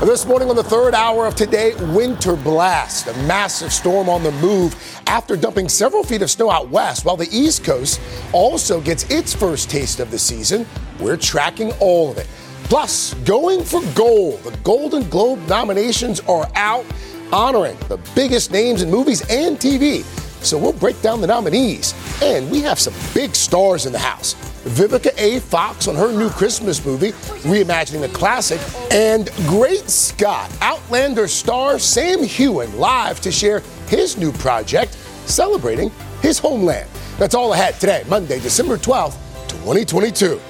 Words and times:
This 0.00 0.24
morning 0.24 0.48
on 0.48 0.56
the 0.56 0.64
third 0.64 0.94
hour 0.94 1.26
of 1.26 1.34
today, 1.34 1.74
winter 1.92 2.34
blast, 2.34 3.06
a 3.06 3.12
massive 3.24 3.70
storm 3.70 4.08
on 4.08 4.22
the 4.22 4.30
move 4.32 4.74
after 5.06 5.36
dumping 5.36 5.68
several 5.68 6.02
feet 6.02 6.22
of 6.22 6.30
snow 6.30 6.50
out 6.50 6.70
west, 6.70 7.04
while 7.04 7.18
the 7.18 7.28
East 7.30 7.64
Coast 7.64 8.00
also 8.32 8.80
gets 8.80 9.04
its 9.10 9.34
first 9.34 9.68
taste 9.68 10.00
of 10.00 10.10
the 10.10 10.18
season. 10.18 10.66
We're 11.00 11.18
tracking 11.18 11.72
all 11.80 12.10
of 12.10 12.16
it. 12.16 12.26
Plus, 12.64 13.12
going 13.26 13.62
for 13.62 13.82
gold. 13.94 14.42
The 14.42 14.56
Golden 14.64 15.06
Globe 15.10 15.46
nominations 15.46 16.20
are 16.20 16.50
out, 16.54 16.86
honoring 17.30 17.76
the 17.88 17.98
biggest 18.14 18.50
names 18.50 18.80
in 18.80 18.90
movies 18.90 19.20
and 19.28 19.58
TV. 19.58 20.02
So 20.42 20.56
we'll 20.56 20.72
break 20.72 21.00
down 21.02 21.20
the 21.20 21.26
nominees. 21.26 21.92
And 22.22 22.50
we 22.50 22.62
have 22.62 22.78
some 22.78 22.94
big 23.12 23.34
stars 23.34 23.84
in 23.84 23.92
the 23.92 23.98
house. 23.98 24.34
Vivica 24.64 25.12
A. 25.18 25.40
Fox 25.40 25.88
on 25.88 25.94
her 25.94 26.12
new 26.12 26.28
Christmas 26.30 26.84
movie, 26.84 27.12
reimagining 27.42 28.04
a 28.04 28.08
classic. 28.08 28.60
And 28.92 29.30
Great 29.46 29.88
Scott, 29.88 30.50
Outlander 30.60 31.28
star 31.28 31.78
Sam 31.78 32.20
Heughan, 32.20 32.76
live 32.78 33.20
to 33.22 33.32
share 33.32 33.60
his 33.88 34.18
new 34.18 34.32
project, 34.32 34.94
celebrating 35.26 35.90
his 36.20 36.38
homeland. 36.38 36.88
That's 37.18 37.34
all 37.34 37.52
ahead 37.52 37.74
today, 37.80 38.04
Monday, 38.08 38.40
December 38.40 38.76
12th, 38.76 39.16
2022. 39.48 40.40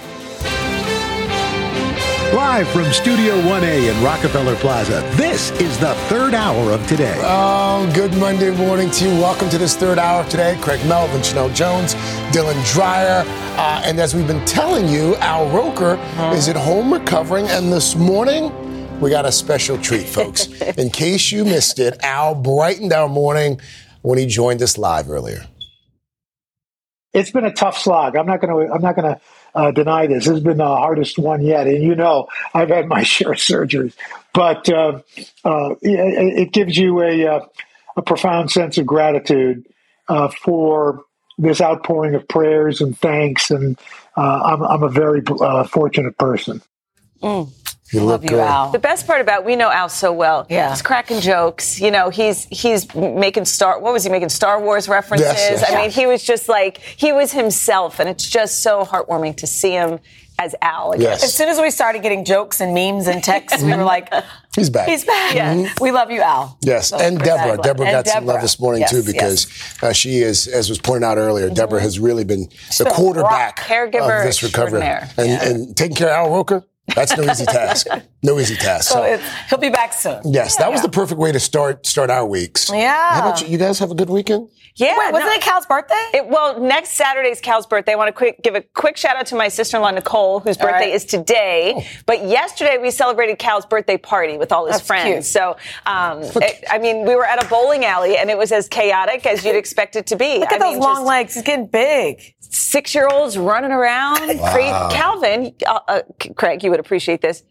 Live 2.35 2.69
from 2.69 2.85
Studio 2.93 3.35
1A 3.41 3.93
in 3.93 4.05
Rockefeller 4.05 4.55
Plaza, 4.55 5.01
this 5.17 5.51
is 5.61 5.77
the 5.81 5.95
third 6.07 6.33
hour 6.33 6.71
of 6.71 6.87
today. 6.87 7.17
Oh, 7.25 7.91
good 7.93 8.15
Monday 8.19 8.57
morning 8.57 8.89
to 8.89 9.09
you. 9.09 9.11
Welcome 9.15 9.49
to 9.49 9.59
this 9.59 9.75
third 9.75 9.99
hour 9.99 10.21
of 10.23 10.29
today. 10.29 10.57
Craig 10.61 10.79
Melvin, 10.87 11.23
Sheinelle 11.23 11.53
Jones, 11.53 11.97
Dylan 12.33 12.73
Dreyer. 12.73 13.25
Uh, 13.57 13.83
and 13.85 13.99
as 13.99 14.15
we've 14.15 14.29
been 14.29 14.45
telling 14.45 14.89
you, 14.89 15.17
Al 15.17 15.49
Roker 15.51 15.97
is 16.33 16.49
at 16.49 16.55
home 16.55 16.93
recovering. 16.93 17.49
And 17.49 17.73
this 17.73 17.97
morning, 17.97 18.53
we 19.01 19.11
got 19.11 19.27
a 19.27 19.33
special 19.33 19.77
treat, 19.77 20.07
folks. 20.07 20.47
In 20.79 20.89
case 20.89 21.33
you 21.33 21.45
missed 21.45 21.81
it, 21.81 21.99
Al 22.05 22.37
brightened 22.37 22.93
our 22.93 23.09
morning 23.09 23.61
when 24.03 24.19
he 24.19 24.27
joined 24.27 24.63
us 24.63 24.79
live 24.79 25.11
earlier. 25.11 25.45
It's 27.13 27.33
been 27.33 27.45
a 27.45 27.53
tough 27.53 27.77
slog. 27.77 28.15
I'm 28.15 28.27
not 28.27 28.41
going 28.41 28.69
to. 28.69 28.73
I'm 28.73 28.83
not 28.83 28.95
going 28.95 29.17
to 29.17 29.21
uh, 29.55 29.71
deny 29.71 30.07
this. 30.07 30.25
This 30.25 30.35
has 30.35 30.41
been 30.41 30.59
the 30.59 30.67
hardest 30.67 31.19
one 31.19 31.43
yet. 31.43 31.67
And 31.67 31.83
you 31.83 31.95
know, 31.95 32.29
I've 32.55 32.69
had 32.69 32.89
my 32.89 33.03
share 33.05 33.33
of 33.33 33.39
surgeries, 33.39 33.95
but 34.33 34.69
uh, 34.69 35.01
uh, 35.45 35.75
it, 35.83 36.53
gives 36.53 36.77
you 36.77 37.03
a, 37.03 37.27
uh, 37.27 37.47
a 37.97 38.03
profound 38.03 38.51
sense 38.51 38.79
of 38.79 38.87
gratitude 38.87 39.67
uh, 40.09 40.29
for 40.29 41.05
this 41.39 41.61
outpouring 41.61 42.15
of 42.15 42.29
prayers 42.29 42.81
and 42.81 42.99
thanks. 42.99 43.51
And 43.51 43.79
uh, 44.17 44.41
I'm, 44.45 44.63
I'm, 44.63 44.83
a 44.83 44.89
very 44.89 45.23
fortunate 45.69 46.19
person. 46.19 46.61
Mm. 47.23 47.51
You 47.93 48.05
Love 48.05 48.31
you, 48.31 48.39
Al. 48.39 48.71
The 48.71 48.79
best 48.79 49.07
part 49.07 49.21
about 49.21 49.45
we 49.45 49.57
know 49.57 49.71
Al 49.71 49.89
so 49.89 50.13
well. 50.13 50.47
Yeah, 50.49 50.71
he's 50.71 50.83
cracking 50.83 51.21
jokes. 51.21 51.81
You 51.81 51.91
know, 51.91 52.09
he's 52.09 52.45
he's 52.45 52.93
making 52.95 53.47
Star. 53.47 53.81
What 53.81 53.93
was 53.93 54.05
he 54.05 54.11
making? 54.11 54.29
Star 54.29 54.61
Wars 54.61 54.89
references. 54.89 55.27
Yes, 55.27 55.61
yes. 55.63 55.73
I 55.73 55.75
mean, 55.75 55.91
he 55.91 56.07
was 56.07 56.23
just 56.23 56.49
like 56.49 56.79
he 56.79 57.13
was 57.13 57.33
himself, 57.33 57.99
and 57.99 58.09
it's 58.09 58.29
just 58.29 58.63
so 58.63 58.85
heartwarming 58.85 59.37
to 59.39 59.47
see 59.47 59.73
him 59.73 59.99
as 60.39 60.55
Al. 60.63 60.93
Again. 60.93 61.03
Yes. 61.03 61.25
As 61.25 61.35
soon 61.35 61.49
as 61.49 61.61
we 61.61 61.71
started 61.71 62.03
getting 62.03 62.25
jokes 62.25 62.61
and 62.61 62.73
memes 62.75 63.09
and 63.09 63.25
texts, 63.25 63.63
we 63.63 63.75
were 63.75 63.83
like, 63.83 64.13
"He's 64.55 64.71
back. 64.71 64.89
He's 64.89 65.05
back. 65.05 65.35
Mm-hmm. 65.35 65.83
We 65.83 65.91
love 65.91 66.13
you, 66.13 66.23
Al." 66.23 66.59
Yes, 66.63 66.91
so 66.91 66.99
and 66.99 67.19
Deborah. 67.19 67.61
Deborah 67.61 67.87
and 67.87 67.95
got 67.95 68.05
Deborah. 68.05 68.13
some 68.13 68.27
love 68.27 68.41
this 68.41 68.61
morning 68.61 68.83
yes, 68.83 68.91
too 68.91 69.03
because 69.03 69.47
yes. 69.47 69.83
uh, 69.83 69.93
she 69.93 70.19
is, 70.19 70.47
as 70.47 70.69
was 70.69 70.79
pointed 70.79 71.05
out 71.05 71.19
earlier, 71.19 71.47
mm-hmm. 71.47 71.55
Deborah 71.55 71.81
has 71.81 71.99
really 71.99 72.25
been 72.25 72.49
the 72.79 72.91
quarterback 72.95 73.59
caregiver 73.59 74.21
of 74.21 74.27
this 74.27 74.45
recovery 74.45 74.83
and, 74.83 75.11
yeah. 75.19 75.49
and 75.49 75.77
taking 75.77 75.97
care 75.97 76.11
of 76.11 76.27
Al 76.27 76.31
Roker. 76.31 76.65
That's 76.95 77.17
no 77.17 77.31
easy 77.31 77.47
task. 77.47 77.87
No 78.23 78.39
easy 78.39 78.57
task. 78.57 78.89
So, 78.91 78.95
so 78.95 79.23
he'll 79.49 79.59
be 79.59 79.71
back 79.71 79.93
soon. 79.93 80.21
Yes, 80.25 80.57
yeah, 80.59 80.65
that 80.65 80.73
was 80.73 80.81
yeah. 80.81 80.87
the 80.87 80.89
perfect 80.91 81.19
way 81.19 81.33
to 81.33 81.41
start 81.41 81.87
start 81.87 82.11
our 82.11 82.27
weeks. 82.27 82.71
Yeah. 82.73 83.15
How 83.15 83.21
about 83.21 83.41
you? 83.41 83.49
You 83.49 83.59
guys 83.59 83.79
have 83.79 83.91
a 83.91 83.95
good 83.95 84.11
weekend? 84.11 84.49
Yeah. 84.77 84.97
Wait, 84.99 85.13
wasn't 85.13 85.31
no, 85.31 85.37
it 85.37 85.43
Cal's 85.43 85.67
birthday? 85.67 86.11
It, 86.15 86.29
well, 86.29 86.61
next 86.61 86.91
Saturday's 86.91 87.41
Cal's 87.41 87.67
birthday. 87.67 87.93
I 87.93 87.97
want 87.97 88.09
to 88.09 88.13
quick, 88.13 88.43
give 88.43 88.55
a 88.55 88.63
quick 88.63 88.97
shout 88.97 89.17
out 89.17 89.27
to 89.27 89.37
my 89.37 89.49
sister-in-law 89.49 89.91
Nicole, 89.91 90.41
whose 90.41 90.57
birthday 90.57 90.87
right. 90.87 90.95
is 90.95 91.05
today. 91.05 91.75
Oh. 91.77 91.83
But 92.07 92.27
yesterday 92.27 92.79
we 92.79 92.91
celebrated 92.91 93.39
Cal's 93.39 93.67
birthday 93.67 93.97
party 93.97 94.39
with 94.39 94.53
all 94.53 94.67
his 94.67 94.77
That's 94.77 94.87
friends. 94.87 95.07
Cute. 95.07 95.25
So, 95.25 95.57
um, 95.87 96.23
it, 96.23 96.65
I 96.71 96.79
mean, 96.79 97.05
we 97.05 97.15
were 97.17 97.27
at 97.27 97.45
a 97.45 97.49
bowling 97.49 97.85
alley 97.85 98.17
and 98.17 98.31
it 98.31 98.39
was 98.39 98.53
as 98.53 98.69
chaotic 98.69 99.27
as 99.27 99.45
you'd 99.45 99.57
expect 99.57 99.97
it 99.97 100.07
to 100.09 100.17
be. 100.17 100.39
Look 100.39 100.53
at 100.53 100.63
I 100.63 100.67
those 100.67 100.75
mean, 100.75 100.83
long 100.83 101.05
legs. 101.05 101.35
He's 101.35 101.43
getting 101.43 101.67
big 101.67 102.35
six 102.51 102.95
year 102.95 103.09
olds 103.11 103.39
running 103.39 103.71
around. 103.71 104.39
Wow. 104.39 104.89
Calvin, 104.91 105.55
uh, 105.67 105.81
uh, 105.89 106.03
Craig, 106.37 106.63
you 106.63 106.71
would 106.71 106.80
appreciate 106.81 107.21
this. 107.21 107.45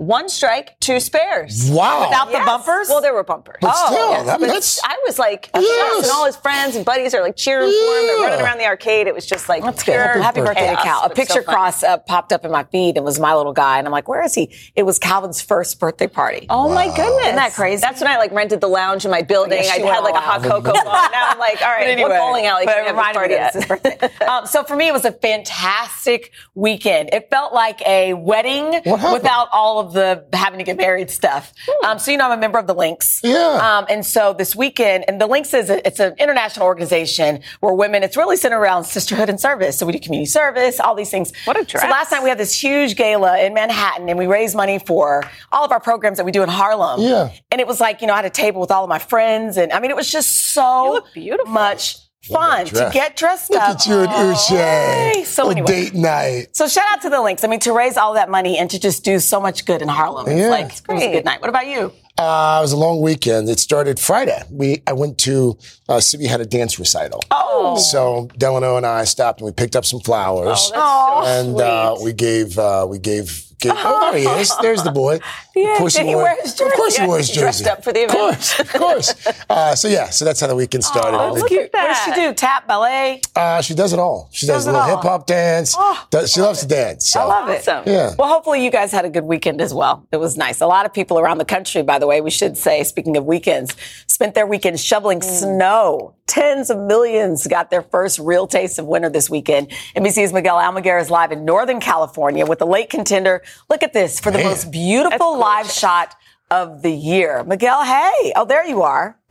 One 0.00 0.30
strike, 0.30 0.80
two 0.80 0.98
spares. 0.98 1.70
Wow. 1.70 2.06
Without 2.08 2.30
yes. 2.30 2.40
the 2.40 2.46
bumpers? 2.46 2.88
Well, 2.88 3.02
there 3.02 3.12
were 3.12 3.22
bumpers. 3.22 3.58
But 3.60 3.74
oh, 3.76 3.86
still, 3.92 4.10
yes. 4.12 4.24
that, 4.24 4.40
but 4.40 4.46
that's... 4.46 4.82
I 4.82 4.98
was 5.04 5.18
like, 5.18 5.50
yes. 5.54 6.04
and 6.04 6.10
all 6.10 6.24
his 6.24 6.36
friends 6.36 6.74
and 6.74 6.86
buddies 6.86 7.12
are 7.12 7.20
like 7.20 7.36
cheering 7.36 7.68
yeah. 7.68 7.74
for 7.74 7.98
him. 7.98 8.06
They're 8.06 8.30
running 8.30 8.40
around 8.40 8.58
the 8.58 8.64
arcade. 8.64 9.08
It 9.08 9.14
was 9.14 9.26
just 9.26 9.50
like, 9.50 9.62
that's 9.62 9.82
good. 9.82 9.96
Happy, 9.96 10.20
Happy 10.20 10.40
birthday 10.40 10.68
chaos. 10.68 10.78
to 10.78 10.82
Cal. 10.82 11.02
A 11.04 11.10
picture 11.10 11.34
so 11.34 11.52
cross 11.52 11.82
uh, 11.82 11.98
popped 11.98 12.32
up 12.32 12.46
in 12.46 12.50
my 12.50 12.64
feed 12.64 12.96
and 12.96 13.04
was 13.04 13.20
my 13.20 13.34
little 13.34 13.52
guy. 13.52 13.76
And 13.76 13.86
I'm 13.86 13.92
like, 13.92 14.08
where 14.08 14.24
is 14.24 14.34
he? 14.34 14.50
It 14.74 14.84
was 14.84 14.98
Calvin's 14.98 15.42
first 15.42 15.78
birthday 15.78 16.06
party. 16.06 16.46
Oh 16.48 16.68
wow. 16.68 16.74
my 16.74 16.86
goodness. 16.86 17.24
Isn't 17.24 17.36
that 17.36 17.52
crazy? 17.52 17.82
That's 17.82 18.00
when 18.00 18.10
I 18.10 18.16
like 18.16 18.32
rented 18.32 18.62
the 18.62 18.68
lounge 18.68 19.04
in 19.04 19.10
my 19.10 19.20
building. 19.20 19.58
I 19.58 19.80
had 19.80 20.00
like 20.00 20.14
a 20.14 20.20
hot 20.20 20.42
cocoa 20.42 20.72
bar. 20.72 21.10
Now 21.10 21.28
I'm 21.28 21.38
like, 21.38 21.60
all 21.60 21.68
right, 21.68 21.86
anyway, 21.86 22.08
what 22.08 22.18
bowling 22.18 22.46
alley 22.46 22.64
can 22.64 22.86
have 22.86 22.96
this 22.96 23.12
party 23.12 23.34
at? 23.34 23.52
His 23.52 23.66
birthday. 23.66 23.98
um, 24.26 24.46
so 24.46 24.64
for 24.64 24.76
me, 24.76 24.88
it 24.88 24.92
was 24.92 25.04
a 25.04 25.12
fantastic 25.12 26.32
weekend. 26.54 27.10
It 27.12 27.28
felt 27.28 27.52
like 27.52 27.82
a 27.86 28.14
wedding 28.14 28.80
without 28.86 29.48
all 29.52 29.78
of 29.78 29.89
the 29.92 30.24
having 30.32 30.58
to 30.58 30.64
get 30.64 30.76
married 30.76 31.10
stuff. 31.10 31.52
Um, 31.84 31.98
so 31.98 32.10
you 32.10 32.16
know, 32.16 32.26
I'm 32.26 32.38
a 32.38 32.40
member 32.40 32.58
of 32.58 32.66
the 32.66 32.74
Links. 32.74 33.20
Yeah. 33.22 33.38
Um, 33.38 33.86
and 33.88 34.04
so 34.04 34.34
this 34.34 34.54
weekend, 34.54 35.04
and 35.08 35.20
the 35.20 35.26
Links 35.26 35.54
is 35.54 35.70
a, 35.70 35.86
it's 35.86 36.00
an 36.00 36.14
international 36.18 36.66
organization 36.66 37.42
where 37.60 37.74
women. 37.74 38.02
It's 38.02 38.16
really 38.16 38.36
centered 38.36 38.58
around 38.58 38.84
sisterhood 38.84 39.28
and 39.28 39.40
service. 39.40 39.78
So 39.78 39.86
we 39.86 39.92
do 39.92 39.98
community 39.98 40.26
service, 40.26 40.80
all 40.80 40.94
these 40.94 41.10
things. 41.10 41.32
What 41.44 41.58
a 41.58 41.64
dress. 41.64 41.82
So 41.82 41.88
last 41.88 42.10
night 42.10 42.22
we 42.22 42.28
had 42.28 42.38
this 42.38 42.60
huge 42.60 42.96
gala 42.96 43.38
in 43.40 43.54
Manhattan, 43.54 44.08
and 44.08 44.18
we 44.18 44.26
raised 44.26 44.56
money 44.56 44.78
for 44.78 45.24
all 45.52 45.64
of 45.64 45.72
our 45.72 45.80
programs 45.80 46.16
that 46.18 46.24
we 46.24 46.32
do 46.32 46.42
in 46.42 46.48
Harlem. 46.48 47.00
Yeah. 47.00 47.32
And 47.50 47.60
it 47.60 47.66
was 47.66 47.80
like 47.80 48.00
you 48.00 48.06
know 48.06 48.14
I 48.14 48.16
had 48.16 48.24
a 48.24 48.30
table 48.30 48.60
with 48.60 48.70
all 48.70 48.84
of 48.84 48.88
my 48.88 48.98
friends, 48.98 49.56
and 49.56 49.72
I 49.72 49.80
mean 49.80 49.90
it 49.90 49.96
was 49.96 50.10
just 50.10 50.52
so 50.52 51.04
beautiful. 51.14 51.52
much 51.52 51.96
fun 52.22 52.66
to 52.66 52.90
get 52.92 53.16
dressed 53.16 53.50
Look 53.50 53.60
up. 53.60 53.68
Look 53.68 53.78
at 53.78 53.86
you 53.86 53.98
and 54.00 54.10
Uche. 54.10 55.24
So 55.24 55.50
anyway. 55.50 55.66
date 55.66 55.94
night. 55.94 56.48
So 56.52 56.68
shout 56.68 56.84
out 56.90 57.02
to 57.02 57.10
the 57.10 57.20
links. 57.20 57.44
I 57.44 57.48
mean, 57.48 57.60
to 57.60 57.72
raise 57.72 57.96
all 57.96 58.14
that 58.14 58.30
money 58.30 58.58
and 58.58 58.70
to 58.70 58.78
just 58.78 59.04
do 59.04 59.18
so 59.18 59.40
much 59.40 59.64
good 59.64 59.82
in 59.82 59.88
Harlem. 59.88 60.26
Yeah. 60.26 60.34
It's 60.34 60.50
like, 60.50 60.66
it's 60.66 60.80
it 60.80 60.92
was 60.92 61.02
a 61.02 61.12
good 61.12 61.24
night. 61.24 61.40
What 61.40 61.50
about 61.50 61.66
you? 61.66 61.92
Uh, 62.18 62.58
it 62.60 62.62
was 62.62 62.72
a 62.72 62.76
long 62.76 63.00
weekend. 63.00 63.48
It 63.48 63.58
started 63.58 63.98
Friday. 63.98 64.42
We 64.50 64.82
I 64.86 64.92
went 64.92 65.16
to 65.18 65.56
uh, 65.88 66.00
Sybil 66.00 66.28
had 66.28 66.42
a 66.42 66.46
dance 66.46 66.78
recital. 66.78 67.22
Oh, 67.30 67.78
so 67.78 68.28
Delano 68.36 68.76
and 68.76 68.84
I 68.84 69.04
stopped 69.04 69.40
and 69.40 69.46
we 69.46 69.52
picked 69.52 69.74
up 69.74 69.86
some 69.86 70.00
flowers. 70.00 70.70
Oh, 70.74 71.24
and 71.26 71.58
uh, 71.58 71.96
we 72.02 72.12
gave 72.12 72.58
uh, 72.58 72.86
we 72.88 72.98
gave 72.98 73.49
Get, 73.60 73.76
oh, 73.78 74.12
there 74.12 74.20
he 74.20 74.40
is. 74.40 74.52
There's 74.60 74.82
the 74.82 74.92
boy. 74.92 75.20
Yeah, 75.52 75.72
of 75.72 75.78
course 75.78 75.94
did 75.94 76.06
he, 76.06 76.14
wore, 76.14 76.28
his 76.42 76.54
jersey? 76.54 76.64
Of 76.64 76.72
course 76.76 76.96
he 76.96 77.06
wore 77.06 77.18
his 77.18 77.28
jersey. 77.28 77.40
Dressed 77.40 77.66
up 77.66 77.82
for 77.82 77.92
the 77.92 78.04
event. 78.04 78.18
Of 78.20 78.20
course, 78.20 78.60
of 78.60 78.72
course. 79.26 79.26
uh, 79.50 79.74
so 79.74 79.88
yeah, 79.88 80.08
so 80.08 80.24
that's 80.24 80.40
how 80.40 80.46
the 80.46 80.54
weekend 80.54 80.84
started. 80.84 81.18
Oh, 81.18 81.34
look 81.34 81.50
at 81.50 81.72
that. 81.72 81.88
What 81.88 81.88
does 81.88 82.04
she 82.04 82.28
do? 82.28 82.32
Tap, 82.34 82.68
ballet? 82.68 83.20
Uh, 83.34 83.60
she 83.60 83.74
does 83.74 83.92
it 83.92 83.98
all. 83.98 84.28
She 84.30 84.46
does, 84.46 84.64
does 84.64 84.68
a 84.68 84.72
little 84.72 84.86
hip 84.86 85.02
hop 85.02 85.26
dance. 85.26 85.74
Oh, 85.76 86.06
does, 86.10 86.32
she 86.32 86.40
loves 86.40 86.60
it. 86.62 86.68
to 86.68 86.74
dance. 86.74 87.10
So. 87.10 87.20
I 87.20 87.24
love 87.24 87.48
it. 87.48 87.68
Awesome. 87.68 87.82
Yeah. 87.92 88.14
Well, 88.16 88.28
hopefully 88.28 88.64
you 88.64 88.70
guys 88.70 88.92
had 88.92 89.04
a 89.04 89.10
good 89.10 89.24
weekend 89.24 89.60
as 89.60 89.74
well. 89.74 90.06
It 90.12 90.18
was 90.18 90.36
nice. 90.36 90.60
A 90.60 90.66
lot 90.66 90.86
of 90.86 90.94
people 90.94 91.18
around 91.18 91.38
the 91.38 91.44
country, 91.44 91.82
by 91.82 91.98
the 91.98 92.06
way, 92.06 92.20
we 92.20 92.30
should 92.30 92.56
say, 92.56 92.84
speaking 92.84 93.16
of 93.16 93.26
weekends, 93.26 93.76
spent 94.06 94.34
their 94.34 94.46
weekend 94.46 94.78
shoveling 94.78 95.18
mm. 95.18 95.24
snow. 95.24 96.14
Tens 96.26 96.70
of 96.70 96.78
millions 96.78 97.48
got 97.48 97.70
their 97.70 97.82
first 97.82 98.20
real 98.20 98.46
taste 98.46 98.78
of 98.78 98.86
winter 98.86 99.08
this 99.08 99.28
weekend. 99.28 99.68
NBC's 99.96 100.32
Miguel 100.32 100.58
Almaguer 100.58 101.00
is 101.00 101.10
live 101.10 101.32
in 101.32 101.44
Northern 101.44 101.80
California 101.80 102.46
with 102.46 102.60
the 102.60 102.66
late 102.66 102.88
contender. 102.88 103.42
Look 103.68 103.82
at 103.82 103.92
this 103.92 104.20
for 104.20 104.30
the 104.30 104.38
Man. 104.38 104.46
most 104.46 104.70
beautiful 104.70 105.38
live 105.38 105.70
shot 105.70 106.14
of 106.50 106.82
the 106.82 106.90
year. 106.90 107.44
Miguel, 107.44 107.84
hey. 107.84 108.32
Oh, 108.36 108.44
there 108.44 108.66
you 108.66 108.82
are. 108.82 109.18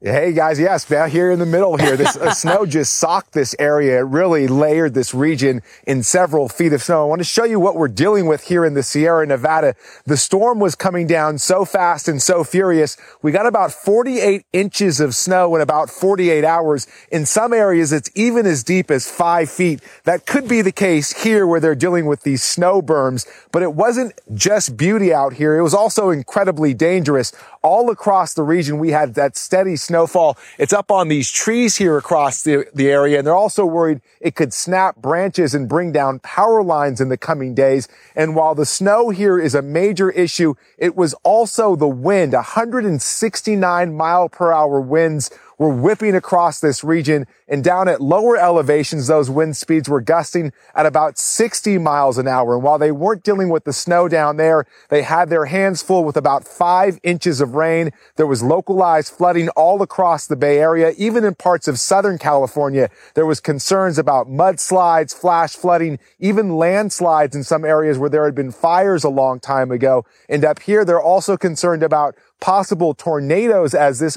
Hey 0.00 0.32
guys, 0.32 0.60
yes, 0.60 0.84
down 0.84 1.10
here 1.10 1.32
in 1.32 1.40
the 1.40 1.44
middle 1.44 1.76
here, 1.76 1.96
this 1.96 2.16
uh, 2.16 2.30
snow 2.32 2.64
just 2.64 3.00
socked 3.00 3.32
this 3.32 3.56
area. 3.58 3.98
It 3.98 4.02
really 4.02 4.46
layered 4.46 4.94
this 4.94 5.12
region 5.12 5.60
in 5.88 6.04
several 6.04 6.48
feet 6.48 6.72
of 6.72 6.84
snow. 6.84 7.02
I 7.02 7.06
want 7.06 7.18
to 7.18 7.24
show 7.24 7.42
you 7.42 7.58
what 7.58 7.74
we're 7.74 7.88
dealing 7.88 8.26
with 8.26 8.44
here 8.44 8.64
in 8.64 8.74
the 8.74 8.84
Sierra 8.84 9.26
Nevada. 9.26 9.74
The 10.06 10.16
storm 10.16 10.60
was 10.60 10.76
coming 10.76 11.08
down 11.08 11.38
so 11.38 11.64
fast 11.64 12.06
and 12.06 12.22
so 12.22 12.44
furious. 12.44 12.96
We 13.22 13.32
got 13.32 13.46
about 13.46 13.72
48 13.72 14.46
inches 14.52 15.00
of 15.00 15.16
snow 15.16 15.56
in 15.56 15.60
about 15.60 15.90
48 15.90 16.44
hours. 16.44 16.86
In 17.10 17.26
some 17.26 17.52
areas, 17.52 17.92
it's 17.92 18.08
even 18.14 18.46
as 18.46 18.62
deep 18.62 18.92
as 18.92 19.10
five 19.10 19.50
feet. 19.50 19.80
That 20.04 20.26
could 20.26 20.46
be 20.46 20.62
the 20.62 20.70
case 20.70 21.24
here 21.24 21.44
where 21.44 21.58
they're 21.58 21.74
dealing 21.74 22.06
with 22.06 22.22
these 22.22 22.44
snow 22.44 22.80
berms, 22.80 23.26
but 23.50 23.64
it 23.64 23.74
wasn't 23.74 24.12
just 24.32 24.76
beauty 24.76 25.12
out 25.12 25.32
here. 25.32 25.58
It 25.58 25.62
was 25.62 25.74
also 25.74 26.10
incredibly 26.10 26.72
dangerous 26.72 27.32
all 27.62 27.90
across 27.90 28.34
the 28.34 28.44
region. 28.44 28.78
We 28.78 28.92
had 28.92 29.14
that 29.14 29.36
steady 29.36 29.74
snowfall. 29.88 30.36
It's 30.58 30.72
up 30.72 30.90
on 30.90 31.08
these 31.08 31.30
trees 31.30 31.76
here 31.76 31.96
across 31.96 32.42
the, 32.42 32.66
the 32.74 32.90
area. 32.90 33.18
And 33.18 33.26
they're 33.26 33.34
also 33.34 33.64
worried 33.64 34.00
it 34.20 34.34
could 34.34 34.52
snap 34.52 34.96
branches 34.96 35.54
and 35.54 35.68
bring 35.68 35.92
down 35.92 36.20
power 36.20 36.62
lines 36.62 37.00
in 37.00 37.08
the 37.08 37.16
coming 37.16 37.54
days. 37.54 37.88
And 38.14 38.36
while 38.36 38.54
the 38.54 38.66
snow 38.66 39.08
here 39.08 39.38
is 39.38 39.54
a 39.54 39.62
major 39.62 40.10
issue, 40.10 40.54
it 40.76 40.94
was 40.94 41.14
also 41.24 41.74
the 41.74 41.88
wind, 41.88 42.34
169 42.34 43.96
mile 43.96 44.28
per 44.28 44.52
hour 44.52 44.80
winds 44.80 45.30
were 45.58 45.68
whipping 45.68 46.14
across 46.14 46.60
this 46.60 46.82
region 46.82 47.26
and 47.48 47.64
down 47.64 47.88
at 47.88 48.00
lower 48.00 48.36
elevations, 48.36 49.06
those 49.06 49.30
wind 49.30 49.56
speeds 49.56 49.88
were 49.88 50.02
gusting 50.02 50.52
at 50.74 50.84
about 50.84 51.18
60 51.18 51.78
miles 51.78 52.18
an 52.18 52.28
hour. 52.28 52.54
And 52.54 52.62
while 52.62 52.78
they 52.78 52.92
weren't 52.92 53.24
dealing 53.24 53.48
with 53.48 53.64
the 53.64 53.72
snow 53.72 54.06
down 54.06 54.36
there, 54.36 54.66
they 54.90 55.02
had 55.02 55.30
their 55.30 55.46
hands 55.46 55.82
full 55.82 56.04
with 56.04 56.16
about 56.16 56.46
five 56.46 57.00
inches 57.02 57.40
of 57.40 57.54
rain. 57.54 57.90
There 58.16 58.26
was 58.26 58.42
localized 58.42 59.14
flooding 59.14 59.48
all 59.50 59.80
across 59.80 60.26
the 60.26 60.36
Bay 60.36 60.58
Area. 60.58 60.92
Even 60.98 61.24
in 61.24 61.34
parts 61.34 61.66
of 61.66 61.80
Southern 61.80 62.18
California, 62.18 62.90
there 63.14 63.26
was 63.26 63.40
concerns 63.40 63.98
about 63.98 64.28
mudslides, 64.28 65.14
flash 65.14 65.54
flooding, 65.54 65.98
even 66.18 66.56
landslides 66.56 67.34
in 67.34 67.42
some 67.44 67.64
areas 67.64 67.96
where 67.96 68.10
there 68.10 68.26
had 68.26 68.34
been 68.34 68.52
fires 68.52 69.04
a 69.04 69.08
long 69.08 69.40
time 69.40 69.70
ago. 69.70 70.04
And 70.28 70.44
up 70.44 70.60
here, 70.60 70.84
they're 70.84 71.00
also 71.00 71.38
concerned 71.38 71.82
about 71.82 72.14
possible 72.40 72.94
tornadoes 72.94 73.74
as 73.74 73.98
this 73.98 74.16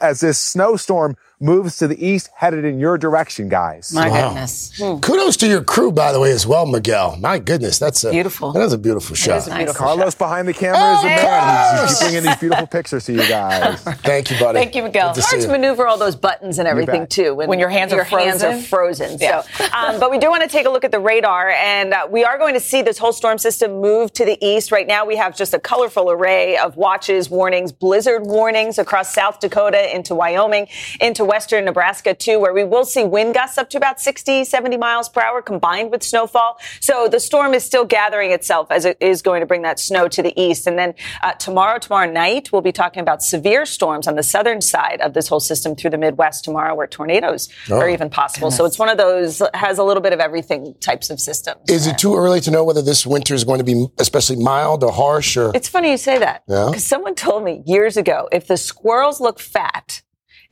as 0.00 0.20
this 0.20 0.38
snowstorm 0.82 1.16
moves 1.40 1.76
to 1.78 1.88
the 1.88 2.06
east, 2.06 2.30
headed 2.36 2.64
in 2.64 2.78
your 2.78 2.96
direction, 2.96 3.48
guys. 3.48 3.92
My 3.92 4.08
wow. 4.08 4.28
goodness. 4.28 4.78
Hmm. 4.78 5.00
Kudos 5.00 5.36
to 5.38 5.48
your 5.48 5.64
crew, 5.64 5.90
by 5.90 6.12
the 6.12 6.20
way, 6.20 6.30
as 6.30 6.46
well, 6.46 6.66
Miguel. 6.66 7.16
My 7.16 7.40
goodness, 7.40 7.80
that's 7.80 8.04
a 8.04 8.12
beautiful. 8.12 8.52
That 8.52 8.62
is 8.62 8.72
a 8.72 8.78
beautiful 8.78 9.16
shot. 9.16 9.48
A 9.48 9.56
beautiful 9.56 9.74
Carlos 9.74 10.14
shot. 10.14 10.18
behind 10.18 10.46
the 10.46 10.52
camera 10.52 10.78
oh, 10.80 10.94
is 10.94 11.02
the 11.02 11.08
man. 11.08 11.82
He's, 11.82 11.90
he's 11.90 12.00
bringing 12.00 12.22
these 12.22 12.36
beautiful 12.36 12.66
pictures 12.68 13.04
to 13.06 13.12
you 13.12 13.26
guys. 13.26 13.82
Thank 13.82 14.30
you, 14.30 14.38
buddy. 14.38 14.60
Thank 14.60 14.74
you, 14.76 14.84
Miguel. 14.84 15.10
It's 15.10 15.28
hard 15.28 15.42
to 15.42 15.48
maneuver 15.48 15.86
all 15.86 15.98
those 15.98 16.14
buttons 16.14 16.58
and 16.58 16.68
everything 16.68 17.08
too 17.08 17.34
when, 17.34 17.48
when, 17.48 17.58
your 17.58 17.68
hands 17.68 17.90
your 17.90 18.02
are 18.02 18.04
frozen. 18.04 18.28
Hands 18.28 18.42
are 18.42 18.68
frozen. 18.68 19.18
Yeah. 19.20 19.42
So, 19.42 19.64
um, 19.76 19.98
but 19.98 20.10
we 20.10 20.18
do 20.18 20.30
want 20.30 20.42
to 20.42 20.48
take 20.48 20.66
a 20.66 20.70
look 20.70 20.84
at 20.84 20.92
the 20.92 21.00
radar, 21.00 21.50
and 21.50 21.92
uh, 21.92 22.06
we 22.08 22.24
are 22.24 22.38
going 22.38 22.54
to 22.54 22.60
see 22.60 22.82
this 22.82 22.98
whole 22.98 23.12
storm 23.12 23.38
system 23.38 23.80
move 23.80 24.12
to 24.12 24.24
the 24.24 24.38
east. 24.44 24.70
Right 24.70 24.86
now, 24.86 25.04
we 25.04 25.16
have 25.16 25.36
just 25.36 25.54
a 25.54 25.58
colorful 25.58 26.10
array 26.10 26.56
of 26.56 26.76
watches, 26.76 27.28
warnings, 27.28 27.72
blizzard 27.72 28.22
warnings 28.24 28.78
across 28.78 29.12
South 29.12 29.40
Dakota 29.40 29.94
into 29.94 30.14
Wyoming, 30.14 30.68
into 31.00 31.24
western 31.24 31.64
Nebraska 31.64 32.14
too, 32.14 32.38
where 32.38 32.52
we 32.52 32.64
will 32.64 32.84
see 32.84 33.04
wind 33.04 33.34
gusts 33.34 33.58
up 33.58 33.70
to 33.70 33.76
about 33.76 34.00
60, 34.00 34.44
70 34.44 34.76
miles 34.76 35.08
per 35.08 35.20
hour 35.20 35.42
combined 35.42 35.90
with 35.90 36.02
snowfall. 36.02 36.58
So 36.80 37.08
the 37.08 37.20
storm 37.20 37.54
is 37.54 37.64
still 37.64 37.84
gathering 37.84 38.32
itself 38.32 38.70
as 38.70 38.84
it 38.84 38.96
is 39.00 39.22
going 39.22 39.40
to 39.40 39.46
bring 39.46 39.62
that 39.62 39.78
snow 39.78 40.08
to 40.08 40.22
the 40.22 40.38
east. 40.40 40.66
And 40.66 40.78
then 40.78 40.94
uh, 41.22 41.32
tomorrow, 41.32 41.78
tomorrow 41.78 42.10
night, 42.10 42.52
we'll 42.52 42.62
be 42.62 42.72
talking 42.72 43.00
about 43.00 43.22
severe 43.22 43.66
storms 43.66 44.06
on 44.06 44.16
the 44.16 44.22
southern 44.22 44.60
side 44.60 45.00
of 45.00 45.14
this 45.14 45.28
whole 45.28 45.40
system 45.40 45.74
through 45.74 45.90
the 45.90 45.98
Midwest 45.98 46.44
tomorrow, 46.44 46.74
where 46.74 46.86
tornadoes 46.86 47.48
oh, 47.70 47.78
are 47.78 47.88
even 47.88 48.10
possible. 48.10 48.48
Goodness. 48.48 48.58
So 48.58 48.64
it's 48.64 48.78
one 48.78 48.88
of 48.88 48.98
those 48.98 49.42
has 49.54 49.78
a 49.78 49.84
little 49.84 50.02
bit 50.02 50.12
of 50.12 50.20
everything 50.20 50.74
types 50.80 51.10
of 51.10 51.20
systems. 51.20 51.60
Is 51.68 51.86
it 51.86 51.98
too 51.98 52.16
early 52.16 52.40
to 52.40 52.50
know 52.50 52.64
whether 52.64 52.82
this 52.82 53.06
winter 53.06 53.34
is 53.34 53.44
going 53.44 53.58
to 53.58 53.64
be 53.64 53.86
especially 53.98 54.36
mild 54.36 54.84
or 54.84 54.92
harsh? 54.92 55.36
Or 55.36 55.52
it's 55.54 55.68
funny 55.68 55.90
you 55.90 55.96
say 55.96 56.18
that 56.18 56.44
because 56.46 56.74
yeah? 56.74 56.78
someone 56.78 57.14
told 57.14 57.44
me 57.44 57.62
years 57.66 57.96
ago 57.96 58.28
if 58.32 58.46
the 58.46 58.56
squirrels 58.56 59.20
look 59.20 59.38
fat 59.38 60.02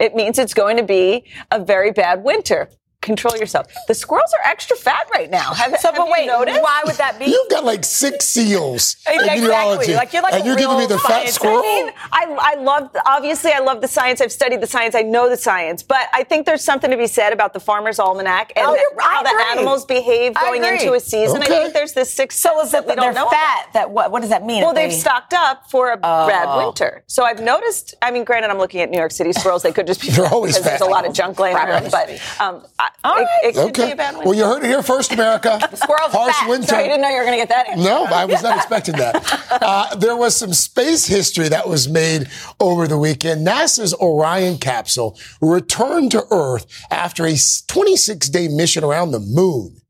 it 0.00 0.14
means 0.14 0.38
it's 0.38 0.55
going 0.55 0.76
to 0.76 0.82
be 0.82 1.25
a 1.50 1.62
very 1.62 1.93
bad 1.93 2.25
winter 2.25 2.69
control 3.02 3.37
yourself. 3.37 3.67
The 3.88 3.94
squirrels 3.94 4.32
are 4.35 4.50
extra 4.50 4.76
fat 4.76 5.08
right 5.12 5.31
now. 5.31 5.55
Have, 5.55 5.76
so, 5.79 5.88
have 5.88 5.97
but 5.97 6.11
wait, 6.11 6.26
noticed? 6.26 6.61
why 6.62 6.82
would 6.85 6.97
that 6.97 7.19
be? 7.19 7.26
You've 7.26 7.49
got 7.49 7.64
like 7.64 7.85
six 7.85 8.26
seals 8.26 8.97
exactly. 9.06 9.38
in 9.38 9.50
urology, 9.50 9.97
like 9.97 10.12
you're 10.12 10.23
like 10.23 10.35
and 10.35 10.44
you're 10.44 10.56
giving 10.56 10.76
me 10.76 10.87
the 10.87 10.99
fat 10.99 11.29
squirrel. 11.29 11.58
I 11.58 11.62
mean, 11.62 11.93
I, 12.12 12.37
I 12.38 12.61
love 12.61 12.91
obviously 13.06 13.52
I 13.52 13.61
love 13.61 13.81
the 13.81 13.88
science. 13.88 14.20
I've 14.20 14.32
studied 14.32 14.61
the 14.61 14.67
science. 14.67 14.94
I 14.94 15.02
know 15.02 15.29
the 15.31 15.37
science, 15.37 15.82
but 15.82 16.08
I 16.12 16.25
think 16.25 16.44
there's 16.47 16.62
something 16.62 16.91
to 16.91 16.97
be 16.97 17.06
said 17.06 17.32
about 17.32 17.55
the 17.55 17.61
farmer's 17.61 17.99
almanac 17.99 18.52
and 18.55 18.67
oh, 18.67 18.75
the, 18.75 19.02
how 19.02 19.23
the 19.23 19.47
animals 19.50 19.85
behave 19.87 20.35
going 20.35 20.62
into 20.62 20.93
a 20.93 21.00
season. 21.00 21.43
Okay. 21.43 21.56
I 21.56 21.62
think 21.62 21.75
there's 21.75 21.94
this 21.94 22.12
six. 22.12 22.37
So 22.37 22.61
is 22.61 22.73
that 22.73 22.87
we 22.87 22.94
don't 22.94 23.14
they're 23.14 23.25
know 23.25 23.31
fat? 23.31 23.62
About. 23.62 23.73
That 23.73 23.91
what? 23.91 24.11
What 24.11 24.20
does 24.20 24.31
that 24.31 24.44
mean? 24.44 24.62
Well, 24.62 24.75
they've 24.75 24.93
stocked 24.93 25.32
up 25.32 25.70
for 25.70 25.91
a 25.91 25.99
oh. 26.02 26.29
bad 26.29 26.56
winter. 26.56 27.02
So 27.06 27.25
I've 27.25 27.41
noticed. 27.41 27.94
I 28.02 28.11
mean, 28.11 28.25
granted, 28.25 28.50
I'm 28.50 28.58
looking 28.58 28.82
at 28.82 28.91
New 28.91 28.99
York 28.99 29.12
City 29.12 29.32
squirrels. 29.32 29.62
They 29.62 29.73
could 29.73 29.87
just 29.87 30.02
be 30.02 30.11
they're 30.11 30.26
always 30.26 30.58
fat. 30.58 30.64
There's 30.64 30.81
a 30.82 30.87
lot 30.87 31.06
of 31.06 31.14
junk 31.14 31.38
laying 31.41 31.56
around, 31.56 31.91
but 31.91 32.11
um, 32.41 32.64
it, 33.04 33.56
it 33.56 33.58
okay. 33.58 33.94
Well, 34.25 34.34
you 34.34 34.44
heard 34.44 34.62
it 34.62 34.66
here 34.66 34.82
first, 34.82 35.12
America. 35.12 35.58
the 35.70 35.76
squirrels 35.76 36.12
Harsh 36.12 36.34
fat. 36.34 36.48
winter. 36.48 36.66
So 36.66 36.78
you 36.78 36.84
didn't 36.84 37.02
know 37.02 37.08
you 37.08 37.16
were 37.16 37.25
going 37.25 37.38
to 37.38 37.46
get 37.46 37.48
that 37.48 37.69
answer. 37.69 37.82
No, 37.84 38.04
I 38.04 38.25
was 38.25 38.42
not 38.42 38.56
expecting 38.56 38.96
that. 38.96 39.46
Uh, 39.62 39.94
there 39.96 40.16
was 40.16 40.34
some 40.37 40.52
space 40.54 41.06
history 41.06 41.48
that 41.48 41.69
was 41.69 41.88
made 41.88 42.28
over 42.60 42.87
the 42.87 42.96
weekend. 42.96 43.46
NASA's 43.46 43.92
Orion 43.94 44.58
capsule 44.58 45.19
returned 45.42 46.12
to 46.12 46.25
Earth 46.31 46.66
after 46.90 47.26
a 47.26 47.34
26 47.66 48.28
day 48.31 48.48
mission 48.48 48.84
around 48.84 49.10
the 49.10 49.20
moon. 49.20 49.81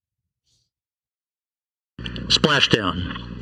Splashdown. 2.00 3.39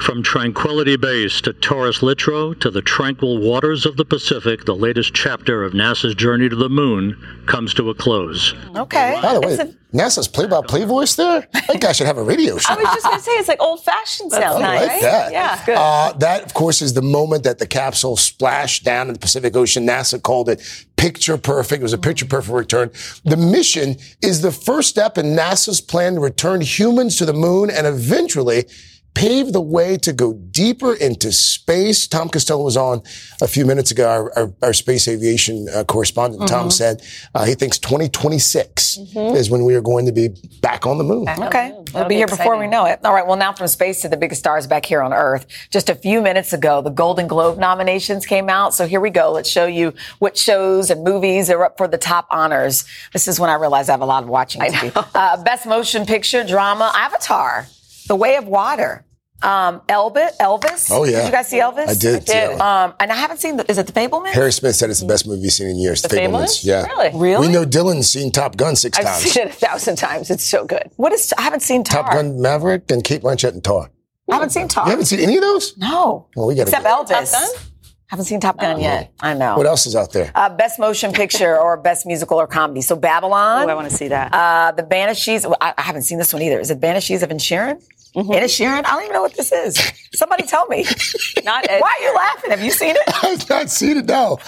From 0.00 0.22
Tranquility 0.22 0.96
Base 0.96 1.40
to 1.42 1.52
Taurus 1.52 1.98
Littrow 1.98 2.58
to 2.60 2.70
the 2.70 2.80
tranquil 2.80 3.40
waters 3.40 3.84
of 3.84 3.96
the 3.96 4.04
Pacific, 4.04 4.64
the 4.64 4.74
latest 4.74 5.12
chapter 5.12 5.64
of 5.64 5.72
NASA's 5.72 6.14
journey 6.14 6.48
to 6.48 6.56
the 6.56 6.68
moon 6.68 7.20
comes 7.46 7.74
to 7.74 7.90
a 7.90 7.94
close. 7.94 8.54
Okay. 8.76 9.18
By 9.20 9.34
the 9.34 9.40
way, 9.40 9.54
a- 9.54 9.96
NASA's 9.96 10.28
play-by-play 10.28 10.84
voice 10.84 11.16
there? 11.16 11.46
That 11.52 11.80
guy 11.80 11.92
should 11.92 12.06
have 12.06 12.16
a 12.16 12.22
radio 12.22 12.58
show. 12.58 12.74
I 12.74 12.76
was 12.76 12.84
just 12.94 13.04
going 13.04 13.18
to 13.18 13.22
say, 13.22 13.32
it's 13.32 13.48
like 13.48 13.60
old-fashioned 13.60 14.30
sound. 14.30 14.64
I 14.64 14.76
like 14.76 14.88
right? 14.88 15.02
that. 15.02 15.32
Yeah, 15.32 15.66
good. 15.66 15.76
Uh, 15.76 16.12
that, 16.18 16.44
of 16.44 16.54
course, 16.54 16.80
is 16.80 16.94
the 16.94 17.02
moment 17.02 17.44
that 17.44 17.58
the 17.58 17.66
capsule 17.66 18.16
splashed 18.16 18.84
down 18.84 19.08
in 19.08 19.14
the 19.14 19.18
Pacific 19.20 19.56
Ocean. 19.56 19.86
NASA 19.86 20.22
called 20.22 20.48
it 20.48 20.86
picture 20.96 21.36
perfect. 21.36 21.80
It 21.80 21.82
was 21.82 21.92
a 21.92 21.98
picture 21.98 22.26
perfect 22.26 22.54
return. 22.54 22.90
The 23.24 23.36
mission 23.36 23.96
is 24.22 24.42
the 24.42 24.52
first 24.52 24.88
step 24.88 25.18
in 25.18 25.26
NASA's 25.26 25.80
plan 25.80 26.14
to 26.14 26.20
return 26.20 26.60
humans 26.60 27.16
to 27.16 27.24
the 27.24 27.32
moon 27.32 27.68
and 27.70 27.86
eventually 27.86 28.66
pave 29.14 29.52
the 29.52 29.60
way 29.60 29.96
to 29.96 30.12
go 30.12 30.32
deeper 30.32 30.94
into 30.94 31.32
space. 31.32 32.06
Tom 32.06 32.28
Costello 32.28 32.64
was 32.64 32.76
on 32.76 33.02
a 33.42 33.48
few 33.48 33.66
minutes 33.66 33.90
ago, 33.90 34.08
our, 34.08 34.38
our, 34.38 34.54
our 34.62 34.72
space 34.72 35.08
aviation 35.08 35.66
uh, 35.74 35.82
correspondent. 35.84 36.42
Mm-hmm. 36.42 36.54
Tom 36.54 36.70
said 36.70 37.02
uh, 37.34 37.44
he 37.44 37.54
thinks 37.54 37.78
2026 37.78 38.96
mm-hmm. 38.96 39.36
is 39.36 39.50
when 39.50 39.64
we 39.64 39.74
are 39.74 39.80
going 39.80 40.06
to 40.06 40.12
be 40.12 40.28
back 40.60 40.86
on 40.86 40.98
the 40.98 41.04
moon. 41.04 41.24
Back 41.24 41.40
okay. 41.40 41.70
Moon. 41.70 41.84
We'll 41.92 42.04
be, 42.04 42.10
be 42.10 42.14
here 42.16 42.24
exciting. 42.24 42.44
before 42.44 42.58
we 42.58 42.68
know 42.68 42.84
it. 42.84 43.00
All 43.04 43.12
right. 43.12 43.26
Well, 43.26 43.36
now 43.36 43.52
from 43.52 43.66
space 43.66 44.02
to 44.02 44.08
the 44.08 44.16
biggest 44.16 44.40
stars 44.40 44.66
back 44.66 44.86
here 44.86 45.02
on 45.02 45.12
Earth. 45.12 45.46
Just 45.70 45.88
a 45.88 45.94
few 45.94 46.20
minutes 46.20 46.52
ago, 46.52 46.80
the 46.80 46.90
Golden 46.90 47.26
Globe 47.26 47.58
nominations 47.58 48.24
came 48.24 48.48
out. 48.48 48.72
So 48.74 48.86
here 48.86 49.00
we 49.00 49.10
go. 49.10 49.32
Let's 49.32 49.50
show 49.50 49.66
you 49.66 49.94
what 50.20 50.36
shows 50.36 50.90
and 50.90 51.02
movies 51.02 51.50
are 51.50 51.64
up 51.64 51.76
for 51.76 51.88
the 51.88 51.98
top 51.98 52.28
honors. 52.30 52.84
This 53.12 53.26
is 53.26 53.40
when 53.40 53.50
I 53.50 53.54
realized 53.54 53.90
I 53.90 53.94
have 53.94 54.00
a 54.00 54.06
lot 54.06 54.22
of 54.22 54.28
watching 54.28 54.62
to 54.62 54.70
do. 54.70 54.92
Uh, 55.14 55.42
best 55.42 55.66
motion 55.66 56.06
picture, 56.06 56.44
drama, 56.44 56.92
Avatar. 56.94 57.66
The 58.08 58.16
Way 58.16 58.36
of 58.36 58.46
Water. 58.46 59.04
Um, 59.40 59.82
Elvis, 59.82 60.36
Elvis. 60.38 60.90
Oh 60.90 61.04
yeah. 61.04 61.18
Did 61.18 61.26
you 61.26 61.32
guys 61.32 61.48
see 61.48 61.58
Elvis? 61.58 61.86
I 61.86 61.94
did. 61.94 62.16
I 62.16 62.24
did. 62.24 62.60
Um, 62.60 62.94
and 62.98 63.12
I 63.12 63.14
haven't 63.14 63.36
seen. 63.36 63.56
The, 63.56 63.70
is 63.70 63.78
it 63.78 63.86
The 63.86 63.92
Fabelmans? 63.92 64.32
Harry 64.32 64.50
Smith 64.50 64.74
said 64.74 64.90
it's 64.90 64.98
the 64.98 65.06
best 65.06 65.28
movie 65.28 65.42
he's 65.42 65.56
seen 65.56 65.68
in 65.68 65.78
years. 65.78 66.02
The, 66.02 66.08
the 66.08 66.16
Fabelmans? 66.16 66.64
Yeah. 66.64 66.82
Really? 66.86 67.10
Really? 67.14 67.46
We 67.46 67.52
know 67.52 67.64
Dylan's 67.64 68.10
seen 68.10 68.32
Top 68.32 68.56
Gun 68.56 68.74
6 68.74 68.98
I've 68.98 69.04
times. 69.04 69.16
I've 69.24 69.30
seen 69.30 69.46
it 69.46 69.50
a 69.50 69.52
thousand 69.52 69.96
times. 69.96 70.30
It's 70.30 70.42
so 70.42 70.64
good. 70.64 70.90
What 70.96 71.12
is? 71.12 71.32
I 71.38 71.42
haven't 71.42 71.60
seen 71.60 71.84
Tar. 71.84 72.02
Top 72.02 72.12
Gun 72.14 72.42
Maverick 72.42 72.90
and 72.90 73.04
Cate 73.04 73.22
Blanchett 73.22 73.52
and 73.52 73.62
Tar. 73.62 73.90
I 74.28 74.34
haven't 74.34 74.50
seen 74.50 74.66
Tar. 74.66 74.86
You 74.86 74.90
haven't 74.90 75.06
seen 75.06 75.20
any 75.20 75.36
of 75.36 75.42
those? 75.42 75.76
No. 75.78 76.26
Well, 76.34 76.48
we 76.48 76.56
got 76.56 76.62
except 76.62 76.84
Elvis. 76.84 77.30
Top 77.30 77.40
Gun? 77.40 77.62
Haven't 78.08 78.24
seen 78.24 78.40
Top 78.40 78.58
Gun 78.58 78.76
oh. 78.76 78.80
yet. 78.80 79.12
I 79.20 79.34
know. 79.34 79.56
What 79.56 79.66
else 79.66 79.86
is 79.86 79.94
out 79.94 80.12
there? 80.12 80.32
Uh, 80.34 80.48
best 80.48 80.80
motion 80.80 81.12
picture 81.12 81.56
or 81.56 81.76
best 81.76 82.06
musical 82.06 82.40
or 82.40 82.46
comedy. 82.46 82.80
So 82.80 82.96
Babylon. 82.96 83.68
Oh, 83.68 83.72
I 83.72 83.74
want 83.74 83.88
to 83.88 83.94
see 83.96 84.08
that. 84.08 84.34
Uh, 84.34 84.72
the 84.72 84.82
Banshees. 84.82 85.46
I, 85.46 85.74
I 85.76 85.82
haven't 85.82 86.02
seen 86.02 86.18
this 86.18 86.32
one 86.32 86.42
either. 86.42 86.58
Is 86.58 86.70
it 86.70 86.80
Banshees 86.80 87.22
of 87.22 87.28
Inisherin? 87.28 87.80
Mm-hmm. 88.18 88.32
Inisherin? 88.32 88.84
I 88.84 88.90
don't 88.90 89.02
even 89.02 89.12
know 89.12 89.22
what 89.22 89.34
this 89.34 89.52
is. 89.52 89.76
Somebody 90.12 90.44
tell 90.44 90.66
me. 90.66 90.84
Not 91.44 91.70
Ed. 91.70 91.80
Why 91.80 91.96
are 92.00 92.02
you 92.02 92.14
laughing? 92.14 92.50
Have 92.50 92.62
you 92.62 92.72
seen 92.72 92.96
it? 92.96 93.02
I've 93.22 93.48
not 93.48 93.70
seen 93.70 93.98
it, 93.98 94.06
no. 94.06 94.40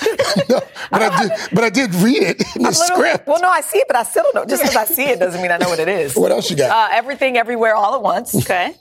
no 0.49 0.61
but, 0.91 1.03
I 1.03 1.23
did, 1.29 1.33
but 1.53 1.65
I 1.65 1.71
did 1.71 1.95
read 1.97 2.23
it 2.23 2.43
in 2.57 2.65
the 2.65 2.73
script. 2.73 3.29
Well, 3.29 3.41
no, 3.41 3.49
I 3.49 3.61
see 3.61 3.79
it, 3.79 3.87
but 3.87 3.97
I 3.97 4.03
still 4.03 4.25
don't 4.25 4.35
know. 4.35 4.45
Just 4.45 4.63
because 4.63 4.77
I 4.77 4.85
see 4.87 5.05
it 5.05 5.21
doesn't 5.21 5.41
mean 5.41 5.53
I 5.53 5.59
know 5.59 5.69
what 5.69 5.79
it 5.79 5.89
is. 5.89 6.17
What 6.17 6.33
else 6.33 6.51
you 6.51 6.57
got? 6.57 6.71
Uh, 6.71 6.95
everything, 6.97 7.37
everywhere, 7.37 7.77
all 7.77 7.95
at 7.95 8.03
once. 8.03 8.35
Okay. 8.35 8.75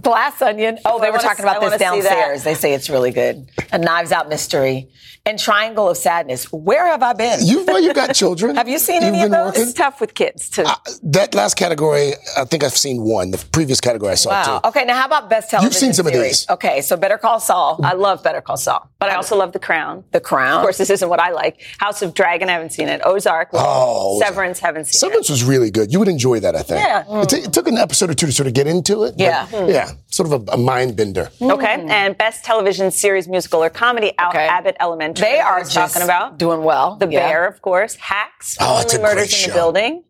Glass 0.00 0.42
Onion. 0.42 0.78
Oh, 0.84 1.00
they 1.00 1.10
were 1.10 1.18
talking 1.18 1.44
about 1.44 1.60
this 1.60 1.78
downstairs. 1.78 2.44
They 2.44 2.54
say 2.54 2.74
it's 2.74 2.90
really 2.90 3.10
good. 3.10 3.48
A 3.72 3.78
Knives 3.78 4.10
Out 4.12 4.28
Mystery 4.28 4.88
and 5.24 5.38
Triangle 5.38 5.88
of 5.88 5.96
Sadness. 5.96 6.50
Where 6.52 6.86
have 6.86 7.02
I 7.02 7.12
been? 7.12 7.40
You 7.44 7.64
well, 7.64 7.80
you 7.80 7.92
got 7.94 8.14
children. 8.14 8.56
have 8.60 8.68
you 8.68 8.78
seen 8.78 9.02
You've 9.02 9.14
any 9.14 9.22
of 9.24 9.30
those? 9.30 9.46
working? 9.48 9.62
It's 9.62 9.72
tough 9.72 10.00
with 10.00 10.14
kids 10.14 10.48
too. 10.48 10.62
Uh, 10.64 10.74
that 11.04 11.34
last 11.34 11.54
category, 11.56 12.12
I 12.36 12.44
think 12.44 12.64
I've 12.64 12.76
seen 12.76 13.02
one. 13.02 13.30
The 13.32 13.44
previous 13.52 13.80
category 13.80 14.12
I 14.12 14.14
saw 14.16 14.30
Wow. 14.30 14.60
too. 14.60 14.68
Okay, 14.68 14.84
now 14.84 14.96
how 14.96 15.06
about 15.06 15.28
best 15.28 15.50
television 15.50 15.66
You've 15.72 15.78
seen 15.78 15.92
some 15.92 16.06
of 16.06 16.12
these. 16.12 16.48
Okay, 16.48 16.80
so 16.80 16.96
Better 16.96 17.18
Call 17.18 17.40
Saul. 17.40 17.80
I 17.82 17.92
love 17.94 18.22
Better 18.22 18.40
Call 18.40 18.56
Saul, 18.56 18.88
but 18.98 19.10
I 19.10 19.14
also 19.16 19.36
love 19.36 19.52
The 19.52 19.58
Crown. 19.58 20.04
The 20.12 20.20
Crown. 20.20 20.56
Of 20.58 20.62
course, 20.62 20.78
this 20.78 20.90
isn't 20.90 21.08
what 21.08 21.20
I 21.20 21.30
like. 21.30 21.60
House 21.78 22.02
of 22.02 22.14
Dragon, 22.14 22.48
I 22.48 22.52
haven't 22.52 22.70
seen 22.72 22.88
it. 22.88 23.00
Ozark, 23.04 23.52
well, 23.52 23.64
Oh, 23.66 24.20
Severance, 24.20 24.58
haven't 24.60 24.86
seen 24.86 24.98
Severance 25.00 25.28
was 25.28 25.44
really 25.44 25.70
good. 25.70 25.92
You 25.92 25.98
would 25.98 26.08
enjoy 26.08 26.40
that, 26.40 26.54
I 26.56 26.62
think. 26.62 26.80
Yeah. 26.80 27.04
It, 27.22 27.28
t- 27.28 27.36
it 27.38 27.52
took 27.52 27.66
an 27.68 27.76
episode 27.78 28.10
or 28.10 28.14
two 28.14 28.26
to 28.26 28.32
sort 28.32 28.46
of 28.46 28.54
get 28.54 28.66
into 28.66 29.04
it. 29.04 29.16
but 29.18 29.65
Yeah. 29.68 29.74
Yeah. 29.88 29.92
Sort 30.08 30.32
of 30.32 30.48
a, 30.48 30.52
a 30.52 30.56
mind 30.56 30.96
bender. 30.96 31.30
it. 31.40 31.42
Okay, 31.44 31.76
mm. 31.76 31.90
and 31.90 32.16
best 32.16 32.44
television 32.44 32.90
series, 32.90 33.28
musical, 33.28 33.62
or 33.62 33.70
comedy, 33.70 34.12
Out 34.18 34.34
Okay. 34.34 34.46
Abbott 34.46 34.76
Elementary. 34.80 35.26
They 35.26 35.38
are 35.40 35.60
just 35.60 35.74
talking 35.74 36.02
about 36.02 36.38
doing 36.38 36.62
well. 36.64 36.96
The 36.96 37.08
Yeah. 37.10 37.28
Bear, 37.28 37.46
of 37.46 37.60
course. 37.62 37.94
Hacks. 37.96 38.56
Oh, 38.60 38.80
it's 38.80 38.94
Only 38.94 39.04
a 39.04 39.08
Murders 39.08 39.28
great 39.28 39.32
in 39.32 39.38
show. 39.38 39.48
the 39.50 39.54
Building. 39.54 40.04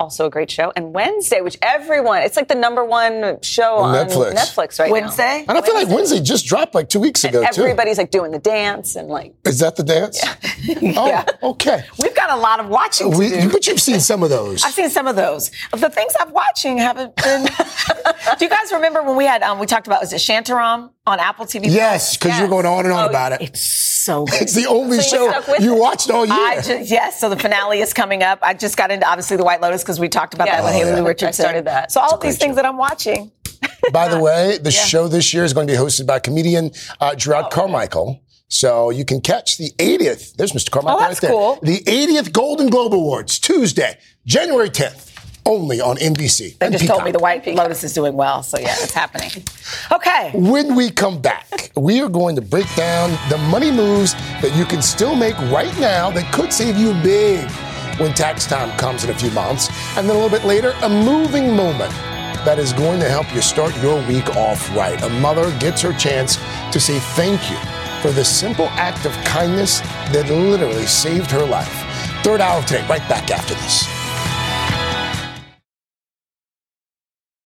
Also 0.00 0.24
a 0.24 0.30
great 0.30 0.50
show. 0.50 0.72
And 0.74 0.94
Wednesday, 0.94 1.42
which 1.42 1.58
everyone, 1.60 2.22
it's 2.22 2.34
like 2.34 2.48
the 2.48 2.54
number 2.54 2.82
one 2.82 3.38
show 3.42 3.76
On 3.76 3.94
on 3.94 4.06
Netflix. 4.08 4.32
Netflix, 4.32 4.80
right 4.80 4.90
Wednesday? 4.90 5.44
And 5.46 5.58
I 5.58 5.60
feel 5.60 5.74
like 5.74 5.88
Wednesday 5.88 6.20
just 6.20 6.46
dropped 6.46 6.74
like 6.74 6.88
two 6.88 7.00
weeks 7.00 7.22
ago, 7.22 7.42
now. 7.42 7.50
too. 7.50 7.60
Everybody's 7.60 7.98
like 7.98 8.10
doing 8.10 8.30
the 8.30 8.38
dance 8.38 8.96
and 8.96 9.08
like 9.08 9.34
Is 9.44 9.58
that 9.58 9.76
the 9.76 9.82
dance? 9.84 10.20
Oh, 10.96 11.24
okay. 11.52 11.84
We've 12.02 12.14
got 12.14 12.30
a 12.30 12.36
lot 12.36 12.60
of 12.60 12.68
watching 12.68 13.10
to 13.12 13.18
We, 13.18 13.28
do. 13.30 13.50
but 13.50 13.66
you've 13.66 13.80
seen 13.80 14.00
some 14.00 14.22
of 14.22 14.30
those. 14.30 14.62
I've 14.64 14.74
seen 14.74 14.90
some 14.90 15.06
of 15.06 15.16
those. 15.16 15.50
The 15.72 15.88
things 15.90 16.12
I'm 16.18 16.32
watching 16.32 16.78
haven't 16.78 17.16
been. 17.16 17.44
do 18.38 18.44
you 18.44 18.48
guys 18.50 18.70
remember 18.72 19.02
when 19.02 19.16
we 19.16 19.24
had 19.24 19.42
um, 19.42 19.58
we 19.58 19.66
talked 19.66 19.86
about 19.86 20.00
was 20.00 20.12
it 20.12 20.16
Shantaram 20.16 20.90
on 21.10 21.20
Apple 21.20 21.44
TV? 21.46 21.66
Yes, 21.66 22.16
because 22.16 22.38
you're 22.38 22.48
going 22.48 22.66
on 22.66 22.84
and 22.84 22.92
on 22.94 23.06
Oh, 23.06 23.08
about 23.10 23.32
it. 23.32 23.42
It's 23.42 23.60
so 23.60 24.24
good. 24.30 24.42
It's 24.42 24.54
the 24.54 24.66
only 24.66 24.98
So 25.00 25.30
show 25.42 25.54
you 25.60 25.74
it? 25.76 25.78
watched 25.78 26.10
all 26.10 26.24
year. 26.24 26.34
I 26.34 26.56
just, 26.62 26.90
yes, 26.90 27.20
so 27.20 27.28
the 27.28 27.36
finale 27.36 27.80
is 27.80 27.92
coming 27.92 28.22
up. 28.22 28.38
I 28.42 28.54
just 28.54 28.76
got 28.76 28.90
into 28.90 29.06
obviously 29.08 29.36
the 29.36 29.44
White 29.44 29.60
Lotus 29.60 29.82
because 29.82 30.00
we 30.00 30.08
talked 30.08 30.34
about 30.34 30.46
Yeah. 30.48 30.56
that 30.56 30.64
with 30.64 30.70
Oh, 30.74 30.78
Haley 30.78 30.90
yeah. 30.90 31.00
Lu 31.22 31.28
I 31.28 31.30
started 31.32 31.64
that. 31.66 31.92
So 31.92 32.00
all 32.00 32.14
of 32.14 32.20
these 32.20 32.36
great 32.38 32.40
things 32.46 32.56
that 32.56 32.64
I'm 32.64 32.76
watching. 32.76 33.30
By 33.92 34.08
the 34.08 34.18
way, 34.20 34.58
the 34.58 34.70
show 34.70 35.08
this 35.08 35.34
year 35.34 35.44
is 35.44 35.52
going 35.52 35.66
to 35.66 35.72
be 35.72 35.78
hosted 35.78 36.06
by 36.06 36.18
comedian 36.18 36.70
uh, 37.00 37.10
Jerrod 37.12 37.44
Oh. 37.46 37.48
Carmichael. 37.48 38.22
So 38.48 38.90
you 38.90 39.04
can 39.04 39.20
catch 39.20 39.58
the 39.58 39.70
80th. 39.78 40.34
There's 40.34 40.52
Mr. 40.52 40.70
Carmichael 40.70 40.96
Oh, 40.96 41.00
that's 41.00 41.22
right 41.22 41.28
there. 41.28 41.30
cool. 41.30 41.58
The 41.62 41.78
80th 41.84 42.32
Golden 42.32 42.68
Globe 42.68 42.94
Awards, 42.94 43.38
Tuesday, 43.38 43.96
January 44.26 44.70
10th, 44.70 45.09
only 45.46 45.80
on 45.80 45.96
NBC. 45.96 46.58
They 46.58 46.70
just 46.70 46.86
told 46.86 47.04
me 47.04 47.10
the 47.10 47.18
White 47.18 47.46
Lotus 47.46 47.84
is 47.84 47.92
doing 47.92 48.14
well. 48.14 48.42
So 48.42 48.58
yeah, 48.58 48.74
it's 48.78 48.92
happening. 48.92 49.30
Okay. 49.92 50.30
When 50.34 50.74
we 50.74 50.90
come 50.90 51.20
back, 51.20 51.70
we 51.76 52.00
are 52.00 52.08
going 52.08 52.36
to 52.36 52.42
break 52.42 52.72
down 52.74 53.10
the 53.28 53.38
money 53.38 53.70
moves 53.70 54.14
that 54.42 54.54
you 54.56 54.64
can 54.64 54.82
still 54.82 55.14
make 55.14 55.36
right 55.52 55.76
now 55.78 56.10
that 56.10 56.32
could 56.32 56.52
save 56.52 56.76
you 56.76 56.92
big 57.02 57.48
when 57.98 58.14
tax 58.14 58.46
time 58.46 58.76
comes 58.78 59.04
in 59.04 59.10
a 59.10 59.14
few 59.14 59.30
months. 59.30 59.68
And 59.96 60.08
then 60.08 60.16
a 60.16 60.18
little 60.18 60.30
bit 60.30 60.46
later, 60.46 60.74
a 60.82 60.88
moving 60.88 61.54
moment 61.54 61.92
that 62.44 62.58
is 62.58 62.72
going 62.72 62.98
to 63.00 63.08
help 63.08 63.32
you 63.34 63.42
start 63.42 63.76
your 63.82 64.04
week 64.06 64.28
off 64.36 64.74
right. 64.74 65.00
A 65.02 65.08
mother 65.20 65.56
gets 65.58 65.82
her 65.82 65.92
chance 65.92 66.36
to 66.72 66.80
say 66.80 66.98
thank 67.14 67.50
you 67.50 67.56
for 68.00 68.10
the 68.10 68.24
simple 68.24 68.66
act 68.70 69.04
of 69.04 69.12
kindness 69.24 69.80
that 70.12 70.30
literally 70.30 70.86
saved 70.86 71.30
her 71.30 71.44
life. 71.44 71.84
Third 72.24 72.40
hour 72.40 72.58
of 72.58 72.66
today, 72.66 72.86
right 72.88 73.06
back 73.08 73.30
after 73.30 73.54
this. 73.54 73.99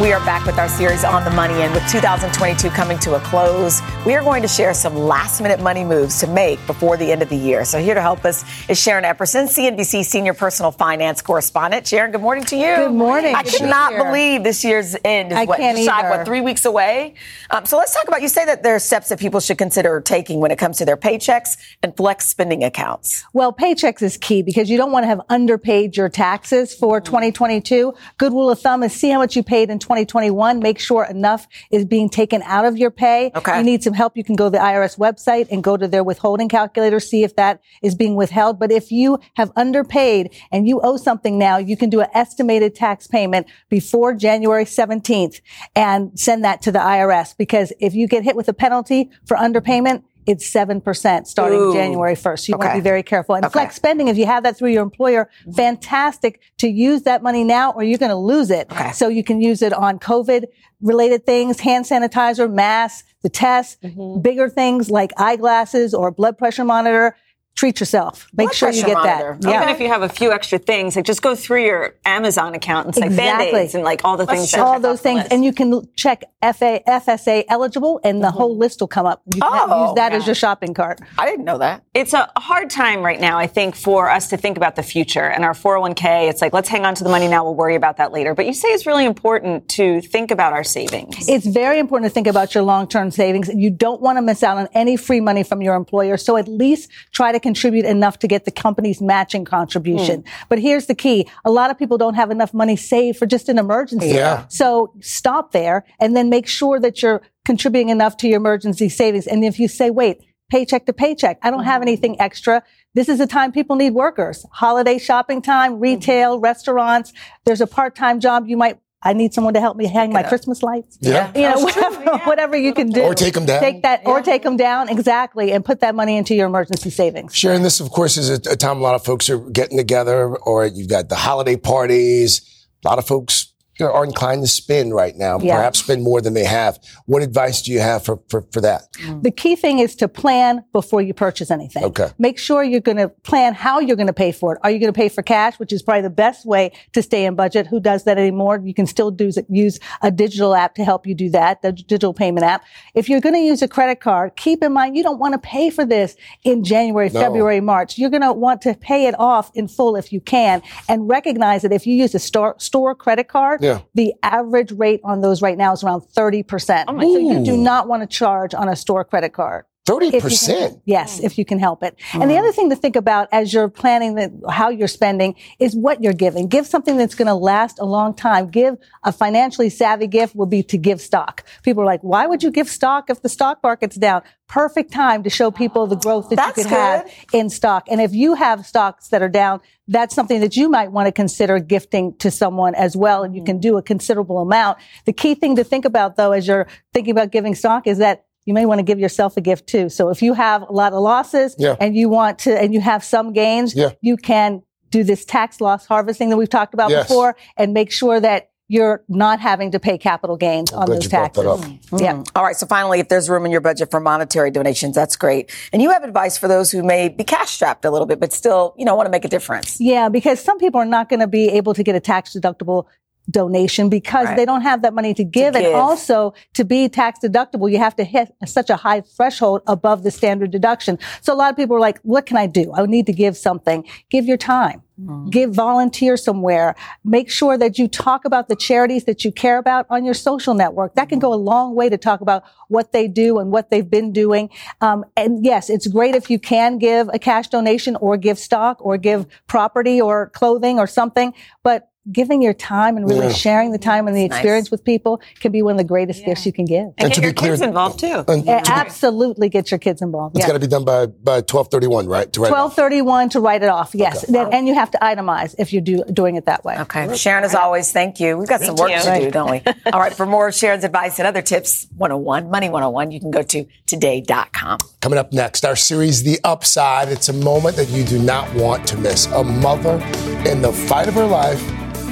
We 0.00 0.12
are 0.12 0.18
back 0.26 0.44
with 0.44 0.58
our 0.58 0.68
series 0.68 1.04
on 1.04 1.24
the 1.24 1.30
money, 1.30 1.54
and 1.62 1.72
with 1.72 1.88
2022 1.88 2.68
coming 2.70 2.98
to 2.98 3.14
a 3.14 3.20
close, 3.20 3.80
we 4.04 4.16
are 4.16 4.24
going 4.24 4.42
to 4.42 4.48
share 4.48 4.74
some 4.74 4.96
last 4.96 5.40
minute 5.40 5.60
money 5.60 5.84
moves 5.84 6.18
to 6.18 6.26
make 6.26 6.58
before 6.66 6.96
the 6.96 7.12
end 7.12 7.22
of 7.22 7.28
the 7.28 7.36
year. 7.36 7.64
So, 7.64 7.78
here 7.80 7.94
to 7.94 8.02
help 8.02 8.24
us 8.24 8.44
is 8.68 8.76
Sharon 8.76 9.04
Epperson, 9.04 9.44
CNBC 9.44 10.04
senior 10.04 10.34
personal 10.34 10.72
finance 10.72 11.22
correspondent. 11.22 11.86
Sharon, 11.86 12.10
good 12.10 12.20
morning 12.20 12.42
to 12.46 12.56
you. 12.56 12.74
Good 12.74 12.92
morning. 12.92 13.36
I 13.36 13.44
cannot 13.44 13.92
believe 13.96 14.42
this 14.42 14.64
year's 14.64 14.96
end 15.04 15.30
is 15.30 15.38
I 15.38 15.44
what, 15.44 15.58
can't 15.58 15.78
shy 15.78 16.10
what, 16.10 16.26
three 16.26 16.40
weeks 16.40 16.64
away. 16.64 17.14
Um, 17.50 17.64
so, 17.64 17.76
let's 17.76 17.94
talk 17.94 18.08
about 18.08 18.20
you 18.20 18.28
say 18.28 18.44
that 18.46 18.64
there 18.64 18.74
are 18.74 18.80
steps 18.80 19.10
that 19.10 19.20
people 19.20 19.38
should 19.38 19.58
consider 19.58 20.00
taking 20.00 20.40
when 20.40 20.50
it 20.50 20.58
comes 20.58 20.76
to 20.78 20.84
their 20.84 20.96
paychecks 20.96 21.56
and 21.84 21.96
flex 21.96 22.26
spending 22.26 22.64
accounts. 22.64 23.24
Well, 23.32 23.52
paychecks 23.52 24.02
is 24.02 24.16
key 24.16 24.42
because 24.42 24.68
you 24.68 24.76
don't 24.76 24.90
want 24.90 25.04
to 25.04 25.08
have 25.08 25.20
underpaid 25.28 25.96
your 25.96 26.08
taxes 26.08 26.74
for 26.74 27.00
Mm-hmm. 27.00 27.06
2022. 27.06 27.94
Good 28.18 28.32
rule 28.32 28.50
of 28.50 28.58
thumb 28.60 28.82
is 28.82 28.92
see 28.92 29.10
how 29.10 29.18
much 29.18 29.36
you 29.36 29.44
paid 29.44 29.70
in 29.70 29.78
2021. 29.84 30.58
Make 30.58 30.78
sure 30.78 31.04
enough 31.04 31.46
is 31.70 31.84
being 31.84 32.08
taken 32.08 32.42
out 32.42 32.64
of 32.64 32.76
your 32.76 32.90
pay. 32.90 33.30
Okay. 33.34 33.58
You 33.58 33.64
need 33.64 33.84
some 33.84 33.92
help. 33.92 34.16
You 34.16 34.24
can 34.24 34.34
go 34.34 34.46
to 34.46 34.50
the 34.50 34.58
IRS 34.58 34.98
website 34.98 35.46
and 35.50 35.62
go 35.62 35.76
to 35.76 35.86
their 35.86 36.02
withholding 36.02 36.48
calculator, 36.48 36.98
see 36.98 37.22
if 37.22 37.36
that 37.36 37.60
is 37.82 37.94
being 37.94 38.16
withheld. 38.16 38.58
But 38.58 38.72
if 38.72 38.90
you 38.90 39.20
have 39.34 39.52
underpaid 39.54 40.34
and 40.50 40.66
you 40.66 40.80
owe 40.82 40.96
something 40.96 41.38
now, 41.38 41.58
you 41.58 41.76
can 41.76 41.90
do 41.90 42.00
an 42.00 42.08
estimated 42.14 42.74
tax 42.74 43.06
payment 43.06 43.46
before 43.68 44.14
January 44.14 44.64
17th 44.64 45.40
and 45.76 46.18
send 46.18 46.44
that 46.44 46.62
to 46.62 46.72
the 46.72 46.78
IRS 46.78 47.36
because 47.36 47.72
if 47.78 47.94
you 47.94 48.08
get 48.08 48.24
hit 48.24 48.36
with 48.36 48.48
a 48.48 48.54
penalty 48.54 49.10
for 49.26 49.36
underpayment, 49.36 50.02
it's 50.26 50.50
7% 50.50 51.26
starting 51.26 51.58
Ooh. 51.60 51.72
January 51.72 52.14
1st. 52.14 52.38
So 52.40 52.50
you 52.52 52.58
want 52.58 52.70
to 52.70 52.76
be 52.78 52.80
very 52.82 53.02
careful. 53.02 53.34
And 53.34 53.44
Okay. 53.44 53.52
flex 53.52 53.76
spending, 53.76 54.08
if 54.08 54.16
you 54.16 54.26
have 54.26 54.42
that 54.44 54.56
through 54.56 54.70
your 54.70 54.82
employer, 54.82 55.28
fantastic 55.54 56.40
to 56.58 56.68
use 56.68 57.02
that 57.02 57.22
money 57.22 57.44
now 57.44 57.72
or 57.72 57.82
you're 57.82 57.98
going 57.98 58.10
to 58.10 58.16
lose 58.16 58.50
it. 58.50 58.70
Okay. 58.72 58.92
So 58.92 59.08
you 59.08 59.22
can 59.24 59.40
use 59.40 59.62
it 59.62 59.72
on 59.72 59.98
COVID 59.98 60.44
related 60.82 61.24
things, 61.24 61.60
hand 61.60 61.84
sanitizer, 61.84 62.52
masks, 62.52 63.04
the 63.22 63.28
test, 63.30 63.80
Mm-hmm. 63.82 64.20
bigger 64.20 64.48
things 64.48 64.90
like 64.90 65.12
eyeglasses 65.16 65.94
or 65.94 66.10
blood 66.10 66.36
pressure 66.38 66.64
monitor. 66.64 67.16
Treat 67.56 67.78
yourself. 67.78 68.28
Make 68.32 68.48
Blood 68.48 68.54
sure 68.56 68.70
you 68.70 68.84
get 68.84 68.94
monitor. 68.94 69.36
that. 69.40 69.54
Even 69.54 69.68
if 69.68 69.78
you 69.80 69.86
have 69.88 70.02
a 70.02 70.08
few 70.08 70.32
extra 70.32 70.58
things, 70.58 70.96
like 70.96 71.04
just 71.04 71.22
go 71.22 71.36
through 71.36 71.64
your 71.64 71.94
Amazon 72.04 72.52
account 72.54 72.86
and 72.86 72.94
say 72.96 73.06
Exactly. 73.06 73.52
band-aids 73.52 73.74
and 73.76 73.84
like 73.84 74.04
all 74.04 74.16
the 74.16 74.26
things. 74.26 74.50
that 74.50 74.60
all 74.60 74.80
those 74.80 75.00
things, 75.00 75.20
list. 75.20 75.32
and 75.32 75.44
you 75.44 75.52
can 75.52 75.88
check 75.94 76.24
FA, 76.42 76.80
FSA 76.86 77.44
eligible, 77.48 78.00
and 78.02 78.22
the 78.22 78.28
mm-hmm. 78.28 78.36
whole 78.36 78.56
list 78.56 78.80
will 78.80 78.88
come 78.88 79.06
up. 79.06 79.22
You 79.32 79.40
can 79.40 79.50
Oh, 79.70 79.86
use 79.86 79.94
that 79.94 80.10
yeah. 80.12 80.18
as 80.18 80.26
your 80.26 80.34
shopping 80.34 80.74
cart. 80.74 81.00
I 81.16 81.26
didn't 81.26 81.44
know 81.44 81.58
that. 81.58 81.84
it's 81.94 82.12
a 82.12 82.28
hard 82.36 82.70
time 82.70 83.02
right 83.02 83.20
now, 83.20 83.38
I 83.38 83.46
think, 83.46 83.76
for 83.76 84.10
us 84.10 84.28
to 84.30 84.36
think 84.36 84.56
about 84.56 84.74
the 84.74 84.82
future 84.82 85.22
and 85.24 85.44
our 85.44 85.54
401k. 85.54 86.28
It's 86.28 86.42
like, 86.42 86.52
let's 86.52 86.68
hang 86.68 86.84
on 86.84 86.94
to 86.96 87.04
the 87.04 87.10
money 87.10 87.28
now. 87.28 87.44
We'll 87.44 87.54
worry 87.54 87.76
about 87.76 87.98
that 87.98 88.10
later. 88.12 88.34
But 88.34 88.46
you 88.46 88.52
say 88.52 88.68
it's 88.68 88.84
really 88.84 89.04
important 89.04 89.68
to 89.70 90.00
think 90.00 90.32
about 90.32 90.52
our 90.52 90.64
savings. 90.64 91.28
It's 91.28 91.46
very 91.46 91.78
important 91.78 92.10
to 92.10 92.14
think 92.14 92.26
about 92.26 92.54
your 92.54 92.64
long-term 92.64 93.12
savings. 93.12 93.48
You 93.54 93.70
don't 93.70 94.00
want 94.00 94.18
to 94.18 94.22
miss 94.22 94.42
out 94.42 94.58
on 94.58 94.68
any 94.74 94.96
free 94.96 95.20
money 95.20 95.44
from 95.44 95.62
your 95.62 95.76
employer. 95.76 96.16
So 96.16 96.36
at 96.36 96.48
least 96.48 96.90
try 97.12 97.30
to 97.32 97.40
contribute 97.48 97.84
enough 97.84 98.18
to 98.22 98.26
get 98.26 98.44
the 98.44 98.50
company's 98.50 99.00
matching 99.00 99.44
contribution. 99.44 100.24
But 100.48 100.58
here's 100.58 100.86
the 100.86 100.94
key. 100.96 101.28
A 101.44 101.50
lot 101.58 101.70
of 101.70 101.78
people 101.78 101.98
don't 101.98 102.14
have 102.14 102.30
enough 102.32 102.52
money 102.52 102.74
saved 102.74 103.18
for 103.18 103.26
just 103.26 103.48
an 103.48 103.58
emergency. 103.58 104.08
Yeah. 104.08 104.46
So 104.48 104.92
stop 105.00 105.52
there 105.52 105.84
and 106.00 106.16
then 106.16 106.28
make 106.30 106.48
sure 106.48 106.80
that 106.80 107.02
you're 107.02 107.20
contributing 107.44 107.90
enough 107.90 108.16
to 108.16 108.26
your 108.28 108.38
emergency 108.38 108.88
savings. 108.88 109.26
And 109.28 109.44
if 109.44 109.58
you 109.60 109.68
say, 109.68 109.90
wait, 109.90 110.16
paycheck 110.50 110.86
to 110.86 110.92
paycheck. 110.92 111.38
I 111.42 111.50
don't 111.50 111.64
have 111.64 111.80
Mm-hmm. 111.80 111.88
anything 111.88 112.20
extra. 112.20 112.62
This 112.94 113.08
is 113.08 113.18
a 113.20 113.26
time 113.26 113.50
people 113.52 113.76
need 113.76 113.90
workers. 113.94 114.46
Holiday 114.52 114.98
shopping 114.98 115.42
time, 115.42 115.80
retail, 115.80 116.38
restaurants. 116.38 117.12
There's 117.44 117.60
a 117.60 117.66
part-time 117.66 118.20
job 118.20 118.46
you 118.46 118.56
might 118.56 118.78
I 119.04 119.12
need 119.12 119.34
someone 119.34 119.54
to 119.54 119.60
help 119.60 119.76
me 119.76 119.86
hang 119.86 120.12
my 120.12 120.22
Christmas 120.22 120.62
lights. 120.62 120.98
Yeah. 121.00 121.30
You 121.34 121.42
know, 121.42 121.60
whatever, 121.60 122.18
whatever 122.24 122.56
you 122.56 122.72
can 122.72 122.88
do. 122.88 123.02
Or 123.02 123.14
take 123.14 123.36
'em 123.36 123.44
down. 123.44 123.60
Take 123.60 123.82
that, 123.82 124.02
or 124.06 124.22
take 124.22 124.42
them 124.42 124.56
down. 124.56 124.88
Exactly. 124.88 125.52
And 125.52 125.64
put 125.64 125.80
that 125.80 125.94
money 125.94 126.16
into 126.16 126.34
your 126.34 126.46
emergency 126.46 126.90
savings. 126.90 127.34
Sharon, 127.34 127.62
this, 127.62 127.80
of 127.80 127.90
course, 127.90 128.16
is 128.16 128.30
a, 128.30 128.52
a 128.52 128.56
time 128.56 128.78
a 128.78 128.80
lot 128.80 128.94
of 128.94 129.04
folks 129.04 129.28
are 129.28 129.38
getting 129.38 129.76
together, 129.76 130.36
or 130.36 130.66
you've 130.66 130.88
got 130.88 131.08
the 131.08 131.16
holiday 131.16 131.56
parties. 131.56 132.50
A 132.84 132.88
lot 132.88 132.98
of 132.98 133.06
folks 133.06 133.46
you 133.46 133.52
know, 133.52 133.53
are 133.80 134.04
inclined 134.04 134.42
to 134.42 134.48
spend 134.48 134.94
right 134.94 135.16
now, 135.16 135.38
Yeah. 135.38 135.56
perhaps 135.56 135.80
spend 135.80 136.02
more 136.02 136.20
than 136.20 136.34
they 136.34 136.44
have. 136.44 136.78
What 137.06 137.22
advice 137.22 137.62
do 137.62 137.72
you 137.72 137.80
have 137.80 138.04
for, 138.04 138.20
for, 138.28 138.42
for 138.52 138.60
that? 138.60 138.82
Mm. 139.04 139.22
The 139.22 139.30
key 139.30 139.56
thing 139.56 139.78
is 139.80 139.96
to 139.96 140.08
plan 140.08 140.64
before 140.72 141.02
you 141.02 141.12
purchase 141.14 141.50
anything. 141.50 141.84
Okay. 141.84 142.10
Make 142.18 142.38
sure 142.38 142.62
you're 142.62 142.80
going 142.80 142.98
to 142.98 143.08
plan 143.08 143.54
how 143.54 143.80
you're 143.80 143.96
going 143.96 144.06
to 144.06 144.12
pay 144.12 144.32
for 144.32 144.54
it. 144.54 144.60
Are 144.62 144.70
you 144.70 144.78
going 144.78 144.92
to 144.92 144.96
pay 144.96 145.08
for 145.08 145.22
cash, 145.22 145.58
which 145.58 145.72
is 145.72 145.82
probably 145.82 146.02
the 146.02 146.10
best 146.10 146.46
way 146.46 146.72
to 146.92 147.02
stay 147.02 147.24
in 147.24 147.34
budget? 147.34 147.66
Who 147.66 147.80
does 147.80 148.04
that 148.04 148.18
anymore? 148.18 148.60
You 148.64 148.74
can 148.74 148.86
still 148.86 149.10
do, 149.10 149.30
use 149.48 149.80
a 150.02 150.10
digital 150.10 150.54
app 150.54 150.74
to 150.76 150.84
help 150.84 151.06
you 151.06 151.14
do 151.14 151.30
that, 151.30 151.62
the 151.62 151.72
digital 151.72 152.14
payment 152.14 152.44
app. 152.44 152.64
If 152.94 153.08
you're 153.08 153.20
going 153.20 153.34
to 153.34 153.40
use 153.40 153.62
a 153.62 153.68
credit 153.68 154.00
card, 154.00 154.36
keep 154.36 154.62
in 154.62 154.72
mind 154.72 154.96
you 154.96 155.02
don't 155.02 155.18
want 155.18 155.32
to 155.32 155.38
pay 155.38 155.70
for 155.70 155.84
this 155.84 156.16
in 156.44 156.62
January, 156.64 157.10
No. 157.10 157.20
February, 157.20 157.60
March. 157.60 157.98
You're 157.98 158.10
going 158.10 158.22
to 158.22 158.32
want 158.32 158.62
to 158.62 158.74
pay 158.74 159.06
it 159.06 159.18
off 159.18 159.50
in 159.54 159.68
full 159.68 159.96
if 159.96 160.12
you 160.12 160.20
can 160.20 160.62
and 160.88 161.08
recognize 161.08 161.62
that 161.62 161.72
if 161.72 161.86
you 161.86 161.94
use 161.94 162.14
a 162.14 162.18
store, 162.18 162.54
store 162.58 162.94
credit 162.94 163.28
card, 163.28 163.62
Yeah. 163.64 163.80
the 163.94 164.14
average 164.22 164.72
rate 164.72 165.00
on 165.04 165.20
those 165.20 165.42
right 165.42 165.56
now 165.56 165.72
is 165.72 165.82
around 165.82 166.02
30%. 166.02 166.94
my 166.94 167.02
so 167.02 167.18
you 167.18 167.44
do 167.44 167.56
not 167.56 167.88
want 167.88 168.02
to 168.02 168.06
charge 168.06 168.54
on 168.54 168.68
a 168.68 168.76
store 168.76 169.04
credit 169.04 169.32
card. 169.32 169.64
30%? 169.86 170.80
Yes, 170.86 171.20
if 171.20 171.36
you 171.36 171.44
can 171.44 171.58
help 171.58 171.82
it. 171.82 171.98
And 172.14 172.30
the 172.30 172.38
other 172.38 172.52
thing 172.52 172.70
to 172.70 172.76
think 172.76 172.96
about 172.96 173.28
as 173.32 173.52
you're 173.52 173.68
planning 173.68 174.14
the, 174.14 174.50
how 174.50 174.70
you're 174.70 174.88
spending 174.88 175.34
is 175.58 175.76
what 175.76 176.02
you're 176.02 176.14
giving. 176.14 176.48
Give 176.48 176.66
something 176.66 176.96
that's 176.96 177.14
going 177.14 177.28
to 177.28 177.34
last 177.34 177.78
a 177.78 177.84
long 177.84 178.14
time. 178.14 178.48
Give 178.48 178.78
a 179.02 179.12
financially 179.12 179.68
savvy 179.68 180.06
gift 180.06 180.34
would 180.36 180.48
be 180.48 180.62
to 180.62 180.78
give 180.78 181.02
stock. 181.02 181.44
People 181.62 181.82
are 181.82 181.86
like, 181.86 182.00
why 182.00 182.26
would 182.26 182.42
you 182.42 182.50
give 182.50 182.68
stock 182.68 183.10
if 183.10 183.20
the 183.20 183.28
stock 183.28 183.60
market's 183.62 183.96
down? 183.96 184.22
Perfect 184.48 184.90
time 184.90 185.22
to 185.22 185.30
show 185.30 185.50
people 185.50 185.86
the 185.86 185.96
growth 185.96 186.30
that 186.30 186.36
That's 186.36 186.56
you 186.56 186.64
could 186.64 186.72
have 186.72 187.10
in 187.34 187.50
stock. 187.50 187.86
And 187.90 188.00
if 188.00 188.14
you 188.14 188.34
have 188.34 188.66
stocks 188.66 189.08
that 189.08 189.20
are 189.20 189.28
down, 189.28 189.60
that's 189.86 190.14
something 190.14 190.40
that 190.40 190.56
you 190.56 190.70
might 190.70 190.92
want 190.92 191.08
to 191.08 191.12
consider 191.12 191.58
gifting 191.58 192.16
to 192.18 192.30
someone 192.30 192.74
as 192.74 192.96
well. 192.96 193.22
And 193.22 193.36
you 193.36 193.44
can 193.44 193.58
do 193.58 193.76
a 193.76 193.82
considerable 193.82 194.38
amount. 194.38 194.78
The 195.04 195.12
key 195.12 195.34
thing 195.34 195.56
to 195.56 195.64
think 195.64 195.84
about 195.84 196.16
though, 196.16 196.32
as 196.32 196.46
you're 196.46 196.68
thinking 196.94 197.10
about 197.10 197.32
giving 197.32 197.54
stock 197.54 197.86
is 197.86 197.98
that 197.98 198.24
you 198.46 198.54
may 198.54 198.66
want 198.66 198.78
to 198.78 198.82
give 198.82 198.98
yourself 198.98 199.36
a 199.36 199.40
gift 199.40 199.66
too. 199.66 199.88
So 199.88 200.10
if 200.10 200.22
you 200.22 200.34
have 200.34 200.62
a 200.62 200.72
lot 200.72 200.92
of 200.92 201.00
losses 201.00 201.54
Yeah. 201.58 201.76
and 201.80 201.96
you 201.96 202.08
want 202.08 202.40
to, 202.40 202.60
and 202.60 202.74
you 202.74 202.80
have 202.80 203.02
some 203.04 203.32
gains, 203.32 203.74
Yeah. 203.74 203.90
you 204.00 204.16
can 204.16 204.62
do 204.90 205.02
this 205.02 205.24
tax 205.24 205.60
loss 205.60 205.86
harvesting 205.86 206.28
that 206.30 206.36
we've 206.36 206.48
talked 206.50 206.74
about 206.74 206.90
Yes. 206.90 207.08
before 207.08 207.36
and 207.56 207.72
make 207.72 207.90
sure 207.90 208.20
that 208.20 208.48
you're 208.68 209.02
not 209.08 209.40
having 209.40 209.72
to 209.72 209.78
pay 209.78 209.98
capital 209.98 210.36
gains 210.38 210.72
on 210.72 210.86
those 210.88 211.04
you 211.04 211.10
brought 211.10 211.34
that 211.34 211.42
taxes. 211.44 211.92
up. 211.92 212.00
Yeah. 212.00 212.14
Mm. 212.14 212.28
All 212.34 212.42
right. 212.44 212.56
So 212.56 212.66
finally, 212.66 212.98
if 212.98 213.08
there's 213.10 213.28
room 213.28 213.44
in 213.44 213.52
your 213.52 213.60
budget 213.60 213.90
for 213.90 214.00
monetary 214.00 214.50
donations, 214.50 214.94
that's 214.94 215.16
great. 215.16 215.50
And 215.72 215.82
you 215.82 215.90
have 215.90 216.02
advice 216.02 216.38
for 216.38 216.48
those 216.48 216.70
who 216.70 216.82
may 216.82 217.10
be 217.10 217.24
cash 217.24 217.50
strapped 217.50 217.84
a 217.84 217.90
little 217.90 218.06
bit, 218.06 218.20
but 218.20 218.32
still, 218.32 218.74
you 218.78 218.86
know, 218.86 218.94
want 218.94 219.06
to 219.06 219.10
make 219.10 219.24
a 219.26 219.28
difference. 219.28 219.76
Yeah, 219.80 220.08
because 220.08 220.40
some 220.40 220.58
people 220.58 220.80
are 220.80 220.86
not 220.86 221.10
going 221.10 221.20
to 221.20 221.26
be 221.26 221.48
able 221.50 221.74
to 221.74 221.82
get 221.82 221.94
a 221.94 222.00
tax 222.00 222.34
deductible 222.34 222.84
donation 223.30 223.88
because 223.88 224.26
Right. 224.26 224.36
they 224.36 224.44
don't 224.44 224.62
have 224.62 224.82
that 224.82 224.94
money 224.94 225.14
to 225.14 225.24
give. 225.24 225.54
And 225.54 225.64
give. 225.64 225.74
also 225.74 226.34
to 226.54 226.64
be 226.64 226.88
tax 226.88 227.20
deductible, 227.20 227.70
you 227.70 227.78
have 227.78 227.96
to 227.96 228.04
hit 228.04 228.34
such 228.46 228.70
a 228.70 228.76
high 228.76 229.00
threshold 229.00 229.62
above 229.66 230.02
the 230.02 230.10
standard 230.10 230.50
deduction. 230.50 230.98
So 231.20 231.32
a 231.32 231.36
lot 231.36 231.50
of 231.50 231.56
people 231.56 231.76
are 231.76 231.80
like, 231.80 231.98
what 232.02 232.26
can 232.26 232.36
I 232.36 232.46
do? 232.46 232.72
I 232.74 232.84
need 232.86 233.06
to 233.06 233.12
give 233.12 233.36
something. 233.36 233.84
Give 234.10 234.26
your 234.26 234.36
time. 234.36 234.82
Give 235.28 235.52
volunteer 235.52 236.16
somewhere. 236.16 236.76
Make 237.04 237.28
sure 237.28 237.58
that 237.58 237.80
you 237.80 237.88
talk 237.88 238.24
about 238.24 238.46
the 238.46 238.54
charities 238.54 239.04
that 239.06 239.24
you 239.24 239.32
care 239.32 239.58
about 239.58 239.86
on 239.90 240.04
your 240.04 240.14
social 240.14 240.54
network. 240.54 240.94
That 240.94 241.08
can 241.08 241.18
go 241.18 241.34
a 241.34 241.42
long 241.50 241.74
way 241.74 241.88
to 241.88 241.98
talk 241.98 242.20
about 242.20 242.44
what 242.68 242.92
they 242.92 243.08
do 243.08 243.40
and 243.40 243.50
what 243.50 243.70
they've 243.70 243.90
been 243.90 244.12
doing. 244.12 244.50
Um, 244.80 245.04
and 245.16 245.44
yes, 245.44 245.68
it's 245.68 245.88
great 245.88 246.14
if 246.14 246.30
you 246.30 246.38
can 246.38 246.78
give 246.78 247.08
a 247.12 247.18
cash 247.18 247.48
donation 247.48 247.96
or 247.96 248.16
give 248.16 248.38
stock 248.38 248.76
or 248.80 248.96
give 248.96 249.26
property 249.48 250.00
or 250.00 250.30
clothing 250.30 250.78
or 250.78 250.86
something, 250.86 251.34
but 251.64 251.88
giving 252.12 252.42
your 252.42 252.52
time 252.52 252.96
and 252.98 253.08
really 253.08 253.26
Yeah. 253.28 253.32
sharing 253.32 253.72
the 253.72 253.78
time 253.78 254.06
and 254.06 254.14
the 254.16 254.28
Nice. 254.28 254.36
experience 254.38 254.70
with 254.70 254.84
people 254.84 255.20
can 255.40 255.52
be 255.52 255.62
one 255.62 255.72
of 255.72 255.78
the 255.78 255.84
greatest 255.84 256.24
gifts 256.24 256.44
you 256.44 256.52
can 256.52 256.66
give. 256.66 256.92
And, 256.98 256.98
to 256.98 257.08
get 257.08 257.16
be 257.20 257.22
your 257.22 257.32
clear- 257.32 257.52
kids 257.52 257.62
involved 257.62 257.98
too. 258.00 258.24
And 258.28 258.44
Yeah, 258.44 258.60
to 258.60 258.70
be- 258.70 258.76
absolutely 258.76 259.48
get 259.48 259.70
your 259.70 259.78
kids 259.78 260.02
involved. 260.02 260.36
it's 260.36 260.42
Yeah. 260.42 260.48
got 260.48 260.52
to 260.52 260.58
be 260.58 260.66
done 260.66 260.84
by, 260.84 261.06
by 261.06 261.40
1231, 261.40 262.06
right? 262.06 262.30
To 262.34 262.40
write 262.42 262.50
1231 262.50 263.30
to 263.30 263.40
write 263.40 263.62
it 263.62 263.68
off. 263.70 263.90
Yes. 263.94 264.22
Then- 264.28 264.52
And 264.52 264.68
you 264.68 264.74
have 264.74 264.90
to 264.90 264.98
itemize 264.98 265.54
if 265.58 265.72
you're 265.72 265.80
do, 265.82 266.04
doing 266.12 266.36
it 266.36 266.44
that 266.46 266.64
way. 266.64 266.76
Okay. 266.80 267.16
Sharon, 267.16 267.42
as 267.44 267.54
always, 267.54 267.90
thank 267.90 268.20
you. 268.20 268.36
We've 268.36 268.48
got 268.48 268.60
some 268.60 268.76
work 268.76 268.90
you. 268.90 268.98
to 269.00 269.20
do, 269.20 269.30
don't 269.30 269.50
we? 269.50 269.62
All 269.92 270.00
right. 270.00 270.12
For 270.12 270.26
more 270.26 270.48
of 270.48 270.54
Sharon's 270.54 270.84
advice 270.84 271.18
and 271.18 271.26
other 271.26 271.42
tips, 271.42 271.86
101, 271.96 272.50
Money 272.50 272.68
101, 272.68 273.10
you 273.12 273.20
can 273.20 273.30
go 273.30 273.42
to 273.42 273.64
today.com. 273.86 274.78
Coming 275.00 275.18
up 275.18 275.32
next, 275.32 275.64
our 275.64 275.76
series, 275.76 276.22
The 276.22 276.38
Upside. 276.44 277.08
It's 277.08 277.28
a 277.30 277.32
moment 277.32 277.76
that 277.76 277.88
you 277.88 278.04
do 278.04 278.18
not 278.18 278.52
want 278.54 278.86
to 278.88 278.96
miss. 278.98 279.26
A 279.26 279.42
mother 279.42 280.02
in 280.46 280.60
the 280.60 280.72
fight 280.72 281.08
of 281.08 281.14
her 281.14 281.26
life 281.26 281.62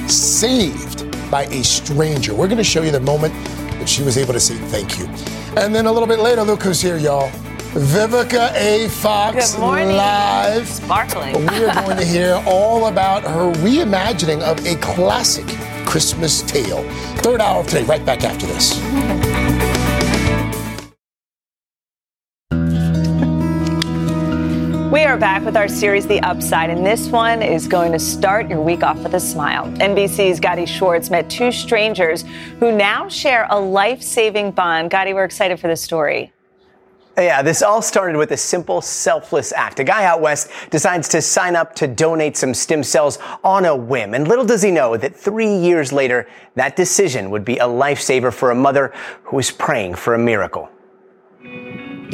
saved 0.09 1.09
by 1.31 1.45
a 1.45 1.63
stranger. 1.63 2.33
We're 2.33 2.47
going 2.47 2.57
to 2.57 2.63
show 2.63 2.83
you 2.83 2.91
the 2.91 2.99
moment 2.99 3.33
that 3.79 3.89
she 3.89 4.03
was 4.03 4.17
able 4.17 4.33
to 4.33 4.39
say 4.39 4.55
thank 4.55 4.99
you. 4.99 5.05
And 5.61 5.73
then 5.73 5.85
a 5.85 5.91
little 5.91 6.07
bit 6.07 6.19
later, 6.19 6.43
look 6.43 6.63
who's 6.63 6.81
here, 6.81 6.97
y'all. 6.97 7.29
Vivica 7.73 8.53
A. 8.53 8.87
Fox 8.87 9.53
Good 9.53 9.59
morning. 9.59 9.95
live. 9.95 10.67
Sparkling. 10.67 11.33
We 11.47 11.65
are 11.65 11.73
going 11.83 11.97
to 11.97 12.05
hear 12.05 12.41
all 12.45 12.85
about 12.87 13.23
her 13.23 13.51
reimagining 13.63 14.41
of 14.41 14.63
a 14.65 14.75
classic 14.75 15.47
Christmas 15.87 16.43
tale. 16.43 16.83
Third 17.17 17.41
hour 17.41 17.61
of 17.61 17.67
today, 17.67 17.83
right 17.83 18.05
back 18.05 18.23
after 18.23 18.45
this. 18.45 18.79
We 24.93 25.05
are 25.05 25.17
back 25.17 25.43
with 25.43 25.57
our 25.57 25.67
series, 25.67 26.05
The 26.05 26.21
Upside, 26.21 26.69
and 26.69 26.85
this 26.85 27.07
one 27.07 27.41
is 27.41 27.67
going 27.67 27.91
to 27.93 27.97
start 27.97 28.47
your 28.47 28.61
week 28.61 28.83
off 28.83 28.99
with 28.99 29.15
a 29.15 29.19
smile. 29.19 29.65
NBC's 29.79 30.39
Gadi 30.39 30.67
Schwartz 30.67 31.09
met 31.09 31.31
two 31.31 31.51
strangers 31.51 32.23
who 32.59 32.71
now 32.71 33.09
share 33.09 33.47
a 33.49 33.59
life 33.59 34.03
saving 34.03 34.51
bond. 34.51 34.91
Gadi, 34.91 35.15
we're 35.15 35.23
excited 35.23 35.59
for 35.59 35.67
this 35.67 35.81
story. 35.81 36.31
Yeah, 37.17 37.41
this 37.41 37.63
all 37.63 37.81
started 37.81 38.17
with 38.17 38.33
a 38.33 38.37
simple, 38.37 38.81
selfless 38.81 39.51
act. 39.51 39.79
A 39.79 39.83
guy 39.83 40.05
out 40.05 40.21
west 40.21 40.51
decides 40.69 41.07
to 41.09 41.23
sign 41.23 41.55
up 41.55 41.73
to 41.77 41.87
donate 41.87 42.37
some 42.37 42.53
stem 42.53 42.83
cells 42.83 43.17
on 43.43 43.65
a 43.65 43.75
whim. 43.75 44.13
And 44.13 44.27
little 44.27 44.45
does 44.45 44.61
he 44.61 44.69
know 44.69 44.95
that 44.95 45.15
three 45.15 45.57
years 45.57 45.91
later, 45.91 46.27
that 46.53 46.75
decision 46.75 47.31
would 47.31 47.43
be 47.43 47.57
a 47.57 47.65
lifesaver 47.65 48.31
for 48.31 48.51
a 48.51 48.55
mother 48.55 48.93
who 49.23 49.37
was 49.37 49.49
praying 49.49 49.95
for 49.95 50.13
a 50.13 50.19
miracle. 50.19 50.69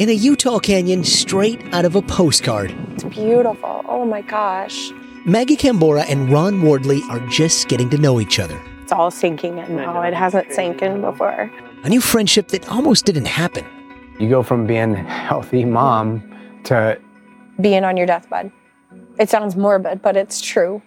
In 0.00 0.08
a 0.08 0.12
Utah 0.12 0.58
canyon 0.58 1.04
straight 1.04 1.62
out 1.74 1.84
of 1.84 1.94
a 1.94 2.00
postcard. 2.00 2.74
It's 2.92 3.04
beautiful. 3.04 3.84
Oh 3.86 4.06
my 4.06 4.22
gosh. 4.22 4.90
Maggie 5.26 5.58
Cambora 5.58 6.06
and 6.08 6.32
Ron 6.32 6.62
Wardley 6.62 7.02
are 7.10 7.20
just 7.28 7.68
getting 7.68 7.90
to 7.90 7.98
know 7.98 8.18
each 8.18 8.38
other. 8.38 8.58
It's 8.82 8.92
all 8.92 9.10
sinking 9.10 9.58
in 9.58 9.72
oh, 9.72 9.76
now. 9.76 10.00
It 10.00 10.14
hasn't 10.14 10.54
sank 10.54 10.80
in 10.80 11.02
before. 11.02 11.52
A 11.84 11.88
new 11.90 12.00
friendship 12.00 12.48
that 12.48 12.66
almost 12.70 13.04
didn't 13.04 13.26
happen. 13.26 13.66
You 14.18 14.30
go 14.30 14.42
from 14.42 14.66
being 14.66 14.94
a 14.94 15.02
healthy 15.02 15.66
mom 15.66 16.34
to 16.64 16.98
Being 17.60 17.84
on 17.84 17.98
your 17.98 18.06
deathbed. 18.06 18.50
It 19.18 19.28
sounds 19.28 19.54
morbid, 19.54 20.00
but 20.00 20.16
it's 20.16 20.40
true. 20.40 20.80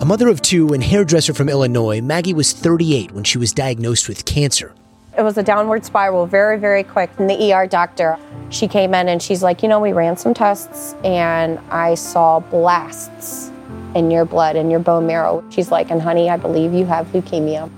A 0.00 0.06
mother 0.06 0.28
of 0.28 0.40
two 0.40 0.72
and 0.72 0.82
hairdresser 0.82 1.34
from 1.34 1.50
Illinois, 1.50 2.00
Maggie 2.00 2.32
was 2.32 2.54
38 2.54 3.12
when 3.12 3.24
she 3.24 3.36
was 3.36 3.52
diagnosed 3.52 4.08
with 4.08 4.24
cancer. 4.24 4.74
It 5.16 5.22
was 5.22 5.36
a 5.36 5.42
downward 5.42 5.84
spiral 5.84 6.26
very, 6.26 6.58
very 6.58 6.82
quick. 6.82 7.10
And 7.18 7.28
the 7.28 7.52
ER 7.52 7.66
doctor, 7.66 8.18
she 8.48 8.66
came 8.66 8.94
in 8.94 9.08
and 9.08 9.22
she's 9.22 9.42
like, 9.42 9.62
You 9.62 9.68
know, 9.68 9.78
we 9.78 9.92
ran 9.92 10.16
some 10.16 10.32
tests 10.32 10.94
and 11.04 11.58
I 11.70 11.94
saw 11.96 12.40
blasts 12.40 13.50
in 13.94 14.10
your 14.10 14.24
blood 14.24 14.56
and 14.56 14.70
your 14.70 14.80
bone 14.80 15.06
marrow. 15.06 15.44
She's 15.50 15.70
like, 15.70 15.90
And 15.90 16.00
honey, 16.00 16.30
I 16.30 16.38
believe 16.38 16.72
you 16.72 16.86
have 16.86 17.06
leukemia. 17.08 17.70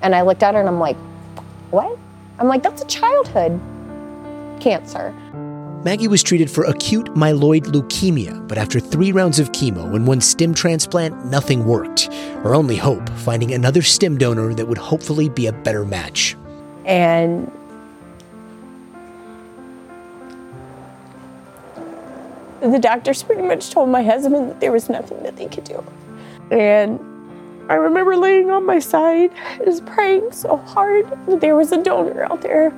And 0.00 0.14
I 0.14 0.22
looked 0.22 0.42
at 0.42 0.54
her 0.54 0.60
and 0.60 0.68
I'm 0.68 0.80
like, 0.80 0.96
What? 1.70 1.98
I'm 2.38 2.48
like, 2.48 2.62
That's 2.62 2.80
a 2.80 2.86
childhood 2.86 3.60
cancer. 4.58 5.14
Maggie 5.84 6.08
was 6.08 6.22
treated 6.22 6.50
for 6.50 6.64
acute 6.64 7.14
myeloid 7.14 7.66
leukemia, 7.66 8.48
but 8.48 8.56
after 8.58 8.80
three 8.80 9.12
rounds 9.12 9.38
of 9.38 9.52
chemo 9.52 9.94
and 9.94 10.06
one 10.06 10.20
stem 10.20 10.52
transplant, 10.52 11.26
nothing 11.26 11.64
worked. 11.64 12.12
Her 12.42 12.54
only 12.54 12.76
hope, 12.76 13.08
finding 13.10 13.52
another 13.52 13.82
stem 13.82 14.16
donor 14.18 14.52
that 14.54 14.66
would 14.66 14.78
hopefully 14.78 15.28
be 15.28 15.46
a 15.46 15.52
better 15.52 15.84
match. 15.84 16.34
And 16.86 17.50
the 22.60 22.78
doctors 22.78 23.22
pretty 23.22 23.42
much 23.42 23.70
told 23.70 23.88
my 23.90 24.02
husband 24.02 24.50
that 24.50 24.60
there 24.60 24.72
was 24.72 24.88
nothing 24.88 25.22
that 25.22 25.36
they 25.36 25.46
could 25.46 25.64
do. 25.64 25.84
And 26.50 26.98
I 27.68 27.74
remember 27.74 28.16
laying 28.16 28.50
on 28.50 28.64
my 28.64 28.78
side, 28.78 29.30
just 29.64 29.84
praying 29.86 30.32
so 30.32 30.56
hard 30.56 31.08
that 31.26 31.40
there 31.40 31.56
was 31.56 31.72
a 31.72 31.82
donor 31.82 32.24
out 32.24 32.40
there. 32.42 32.72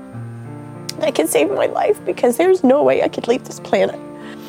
that 1.01 1.15
could 1.15 1.29
save 1.29 1.49
my 1.51 1.67
life 1.67 2.05
because 2.05 2.37
there's 2.39 2.65
no 2.65 2.83
way 2.83 3.05
I 3.05 3.09
could 3.09 3.29
leave 3.29 3.45
this 3.45 3.61
planet. 3.61 3.95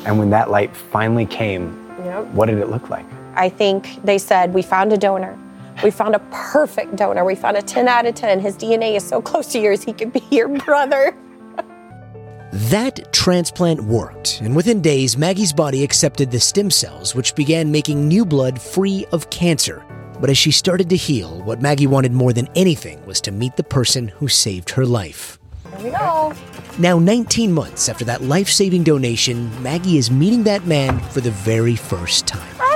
And 0.04 0.18
when 0.18 0.30
that 0.30 0.50
light 0.50 0.74
finally 0.74 1.24
came, 1.26 1.76
Yep. 2.04 2.26
what 2.28 2.46
did 2.46 2.58
it 2.58 2.70
look 2.70 2.90
like? 2.90 3.04
I 3.36 3.48
think 3.50 4.02
they 4.02 4.18
said, 4.18 4.52
We 4.52 4.62
found 4.62 4.92
a 4.92 4.96
donor. 4.96 5.38
We 5.82 5.90
found 5.90 6.14
a 6.14 6.18
perfect 6.30 6.96
donor. 6.96 7.24
We 7.24 7.34
found 7.34 7.56
a 7.56 7.62
10 7.62 7.88
out 7.88 8.06
of 8.06 8.14
10. 8.14 8.40
His 8.40 8.56
DNA 8.56 8.96
is 8.96 9.06
so 9.06 9.22
close 9.22 9.46
to 9.52 9.58
yours, 9.58 9.82
he 9.82 9.92
could 9.92 10.12
be 10.12 10.22
your 10.30 10.48
brother. 10.48 11.16
That 12.52 13.12
transplant 13.12 13.80
worked, 13.80 14.40
and 14.40 14.56
within 14.56 14.82
days, 14.82 15.16
Maggie's 15.16 15.52
body 15.52 15.84
accepted 15.84 16.30
the 16.30 16.40
stem 16.40 16.70
cells, 16.70 17.14
which 17.14 17.36
began 17.36 17.70
making 17.70 18.08
new 18.08 18.24
blood 18.24 18.60
free 18.60 19.06
of 19.12 19.30
cancer. 19.30 19.84
But 20.20 20.30
as 20.30 20.36
she 20.36 20.50
started 20.50 20.90
to 20.90 20.96
heal, 20.96 21.40
what 21.44 21.62
Maggie 21.62 21.86
wanted 21.86 22.12
more 22.12 22.32
than 22.32 22.48
anything 22.56 23.04
was 23.06 23.20
to 23.22 23.30
meet 23.30 23.56
the 23.56 23.62
person 23.62 24.08
who 24.08 24.26
saved 24.28 24.70
her 24.70 24.84
life. 24.84 25.38
Here 25.76 25.84
we 25.84 25.90
go. 25.92 26.34
Now, 26.78 26.98
19 26.98 27.52
months 27.52 27.88
after 27.88 28.04
that 28.06 28.22
life 28.22 28.48
saving 28.48 28.82
donation, 28.82 29.50
Maggie 29.62 29.96
is 29.96 30.10
meeting 30.10 30.42
that 30.44 30.66
man 30.66 30.98
for 30.98 31.20
the 31.20 31.30
very 31.30 31.76
first 31.76 32.26
time. 32.26 32.69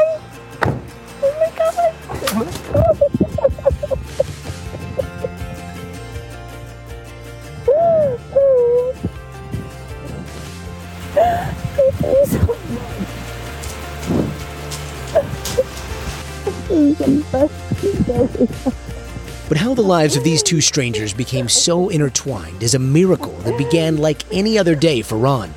But 19.48 19.58
how 19.58 19.74
the 19.74 19.82
lives 19.82 20.16
of 20.16 20.24
these 20.24 20.42
two 20.42 20.60
strangers 20.60 21.12
became 21.12 21.48
so 21.48 21.88
intertwined 21.88 22.62
is 22.62 22.74
a 22.74 22.78
miracle 22.78 23.32
that 23.42 23.56
began 23.58 23.98
like 23.98 24.22
any 24.32 24.58
other 24.58 24.74
day 24.74 25.02
for 25.02 25.16
Ron. 25.16 25.52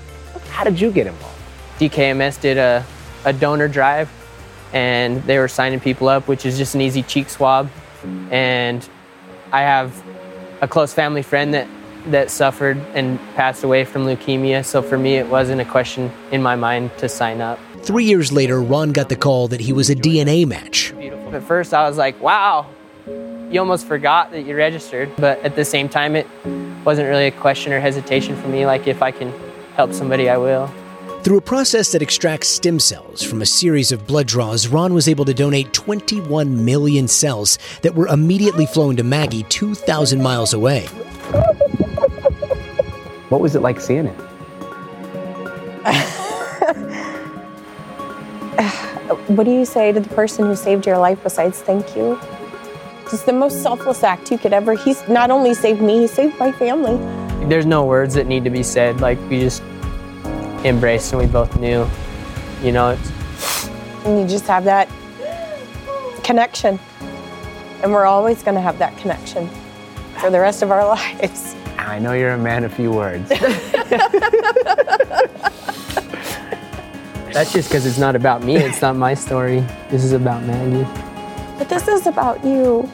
How 0.49 0.63
did 0.63 0.79
you 0.79 0.91
get 0.91 1.07
involved? 1.07 1.35
DKMS 1.79 2.41
did 2.41 2.57
a, 2.57 2.85
a 3.25 3.33
donor 3.33 3.67
drive 3.67 4.09
and 4.73 5.23
they 5.23 5.39
were 5.39 5.47
signing 5.47 5.79
people 5.79 6.09
up, 6.09 6.27
which 6.27 6.45
is 6.45 6.57
just 6.57 6.75
an 6.75 6.81
easy 6.81 7.01
cheek 7.03 7.29
swab. 7.29 7.69
And 8.29 8.87
I 9.51 9.61
have 9.61 10.03
a 10.61 10.67
close 10.67 10.93
family 10.93 11.21
friend 11.21 11.53
that, 11.53 11.67
that 12.11 12.31
suffered 12.31 12.77
and 12.93 13.19
passed 13.35 13.63
away 13.63 13.85
from 13.85 14.05
leukemia. 14.05 14.63
So 14.65 14.81
for 14.81 14.97
me, 14.97 15.15
it 15.15 15.27
wasn't 15.27 15.61
a 15.61 15.65
question 15.65 16.11
in 16.31 16.41
my 16.41 16.55
mind 16.55 16.91
to 16.97 17.09
sign 17.09 17.41
up. 17.41 17.59
Three 17.81 18.05
years 18.05 18.31
later, 18.31 18.61
Ron 18.61 18.91
got 18.91 19.09
the 19.09 19.15
call 19.15 19.47
that 19.49 19.61
he 19.61 19.73
was 19.73 19.89
a 19.89 19.95
DNA 19.95 20.45
match. 20.45 20.93
At 20.93 21.43
first, 21.43 21.73
I 21.73 21.87
was 21.87 21.97
like, 21.97 22.19
wow, 22.21 22.65
you 23.05 23.59
almost 23.59 23.87
forgot 23.87 24.31
that 24.31 24.41
you 24.41 24.55
registered. 24.55 25.09
But 25.17 25.39
at 25.39 25.55
the 25.55 25.65
same 25.65 25.89
time, 25.89 26.15
it 26.15 26.27
wasn't 26.83 27.07
really 27.07 27.27
a 27.27 27.31
question 27.31 27.71
or 27.73 27.79
hesitation 27.79 28.35
for 28.35 28.47
me. 28.47 28.65
Like, 28.65 28.87
if 28.87 29.01
I 29.01 29.11
can 29.11 29.33
help 29.75 29.93
somebody, 29.93 30.29
I 30.29 30.37
will. 30.37 30.71
Through 31.23 31.37
a 31.37 31.41
process 31.41 31.91
that 31.91 32.01
extracts 32.01 32.47
stem 32.47 32.79
cells 32.79 33.21
from 33.21 33.41
a 33.41 33.45
series 33.45 33.91
of 33.91 34.07
blood 34.07 34.27
draws, 34.27 34.67
Ron 34.67 34.93
was 34.93 35.09
able 35.09 35.25
to 35.25 35.33
donate 35.33 35.73
21 35.73 36.63
million 36.63 37.07
cells 37.07 37.59
that 37.81 37.95
were 37.95 38.07
immediately 38.07 38.65
flown 38.65 38.95
to 38.95 39.03
Maggie 39.03 39.43
2,000 39.43 40.21
miles 40.21 40.53
away. 40.53 40.87
What 43.29 43.41
was 43.41 43.55
it 43.55 43.61
like 43.61 43.81
seeing 43.81 44.07
it? 44.07 44.19
What 49.27 49.43
do 49.43 49.51
you 49.51 49.65
say 49.65 49.91
to 49.91 49.99
the 49.99 50.09
person 50.15 50.45
who 50.45 50.55
saved 50.55 50.85
your 50.85 50.97
life 50.97 51.21
besides 51.21 51.61
thank 51.61 51.95
you? 51.95 52.17
It's 53.03 53.23
the 53.23 53.33
most 53.33 53.61
selfless 53.61 54.03
act 54.03 54.31
you 54.31 54.37
could 54.37 54.53
ever. 54.53 54.73
He's 54.73 55.05
not 55.09 55.31
only 55.31 55.53
saved 55.53 55.81
me, 55.81 55.99
he 55.99 56.07
saved 56.07 56.39
my 56.39 56.51
family. 56.53 56.95
There's 57.47 57.65
no 57.65 57.83
words 57.83 58.13
that 58.13 58.27
need 58.27 58.45
to 58.45 58.49
be 58.49 58.63
said. 58.63 59.01
Like, 59.01 59.19
we 59.29 59.41
just 59.41 59.61
embraced 60.63 61.11
and 61.11 61.21
we 61.21 61.27
both 61.27 61.57
knew, 61.59 61.87
you 62.63 62.71
know, 62.71 62.91
it's, 62.91 63.67
And 64.05 64.19
you 64.21 64.27
just 64.27 64.47
have 64.47 64.63
that 64.63 64.89
connection. 66.23 66.79
And 67.83 67.91
we're 67.91 68.05
always 68.05 68.43
going 68.43 68.55
to 68.55 68.61
have 68.61 68.79
that 68.79 68.97
connection 68.97 69.49
for 70.19 70.29
the 70.29 70.39
rest 70.39 70.61
of 70.61 70.71
our 70.71 70.85
lives. 70.85 71.55
I 71.77 71.99
know 71.99 72.13
you're 72.13 72.31
a 72.31 72.37
man 72.37 72.63
of 72.63 72.73
few 72.73 72.91
words. 72.91 73.29
that's 77.31 77.53
just 77.53 77.69
because 77.69 77.85
it's 77.85 77.97
not 77.97 78.15
about 78.15 78.43
me. 78.43 78.57
It's 78.57 78.81
not 78.81 78.95
my 78.95 79.13
story. 79.13 79.59
This 79.89 80.03
is 80.03 80.11
about 80.11 80.43
Maggie. 80.43 80.87
But 81.57 81.69
this 81.69 81.87
is 81.87 82.07
about 82.07 82.43
you. 82.43 82.89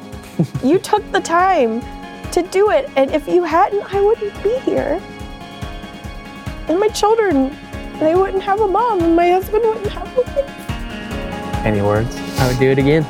you 0.63 0.79
took 0.79 1.09
the 1.11 1.21
time 1.21 1.81
to 2.31 2.41
do 2.43 2.69
it. 2.71 2.89
And 2.95 3.11
if 3.11 3.27
you 3.27 3.43
hadn't, 3.43 3.93
I 3.93 4.01
wouldn't 4.01 4.43
be 4.43 4.57
here. 4.59 5.01
And 6.67 6.79
my 6.79 6.89
children, 6.89 7.55
they 7.99 8.15
wouldn't 8.15 8.43
have 8.43 8.59
a 8.61 8.67
mom, 8.67 9.01
and 9.01 9.15
my 9.15 9.29
husband 9.29 9.63
wouldn't 9.63 9.87
have 9.87 10.17
a 10.17 10.21
wife. 10.21 11.65
Any 11.65 11.81
words? 11.81 12.15
I 12.39 12.47
would 12.47 12.59
do 12.59 12.71
it 12.71 12.79
again. 12.79 13.03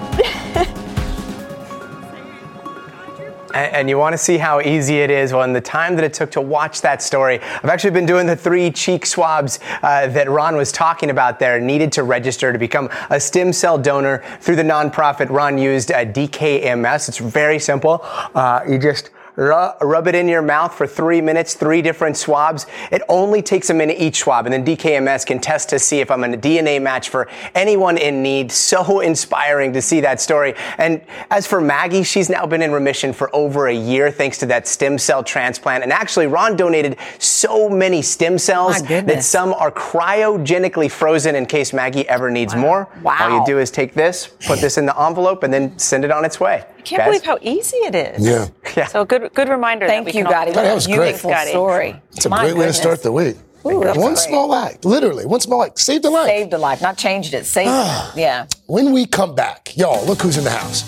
And, 3.53 3.75
and 3.75 3.89
you 3.89 3.97
want 3.97 4.13
to 4.13 4.17
see 4.17 4.37
how 4.37 4.59
easy 4.61 4.99
it 4.99 5.09
is? 5.09 5.31
Well, 5.31 5.43
in 5.43 5.53
the 5.53 5.61
time 5.61 5.95
that 5.95 6.03
it 6.03 6.13
took 6.13 6.31
to 6.31 6.41
watch 6.41 6.81
that 6.81 7.01
story, 7.01 7.39
I've 7.41 7.69
actually 7.69 7.91
been 7.91 8.05
doing 8.05 8.27
the 8.27 8.35
three 8.35 8.71
cheek 8.71 9.05
swabs 9.05 9.59
uh, 9.81 10.07
that 10.07 10.29
Ron 10.29 10.55
was 10.55 10.71
talking 10.71 11.09
about 11.09 11.39
there, 11.39 11.59
needed 11.59 11.91
to 11.93 12.03
register 12.03 12.51
to 12.51 12.59
become 12.59 12.89
a 13.09 13.19
stem 13.19 13.53
cell 13.53 13.77
donor 13.77 14.23
through 14.39 14.57
the 14.57 14.63
nonprofit 14.63 15.29
Ron 15.29 15.57
used, 15.57 15.91
uh, 15.91 16.05
DKMS. 16.05 17.09
It's 17.09 17.17
very 17.19 17.59
simple. 17.59 18.01
Uh, 18.35 18.61
you 18.67 18.77
just 18.77 19.11
rub 19.35 20.07
it 20.07 20.15
in 20.15 20.27
your 20.27 20.41
mouth 20.41 20.73
for 20.73 20.85
three 20.85 21.21
minutes, 21.21 21.53
three 21.53 21.81
different 21.81 22.17
swabs. 22.17 22.65
It 22.91 23.01
only 23.09 23.41
takes 23.41 23.69
a 23.69 23.73
minute 23.73 23.97
each 23.99 24.19
swab, 24.19 24.45
and 24.45 24.53
then 24.53 24.65
DKMS 24.65 25.25
can 25.25 25.39
test 25.39 25.69
to 25.69 25.79
see 25.79 25.99
if 25.99 26.11
I'm 26.11 26.23
a 26.23 26.27
DNA 26.37 26.81
match 26.81 27.09
for 27.09 27.27
anyone 27.55 27.97
in 27.97 28.21
need. 28.21 28.51
So 28.51 28.99
inspiring 29.13 29.73
to 29.73 29.81
see 29.81 30.01
that 30.01 30.21
story. 30.21 30.53
And 30.77 31.01
as 31.31 31.47
for 31.47 31.61
Maggie, 31.61 32.03
she's 32.03 32.29
now 32.29 32.45
been 32.45 32.61
in 32.61 32.71
remission 32.71 33.13
for 33.13 33.33
over 33.35 33.67
a 33.67 33.75
year 33.75 34.11
thanks 34.11 34.37
to 34.39 34.45
that 34.47 34.67
stem 34.67 34.97
cell 34.97 35.23
transplant. 35.23 35.83
And 35.83 35.91
actually, 35.91 36.27
Ron 36.27 36.55
donated 36.55 36.97
so 37.19 37.69
many 37.69 38.01
stem 38.01 38.37
cells 38.37 38.81
that 38.83 39.23
some 39.23 39.53
are 39.53 39.71
cryogenically 39.71 40.89
frozen 40.89 41.35
in 41.35 41.45
case 41.45 41.73
Maggie 41.73 42.07
ever 42.07 42.29
needs 42.29 42.55
more. 42.55 42.87
Wow. 43.01 43.17
All 43.19 43.39
you 43.39 43.45
do 43.45 43.59
is 43.59 43.71
take 43.71 43.93
this, 43.93 44.27
put 44.45 44.59
this 44.59 44.77
in 44.77 44.85
the 44.85 44.99
envelope, 45.01 45.43
and 45.43 45.53
then 45.53 45.77
send 45.77 46.05
it 46.05 46.11
on 46.11 46.25
its 46.25 46.39
way. 46.39 46.65
I 46.83 46.85
can't 46.85 46.99
Guys? 46.99 47.07
believe 47.07 47.23
how 47.23 47.37
easy 47.41 47.77
it 47.77 47.95
is. 47.95 48.27
Yeah. 48.27 48.87
So 48.87 49.05
good, 49.05 49.33
good 49.33 49.47
reminder. 49.47 49.87
Thank 49.87 50.05
that 50.05 50.13
we 50.13 50.19
you, 50.19 50.25
can 50.25 50.33
Gadi. 50.33 50.51
That 50.51 50.75
was 50.75 50.85
great. 50.85 51.15
Thanks, 51.15 51.49
story. 51.49 51.95
It's 52.11 52.25
a 52.25 52.29
My 52.29 52.43
great 52.43 52.57
way 52.57 52.65
to 52.65 52.73
start 52.73 53.01
the 53.03 53.11
week. 53.13 53.37
Ooh, 53.65 53.77
one 53.79 53.93
great. 53.95 54.17
small 54.17 54.53
act, 54.53 54.83
literally, 54.83 55.25
one 55.25 55.39
small 55.39 55.63
act 55.63 55.79
saved 55.79 56.03
a 56.03 56.09
life. 56.09 56.27
Saved 56.27 56.51
a 56.51 56.57
life, 56.57 56.81
not 56.81 56.97
changed 56.97 57.33
it. 57.33 57.45
Saved 57.45 57.69
it. 57.69 57.71
Ah. 57.71 58.11
Yeah. 58.17 58.47
When 58.65 58.91
we 58.91 59.05
come 59.05 59.33
back, 59.33 59.77
y'all, 59.77 60.05
look 60.05 60.21
who's 60.21 60.37
in 60.37 60.43
the 60.43 60.49
house. 60.49 60.83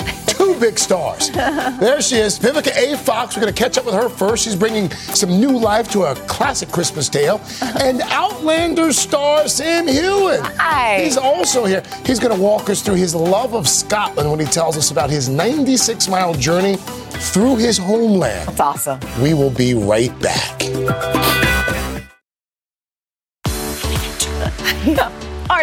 Two 0.45 0.59
big 0.59 0.77
stars. 0.77 1.31
there 1.79 1.99
she 2.01 2.17
is, 2.17 2.37
Vivica 2.37 2.71
A. 2.77 2.95
Fox. 2.97 3.35
We're 3.35 3.41
going 3.41 3.53
to 3.53 3.63
catch 3.63 3.79
up 3.79 3.85
with 3.85 3.95
her 3.95 4.09
first. 4.09 4.43
She's 4.43 4.55
bringing 4.55 4.91
some 4.91 5.31
new 5.31 5.57
life 5.57 5.89
to 5.93 6.03
a 6.03 6.15
classic 6.27 6.69
Christmas 6.69 7.09
tale. 7.09 7.41
And 7.81 8.01
Outlander 8.03 8.93
star 8.93 9.47
Sam 9.47 9.87
Heughan. 9.87 10.39
Hi. 10.57 11.03
He's 11.03 11.17
also 11.17 11.65
here. 11.65 11.83
He's 12.05 12.19
going 12.19 12.35
to 12.35 12.39
walk 12.41 12.69
us 12.69 12.81
through 12.83 12.95
his 12.95 13.15
love 13.15 13.55
of 13.55 13.67
Scotland 13.67 14.29
when 14.29 14.39
he 14.39 14.45
tells 14.45 14.77
us 14.77 14.91
about 14.91 15.09
his 15.09 15.29
96 15.29 16.07
mile 16.07 16.33
journey 16.35 16.75
through 16.77 17.55
his 17.55 17.77
homeland. 17.77 18.47
That's 18.49 18.59
awesome. 18.59 18.99
We 19.21 19.33
will 19.33 19.49
be 19.51 19.73
right 19.73 20.17
back. 20.19 21.44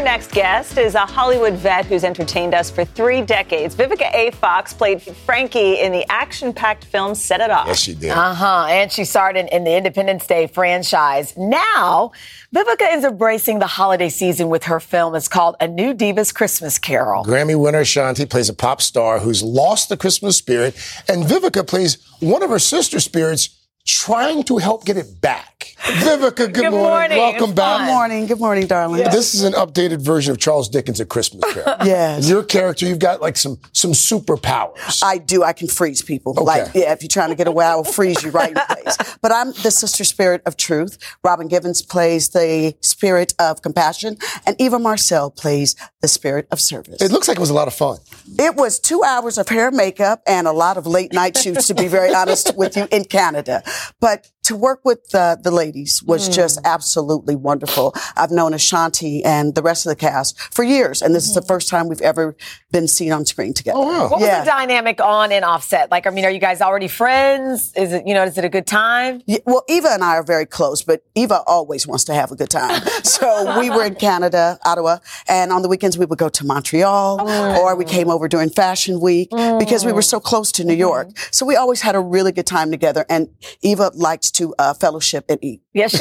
Next 0.03 0.33
guest 0.33 0.79
is 0.79 0.97
a 0.97 1.07
Hollywood 1.07 1.55
vet 1.55 1.87
who's 1.87 2.03
entertained 2.03 2.55
us 2.55 2.71
for 2.71 2.85
three 2.85 3.23
decades. 3.23 3.75
Vivica 3.77 4.13
A. 4.13 4.33
Fox 4.33 4.75
played 4.75 5.01
Frankie 5.01 5.81
in 5.81 5.93
the 5.93 6.05
action-packed 6.11 6.85
film 6.85 7.15
Set 7.15 7.41
It 7.41 7.51
Off. 7.51 7.69
Yes, 7.69 7.81
she 7.81 7.95
did. 7.95 8.11
Uh 8.11 8.35
huh. 8.35 8.67
And 8.69 8.91
she 8.91 9.05
starred 9.05 9.37
in, 9.37 9.47
in 9.49 9.63
the 9.63 9.75
Independence 9.75 10.27
Day 10.27 10.49
franchise. 10.49 11.37
Now, 11.37 12.11
Vivica 12.55 12.95
is 12.95 13.05
embracing 13.05 13.61
the 13.61 13.67
holiday 13.69 14.09
season 14.09 14.49
with 14.49 14.65
her 14.65 14.81
film. 14.81 15.15
It's 15.15 15.29
called 15.29 15.55
A 15.61 15.69
New 15.69 15.95
Divas 15.95 16.35
Christmas 16.35 16.79
Carol. 16.79 17.25
Grammy 17.25 17.59
winner 17.59 17.81
Ashanti 17.81 18.27
plays 18.27 18.49
a 18.49 18.55
pop 18.55 18.83
star 18.83 19.21
who's 19.21 19.43
lost 19.43 19.89
the 19.89 19.97
Christmas 19.97 20.37
spirit, 20.37 20.75
and 21.09 21.25
Vivica 21.25 21.67
plays 21.67 21.97
one 22.19 22.43
of 22.43 22.51
her 22.51 22.59
sister 22.59 22.99
spirits 22.99 23.49
trying 23.87 24.43
to 24.45 24.59
help 24.59 24.85
get 24.85 24.97
it 24.97 25.21
back. 25.21 25.49
Vivica, 25.83 26.37
good, 26.37 26.55
Good 26.55 26.71
morning. 26.71 27.19
Welcome 27.19 27.51
It's 27.51 27.53
back. 27.55 27.79
fun. 27.79 27.87
Good 27.87 27.93
morning. 27.93 28.27
Good 28.27 28.39
morning, 28.39 28.67
darling. 28.67 29.03
This 29.11 29.35
is 29.35 29.43
an 29.43 29.53
updated 29.55 30.01
version 30.01 30.31
of 30.31 30.39
Charles 30.39 30.69
Dickens' 30.69 31.01
A 31.01 31.05
Christmas 31.07 31.43
Carol. 31.53 31.77
Yes. 31.85 32.29
Your 32.29 32.45
character, 32.45 32.87
you've 32.87 33.01
got 33.01 33.21
like 33.21 33.37
some 33.37 33.59
some 33.73 33.93
superpowers. 33.93 35.03
I 35.03 35.19
do. 35.19 35.43
I 35.43 35.53
can 35.53 35.67
freeze 35.69 36.01
people. 36.03 36.35
Like, 36.35 36.73
yeah, 36.75 36.93
if 36.93 37.03
you're 37.03 37.09
trying 37.09 37.31
to 37.31 37.35
get 37.35 37.49
away, 37.49 37.65
I 37.65 37.75
will 37.75 37.85
freeze 37.85 38.23
you 38.23 38.31
right 38.31 38.51
in 38.51 38.57
place. 38.57 38.97
But 39.23 39.31
I'm 39.31 39.53
the 39.63 39.71
sister 39.71 40.03
spirit 40.03 40.43
of 40.47 40.57
truth. 40.57 40.99
Robin 41.23 41.47
Givens 41.47 41.81
plays 41.81 42.31
the 42.31 42.75
spirit 42.81 43.35
of 43.39 43.63
compassion, 43.63 44.17
and 44.45 44.57
Eva 44.61 44.81
Marcille 44.81 45.31
plays 45.31 45.77
the 46.01 46.09
spirit 46.09 46.49
of 46.51 46.61
service. 46.61 47.01
It 47.01 47.13
looks 47.13 47.29
like 47.29 47.37
it 47.37 47.41
was 47.41 47.51
a 47.51 47.55
lot 47.55 47.69
of 47.69 47.75
fun. 47.75 47.99
It 48.39 48.57
was 48.57 48.81
two 48.81 49.05
hours 49.05 49.39
of 49.39 49.49
hair, 49.49 49.71
makeup, 49.71 50.23
and 50.27 50.49
a 50.49 50.53
lot 50.53 50.77
of 50.77 50.87
late 50.89 51.13
night 51.13 51.37
shoots, 51.37 51.69
to 51.69 51.75
be 51.75 51.87
very 51.87 52.13
honest 52.13 52.57
with 52.57 52.77
you, 52.77 52.89
in 52.91 53.05
Canada. 53.05 53.63
But 54.01 54.31
to 54.45 54.57
work 54.57 54.81
with 54.85 55.11
the, 55.11 55.39
the 55.43 55.51
ladies 55.51 56.03
was 56.03 56.29
mm. 56.29 56.35
just 56.35 56.59
absolutely 56.65 57.37
wonderful. 57.37 57.95
I've 58.17 58.31
known 58.31 58.55
Ashanti 58.55 59.25
and 59.25 59.55
the 59.55 59.63
rest 59.63 59.87
of 59.87 59.91
the 59.91 59.97
cast 59.97 60.39
for 60.53 60.65
years, 60.65 61.01
and 61.01 61.15
this 61.15 61.25
mm. 61.25 61.29
is 61.29 61.35
the 61.35 61.41
mm-hmm. 61.41 61.49
first 61.49 61.69
time 61.69 61.89
we've 61.89 62.01
ever 62.01 62.37
been 62.73 62.89
seen 62.89 63.13
on 63.13 63.25
screen 63.25 63.55
together. 63.55 63.79
Oh, 63.79 63.87
wow. 63.87 64.09
What 64.09 64.21
yeah. 64.21 64.39
was 64.39 64.47
the 64.47 64.51
dynamic 64.51 65.01
on 65.01 65.31
and 65.31 65.45
offset? 65.45 65.91
Like, 65.91 66.07
I 66.07 66.11
mean, 66.11 66.25
are 66.25 66.31
you 66.31 66.41
guys 66.41 66.61
already 66.61 66.89
friends? 66.89 67.73
Is 67.77 67.93
it, 67.93 68.07
you 68.07 68.15
know, 68.15 68.25
is 68.25 68.37
it 68.37 68.45
a 68.45 68.49
good 68.49 68.67
time? 68.67 69.23
Yeah, 69.27 69.39
well, 69.47 69.63
Eva 69.69 69.89
and 69.93 70.03
I 70.03 70.17
are 70.17 70.25
very 70.25 70.47
close, 70.47 70.83
but 70.83 71.05
Eva 71.15 71.43
always 71.47 71.87
wants 71.87 72.05
to 72.05 72.15
have 72.15 72.33
a 72.33 72.37
good 72.37 72.51
time. 72.51 72.83
so 73.05 73.61
we 73.61 73.71
were 73.71 73.85
in 73.85 73.95
Canada, 73.95 74.59
Ottawa, 74.65 74.99
and 75.29 75.53
on 75.53 75.63
the 75.63 75.69
weekends 75.69 75.97
we 75.97 76.07
would 76.07 76.19
go 76.19 76.29
to 76.29 76.45
Montreal, 76.45 77.19
mm. 77.21 77.59
or 77.59 77.77
we 77.77 77.85
came 77.85 78.11
over 78.11 78.27
during 78.27 78.51
Fashion 78.51 79.01
Week 79.01 79.31
because 79.59 79.85
we 79.85 79.93
were 79.93 80.03
so 80.03 80.19
close 80.19 80.51
to 80.53 80.65
New 80.65 80.75
York. 80.75 81.09
Mm-hmm. 81.09 81.29
So 81.31 81.47
we 81.47 81.55
always 81.55 81.83
had 81.83 81.95
a 81.95 82.01
really 82.01 82.33
good 82.33 82.47
time 82.47 82.71
together, 82.71 83.07
and 83.09 83.29
Eva 83.63 83.93
likes 83.95 84.32
to 84.35 84.55
uh, 84.59 84.75
fellowship 84.75 85.25
and 85.29 85.39
eat. 85.43 85.63
Yes, 85.73 85.93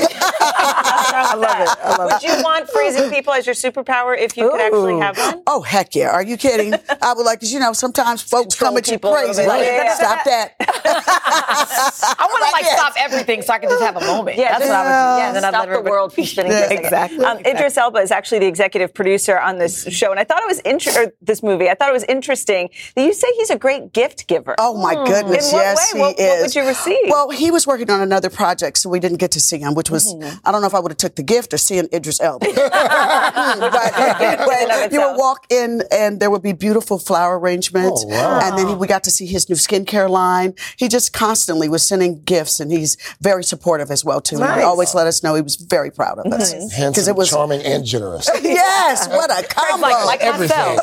I 1.13 1.35
love 1.35 1.59
it. 1.59 1.69
I 1.83 1.95
love 1.97 2.11
would 2.11 2.23
you 2.23 2.43
want 2.43 2.69
freezing 2.69 3.09
people 3.09 3.33
as 3.33 3.45
your 3.45 3.55
superpower 3.55 4.17
if 4.17 4.37
you 4.37 4.47
Ooh. 4.47 4.51
could 4.51 4.61
actually 4.61 4.99
have 4.99 5.17
one? 5.17 5.43
Oh 5.47 5.61
heck 5.61 5.95
yeah! 5.95 6.09
Are 6.09 6.23
you 6.23 6.37
kidding? 6.37 6.73
I 7.01 7.13
would 7.13 7.25
like, 7.25 7.39
cause 7.39 7.51
you 7.51 7.59
know, 7.59 7.73
sometimes 7.73 8.21
folks 8.21 8.55
Control 8.55 8.71
come 8.71 8.77
at 8.77 8.87
you 8.87 8.99
crazy. 8.99 9.45
Like, 9.45 9.63
yeah. 9.63 9.93
Stop 9.95 10.23
that. 10.25 10.55
I 10.59 12.27
want 12.29 12.45
to 12.45 12.51
like 12.51 12.65
stop 12.65 12.93
everything 12.97 13.41
so 13.41 13.53
I 13.53 13.59
can 13.59 13.69
just 13.69 13.83
have 13.83 13.97
a 13.97 14.05
moment. 14.05 14.37
Yeah, 14.37 14.57
that's 14.57 14.69
what 14.69 14.75
I 14.75 14.83
would. 14.83 15.19
Yeah, 15.19 15.31
then 15.33 15.43
stop 15.43 15.69
the 15.69 15.89
world 15.89 16.13
from 16.13 16.25
spinning. 16.25 16.51
Yeah, 16.51 16.71
exactly. 16.71 17.25
Um, 17.25 17.37
exactly. 17.37 17.51
Idris 17.51 17.77
Elba 17.77 17.99
is 17.99 18.11
actually 18.11 18.39
the 18.39 18.47
executive 18.47 18.93
producer 18.93 19.39
on 19.39 19.57
this 19.57 19.85
show, 19.87 20.11
and 20.11 20.19
I 20.19 20.23
thought 20.23 20.41
it 20.41 20.47
was 20.47 20.59
inter- 20.59 21.11
this 21.21 21.43
movie. 21.43 21.69
I 21.69 21.75
thought 21.75 21.89
it 21.89 21.93
was 21.93 22.05
interesting 22.05 22.69
that 22.95 23.03
you 23.03 23.13
say 23.13 23.27
he's 23.37 23.49
a 23.49 23.57
great 23.57 23.93
gift 23.93 24.27
giver. 24.27 24.55
Oh 24.57 24.81
my 24.81 24.93
goodness, 25.05 25.51
In 25.51 25.59
yes, 25.59 25.93
way? 25.93 25.99
he 25.99 26.01
what, 26.01 26.19
is. 26.19 26.27
What 26.27 26.41
would 26.41 26.55
you 26.55 26.67
receive? 26.67 27.09
Well, 27.09 27.29
he 27.29 27.51
was 27.51 27.67
working 27.67 27.89
on 27.89 28.01
another 28.01 28.29
project, 28.29 28.77
so 28.77 28.89
we 28.89 28.99
didn't 28.99 29.17
get 29.17 29.31
to 29.31 29.39
see 29.39 29.59
him, 29.59 29.75
which 29.75 29.89
was 29.89 30.13
mm-hmm. 30.13 30.37
I 30.45 30.51
don't 30.51 30.61
know 30.61 30.67
if 30.67 30.75
I 30.75 30.79
would 30.79 30.91
have 30.91 30.97
took 31.01 31.15
the 31.15 31.23
gift 31.23 31.53
or 31.53 31.57
seeing 31.57 31.89
Idris 31.91 32.21
Elba. 32.21 32.45
but 32.55 33.99
anyway, 33.99 34.87
you 34.91 35.01
would 35.01 35.17
walk 35.17 35.45
in 35.49 35.81
and 35.91 36.19
there 36.19 36.29
would 36.29 36.43
be 36.43 36.53
beautiful 36.53 36.99
flower 36.99 37.39
arrangements, 37.39 38.05
oh, 38.07 38.09
wow. 38.09 38.39
and 38.41 38.57
then 38.57 38.67
he, 38.67 38.75
we 38.75 38.87
got 38.87 39.03
to 39.05 39.11
see 39.11 39.25
his 39.25 39.49
new 39.49 39.55
skincare 39.55 40.09
line. 40.09 40.53
He 40.77 40.87
just 40.87 41.11
constantly 41.11 41.67
was 41.67 41.85
sending 41.85 42.21
gifts, 42.23 42.59
and 42.59 42.71
he's 42.71 42.97
very 43.19 43.43
supportive 43.43 43.89
as 43.89 44.05
well 44.05 44.21
too. 44.21 44.37
Nice. 44.37 44.59
He 44.59 44.63
always 44.63 44.93
let 44.93 45.07
us 45.07 45.23
know 45.23 45.35
he 45.35 45.41
was 45.41 45.55
very 45.55 45.91
proud 45.91 46.19
of 46.19 46.31
us 46.31 46.53
because 46.53 46.73
mm-hmm. 46.73 47.09
it 47.09 47.15
was 47.15 47.29
charming 47.29 47.61
and 47.61 47.83
generous. 47.83 48.29
yes, 48.41 49.07
what 49.09 49.31
a 49.31 49.47
combo! 49.47 49.81
Like, 49.81 50.05
like 50.05 50.21
Everything. 50.21 50.77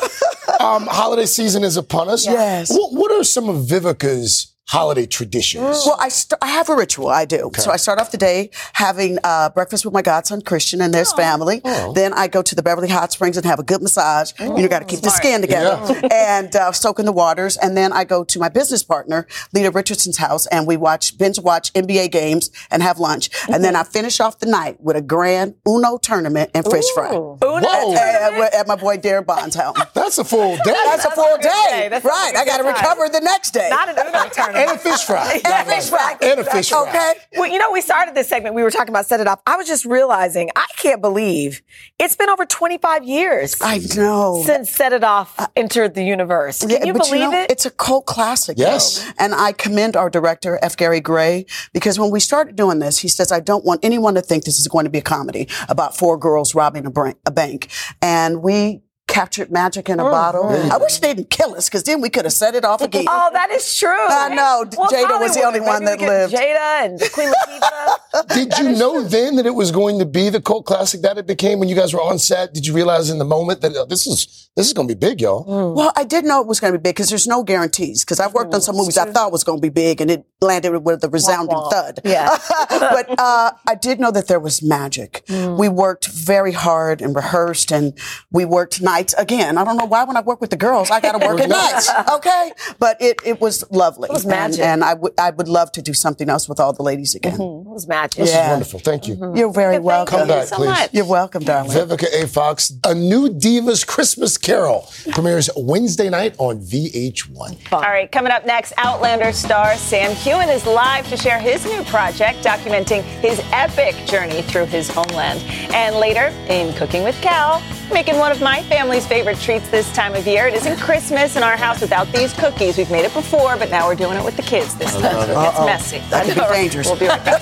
um, 0.59 0.85
holiday 0.85 1.25
season 1.25 1.63
is 1.63 1.77
upon 1.77 2.09
us. 2.09 2.25
Yes. 2.25 2.69
What, 2.69 2.91
what 2.91 3.11
are 3.11 3.23
some 3.23 3.47
of 3.47 3.65
Vivica's 3.65 4.53
holiday 4.69 5.07
traditions? 5.07 5.83
Well, 5.83 5.97
I, 5.99 6.09
st- 6.09 6.37
I 6.43 6.47
have 6.47 6.69
a 6.69 6.75
ritual. 6.75 7.07
I 7.07 7.25
do. 7.25 7.39
Okay. 7.47 7.61
So 7.61 7.71
I 7.71 7.77
start 7.77 7.97
off 7.97 8.11
the 8.11 8.17
day 8.17 8.51
having 8.73 9.17
uh, 9.23 9.49
breakfast 9.49 9.83
with 9.83 9.95
my 9.95 10.03
godson 10.03 10.43
Christian 10.43 10.79
and 10.79 10.93
his 10.93 11.11
oh. 11.11 11.17
family. 11.17 11.61
Oh. 11.65 11.91
Then 11.93 12.13
I 12.13 12.27
go 12.27 12.43
to 12.43 12.53
the 12.53 12.61
Beverly 12.61 12.87
Hot 12.89 13.11
Springs 13.11 13.35
and 13.35 13.45
have 13.47 13.57
a 13.57 13.63
good 13.63 13.81
massage. 13.81 14.31
Oh. 14.39 14.55
You 14.55 14.61
know, 14.61 14.67
got 14.67 14.79
to 14.79 14.85
keep 14.85 14.99
Smart. 14.99 15.13
the 15.13 15.17
skin 15.17 15.41
together 15.41 15.99
yeah. 16.03 16.09
and 16.11 16.55
uh, 16.55 16.71
soak 16.71 16.99
in 16.99 17.05
the 17.05 17.11
waters. 17.11 17.57
And 17.57 17.75
then 17.75 17.91
I 17.91 18.03
go 18.03 18.23
to 18.23 18.39
my 18.39 18.49
business 18.49 18.83
partner, 18.83 19.27
Lita 19.53 19.71
Richardson's 19.71 20.17
house, 20.17 20.45
and 20.47 20.67
we 20.67 20.77
watch 20.77 21.17
binge 21.17 21.39
watch 21.39 21.73
NBA 21.73 22.11
games 22.11 22.51
and 22.69 22.83
have 22.83 22.99
lunch. 22.99 23.31
Mm-hmm. 23.31 23.53
And 23.53 23.63
then 23.63 23.75
I 23.75 23.83
finish 23.83 24.19
off 24.19 24.37
the 24.37 24.45
night 24.45 24.79
with 24.81 24.95
a 24.95 25.01
grand 25.01 25.55
Uno 25.67 25.97
tournament 25.97 26.51
and 26.53 26.63
fish 26.63 26.85
Ooh. 26.91 26.93
fry. 26.93 27.09
Uno 27.09 27.93
at, 27.95 28.33
at, 28.33 28.53
at, 28.53 28.67
my 28.67 28.75
boy 28.75 28.97
Darren 28.97 29.25
Bond's 29.25 29.55
house. 29.55 29.75
That's 29.95 30.19
a 30.19 30.23
full 30.23 30.57
day. 30.57 30.61
That's, 30.65 31.03
That's 31.03 31.05
a 31.05 31.11
full 31.15 31.37
day. 31.37 31.89
day. 31.89 32.01
right. 32.03 32.33
I 32.37 32.45
got 32.45 32.57
to 32.57 32.63
recover 32.63 33.09
the 33.09 33.21
next 33.21 33.51
day. 33.51 33.69
Not 33.71 33.89
an 33.89 33.95
Uno 33.97 34.29
tournament 34.29 34.58
and 34.61 34.71
a 34.71 34.79
fish 34.79 35.03
fry. 35.03 35.41
and 35.43 35.67
a 35.67 35.71
fish 35.71 35.89
fry. 35.89 36.17
And 36.21 36.39
a 36.39 36.43
fish 36.43 36.69
fry. 36.69 36.87
Okay. 36.87 37.13
Well, 37.37 37.49
you 37.49 37.59
know, 37.59 37.71
we 37.71 37.81
started 37.81 38.15
this 38.15 38.27
segment. 38.27 38.55
We 38.55 38.63
were 38.63 38.71
talking 38.71 38.89
about 38.89 39.05
set 39.05 39.19
it 39.19 39.27
off. 39.27 39.41
I 39.45 39.55
was 39.57 39.67
just 39.67 39.85
realizing 39.85 40.49
I 40.55 40.65
can't 40.77 41.01
believe 41.01 41.61
it's 41.99 42.15
been 42.15 42.29
over 42.29 42.45
25 42.45 43.03
years. 43.03 43.55
I 43.61 43.79
know. 43.95 44.43
Since 44.45 44.71
Set 44.71 44.93
It 44.93 45.03
Off 45.03 45.39
uh, 45.39 45.47
entered 45.55 45.93
the 45.95 46.03
universe. 46.03 46.59
Can 46.59 46.69
yeah, 46.69 46.85
you 46.85 46.93
believe 46.93 47.13
you 47.13 47.31
know, 47.31 47.41
it? 47.41 47.51
It's 47.51 47.65
a 47.65 47.71
cult 47.71 48.05
classic. 48.05 48.57
Yes. 48.57 49.03
Though. 49.03 49.11
And 49.19 49.35
I 49.35 49.51
commend 49.51 49.95
our 49.95 50.09
director, 50.09 50.59
F. 50.61 50.77
Gary 50.77 51.01
Gray, 51.01 51.45
because 51.73 51.99
when 51.99 52.11
we 52.11 52.19
started 52.19 52.55
doing 52.55 52.79
this, 52.79 52.99
he 52.99 53.07
says, 53.07 53.31
I 53.31 53.39
don't 53.39 53.65
want 53.65 53.83
anyone 53.83 54.15
to 54.15 54.21
think 54.21 54.45
this 54.45 54.59
is 54.59 54.67
going 54.67 54.85
to 54.85 54.89
be 54.89 54.99
a 54.99 55.03
comedy 55.03 55.47
about 55.67 55.95
four 55.95 56.17
girls 56.17 56.55
robbing 56.55 56.85
a, 56.85 57.15
a 57.25 57.31
bank. 57.31 57.69
And 58.01 58.41
we 58.41 58.81
captured 59.09 59.51
magic 59.51 59.89
in 59.89 59.99
a 59.99 60.07
oh, 60.07 60.11
bottle. 60.11 60.47
I 60.47 60.77
wish 60.77 60.99
they 60.99 61.13
didn't 61.13 61.29
kill 61.29 61.55
us 61.55 61.67
because 61.67 61.83
then 61.83 61.99
we 61.99 62.09
could 62.09 62.25
have 62.25 62.33
set 62.33 62.55
it 62.55 62.63
off 62.63 62.81
again. 62.81 63.05
oh, 63.09 63.29
that 63.33 63.49
is 63.51 63.77
true. 63.77 63.89
I 63.89 64.29
know. 64.29 64.65
Well, 64.77 64.89
Jada 64.89 65.07
Hollywood, 65.07 65.21
was 65.21 65.35
the 65.35 65.43
only 65.43 65.59
one 65.59 65.83
that 65.85 65.99
lived. 65.99 66.33
Jada 66.33 66.85
and 66.85 67.11
Queen 67.11 67.29
Latifah. 67.29 68.27
Did 68.33 68.57
you 68.59 68.71
know 68.77 69.03
then 69.03 69.35
that 69.35 69.45
it 69.45 69.55
was 69.55 69.71
going 69.71 69.99
to 69.99 70.05
be 70.05 70.29
the 70.29 70.41
cult 70.41 70.65
classic 70.65 71.01
that 71.01 71.17
it 71.17 71.27
became 71.27 71.59
when 71.59 71.67
you 71.67 71.75
guys 71.75 71.93
were 71.93 72.01
on 72.01 72.19
set? 72.19 72.53
Did 72.53 72.65
you 72.65 72.73
realize 72.73 73.09
in 73.09 73.17
the 73.17 73.25
moment 73.25 73.61
that 73.61 73.75
oh, 73.75 73.85
this 73.85 74.07
is 74.07 74.49
this 74.55 74.67
is 74.67 74.73
going 74.73 74.87
to 74.87 74.95
be 74.95 74.99
big, 74.99 75.21
y'all? 75.21 75.45
Mm. 75.45 75.75
Well, 75.75 75.91
I 75.95 76.03
did 76.03 76.25
know 76.25 76.41
it 76.41 76.47
was 76.47 76.59
going 76.59 76.73
to 76.73 76.79
be 76.79 76.83
big 76.83 76.95
because 76.95 77.09
there's 77.09 77.27
no 77.27 77.43
guarantees. 77.43 78.03
Because 78.03 78.19
I've 78.19 78.33
worked 78.33 78.51
mm, 78.51 78.55
on 78.55 78.61
some 78.61 78.75
movies 78.75 78.97
I 78.97 79.11
thought 79.11 79.31
was 79.31 79.43
going 79.43 79.57
to 79.57 79.61
be 79.61 79.69
big 79.69 80.01
and 80.01 80.11
it 80.11 80.25
landed 80.41 80.77
with 80.79 81.03
a 81.03 81.09
resounding 81.09 81.55
wah, 81.55 81.63
wah. 81.63 81.69
thud. 81.69 81.99
Yeah. 82.03 82.37
but 82.69 83.19
uh, 83.19 83.51
I 83.67 83.75
did 83.75 83.99
know 83.99 84.11
that 84.11 84.27
there 84.27 84.39
was 84.39 84.61
magic. 84.61 85.23
Mm. 85.27 85.57
We 85.57 85.69
worked 85.69 86.07
very 86.07 86.51
hard 86.51 87.01
and 87.01 87.15
rehearsed, 87.15 87.71
and 87.71 87.97
we 88.31 88.45
worked 88.45 88.81
nights 88.99 89.15
again. 89.17 89.57
I 89.57 89.63
don't 89.63 89.77
know 89.77 89.85
why 89.85 90.03
when 90.03 90.17
I 90.17 90.21
work 90.21 90.41
with 90.41 90.49
the 90.49 90.57
girls, 90.57 90.91
I 90.91 90.99
got 90.99 91.13
to 91.19 91.25
work 91.25 91.39
at 91.39 91.49
nights. 91.63 91.89
Okay, 92.11 92.51
but 92.79 93.01
it, 93.01 93.19
it 93.25 93.39
was 93.39 93.63
lovely. 93.71 94.09
It 94.09 94.13
was 94.13 94.25
magic, 94.25 94.59
and, 94.59 94.81
and 94.81 94.83
I 94.83 94.93
would 94.93 95.13
I 95.17 95.29
would 95.31 95.47
love 95.47 95.71
to 95.73 95.81
do 95.81 95.93
something 95.93 96.29
else 96.29 96.49
with 96.49 96.59
all 96.59 96.73
the 96.73 96.83
ladies 96.83 97.15
again. 97.15 97.37
Mm-hmm. 97.37 97.69
It 97.69 97.73
was 97.73 97.87
magic. 97.87 98.19
This 98.19 98.31
yeah. 98.31 98.45
is 98.45 98.49
wonderful. 98.49 98.79
Thank 98.79 99.07
you. 99.07 99.15
Mm-hmm. 99.15 99.37
You're 99.37 99.53
very 99.53 99.79
welcome. 99.79 100.19
Come 100.19 100.27
back, 100.27 100.47
so 100.47 100.57
please. 100.57 100.67
Much. 100.67 100.93
You're 100.93 101.05
welcome, 101.05 101.43
darling. 101.43 101.71
Vivica 101.71 102.07
A. 102.21 102.27
Fox, 102.27 102.73
a 102.83 102.93
new 102.93 103.29
Divas 103.29 103.85
Christmas 103.85 104.37
Carol 104.37 104.89
premieres 105.11 105.49
Wednesday 105.55 106.09
night 106.09 106.35
on 106.37 106.59
VH1. 106.59 107.71
All 107.71 107.81
right, 107.81 108.11
coming 108.11 108.31
up 108.31 108.45
next, 108.45 108.73
Outlander 108.77 109.31
star 109.31 109.75
Sam 109.75 110.11
Heughan 110.15 110.49
is 110.49 110.65
live 110.65 111.07
to 111.09 111.17
share 111.17 111.39
his 111.39 111.65
new 111.65 111.83
project 111.85 112.43
documenting 112.43 113.01
his 113.21 113.39
epic 113.51 113.95
journey 114.05 114.41
through 114.41 114.65
his 114.65 114.89
homeland. 114.89 115.39
And 115.73 115.95
later, 115.95 116.27
in 116.49 116.73
Cooking 116.75 117.03
with 117.03 117.15
Cal, 117.21 117.61
making 117.91 118.17
one 118.17 118.31
of 118.31 118.41
my 118.41 118.61
family's 118.89 119.05
favorite 119.05 119.37
treats 119.37 119.69
this 119.69 119.93
time 119.93 120.15
of 120.15 120.25
year. 120.25 120.47
It 120.47 120.55
isn't 120.55 120.79
Christmas 120.79 121.35
in 121.35 121.43
our 121.43 121.55
house 121.55 121.79
without 121.79 122.11
these 122.11 122.33
cookies. 122.33 122.75
We've 122.75 122.89
made 122.89 123.05
it 123.05 123.13
before, 123.13 123.55
but 123.55 123.69
now 123.69 123.87
we're 123.87 123.93
doing 123.93 124.17
it 124.17 124.25
with 124.25 124.35
the 124.35 124.41
kids 124.41 124.73
this 124.79 124.91
time. 124.93 125.15
it's 125.15 125.29
it 125.29 125.35
gets 125.35 125.59
messy. 125.59 125.99
That 126.09 126.25
could 126.25 126.33
be 126.33 126.41
dangerous. 126.41 126.87
We'll 126.87 126.97
be 126.97 127.07
right 127.07 127.23
back. 127.23 127.39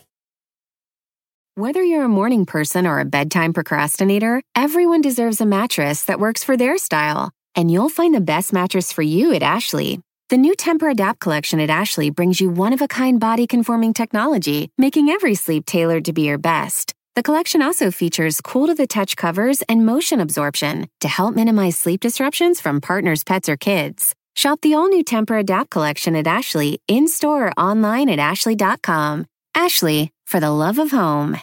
Whether 1.54 1.84
you're 1.84 2.02
a 2.02 2.08
morning 2.08 2.46
person 2.46 2.84
or 2.84 2.98
a 2.98 3.04
bedtime 3.04 3.52
procrastinator, 3.52 4.42
everyone 4.56 5.02
deserves 5.02 5.40
a 5.40 5.46
mattress 5.46 6.02
that 6.06 6.18
works 6.18 6.42
for 6.42 6.56
their 6.56 6.76
style. 6.76 7.30
And 7.54 7.70
you'll 7.70 7.90
find 7.90 8.12
the 8.12 8.20
best 8.20 8.52
mattress 8.52 8.90
for 8.90 9.02
you 9.02 9.32
at 9.32 9.44
Ashley. 9.44 10.00
The 10.30 10.36
new 10.36 10.54
Tempur-Adapt 10.56 11.20
collection 11.20 11.60
at 11.60 11.70
Ashley 11.70 12.10
brings 12.10 12.40
you 12.40 12.50
one 12.50 12.72
of 12.72 12.82
a 12.82 12.88
kind 12.88 13.20
body 13.20 13.46
conforming 13.46 13.94
technology, 13.94 14.72
making 14.76 15.10
every 15.10 15.36
sleep 15.36 15.64
tailored 15.64 16.06
to 16.06 16.12
be 16.12 16.22
your 16.22 16.38
best. 16.38 16.92
The 17.20 17.32
collection 17.32 17.60
also 17.60 17.90
features 17.90 18.40
cool 18.40 18.68
to 18.68 18.74
the 18.74 18.86
touch 18.86 19.14
covers 19.14 19.60
and 19.68 19.84
motion 19.84 20.20
absorption 20.20 20.88
to 21.00 21.08
help 21.08 21.34
minimize 21.34 21.76
sleep 21.76 22.00
disruptions 22.00 22.62
from 22.62 22.80
partners, 22.80 23.24
pets, 23.24 23.46
or 23.46 23.58
kids. 23.58 24.14
Shop 24.34 24.58
the 24.62 24.72
all 24.72 24.88
new 24.88 25.04
Tempur-Adapt 25.04 25.68
collection 25.68 26.16
at 26.16 26.26
Ashley 26.26 26.80
in 26.88 27.08
store 27.08 27.48
or 27.48 27.52
online 27.60 28.08
at 28.08 28.18
Ashley.com. 28.18 29.26
Ashley, 29.54 30.14
for 30.26 30.40
the 30.40 30.50
love 30.50 30.78
of 30.78 30.92
home. 30.92 31.36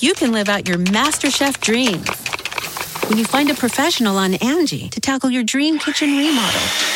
You 0.00 0.12
can 0.12 0.32
live 0.32 0.50
out 0.50 0.68
your 0.68 0.76
MasterChef 0.76 1.58
dreams 1.62 2.06
when 3.08 3.16
you 3.16 3.24
find 3.24 3.48
a 3.48 3.54
professional 3.54 4.18
on 4.18 4.34
Angie 4.34 4.90
to 4.90 5.00
tackle 5.00 5.30
your 5.30 5.44
dream 5.44 5.78
kitchen 5.78 6.14
remodel 6.14 6.95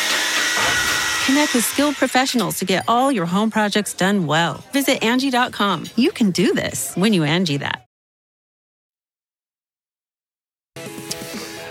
Connect 1.25 1.53
with 1.53 1.63
skilled 1.63 1.95
professionals 1.95 2.57
to 2.59 2.65
get 2.65 2.83
all 2.87 3.11
your 3.11 3.25
home 3.25 3.51
projects 3.51 3.93
done 3.93 4.25
well. 4.27 4.63
Visit 4.73 5.03
Angie.com. 5.03 5.85
You 5.95 6.11
can 6.11 6.31
do 6.31 6.53
this 6.53 6.95
when 6.95 7.13
you 7.13 7.23
Angie 7.23 7.57
that. 7.57 7.85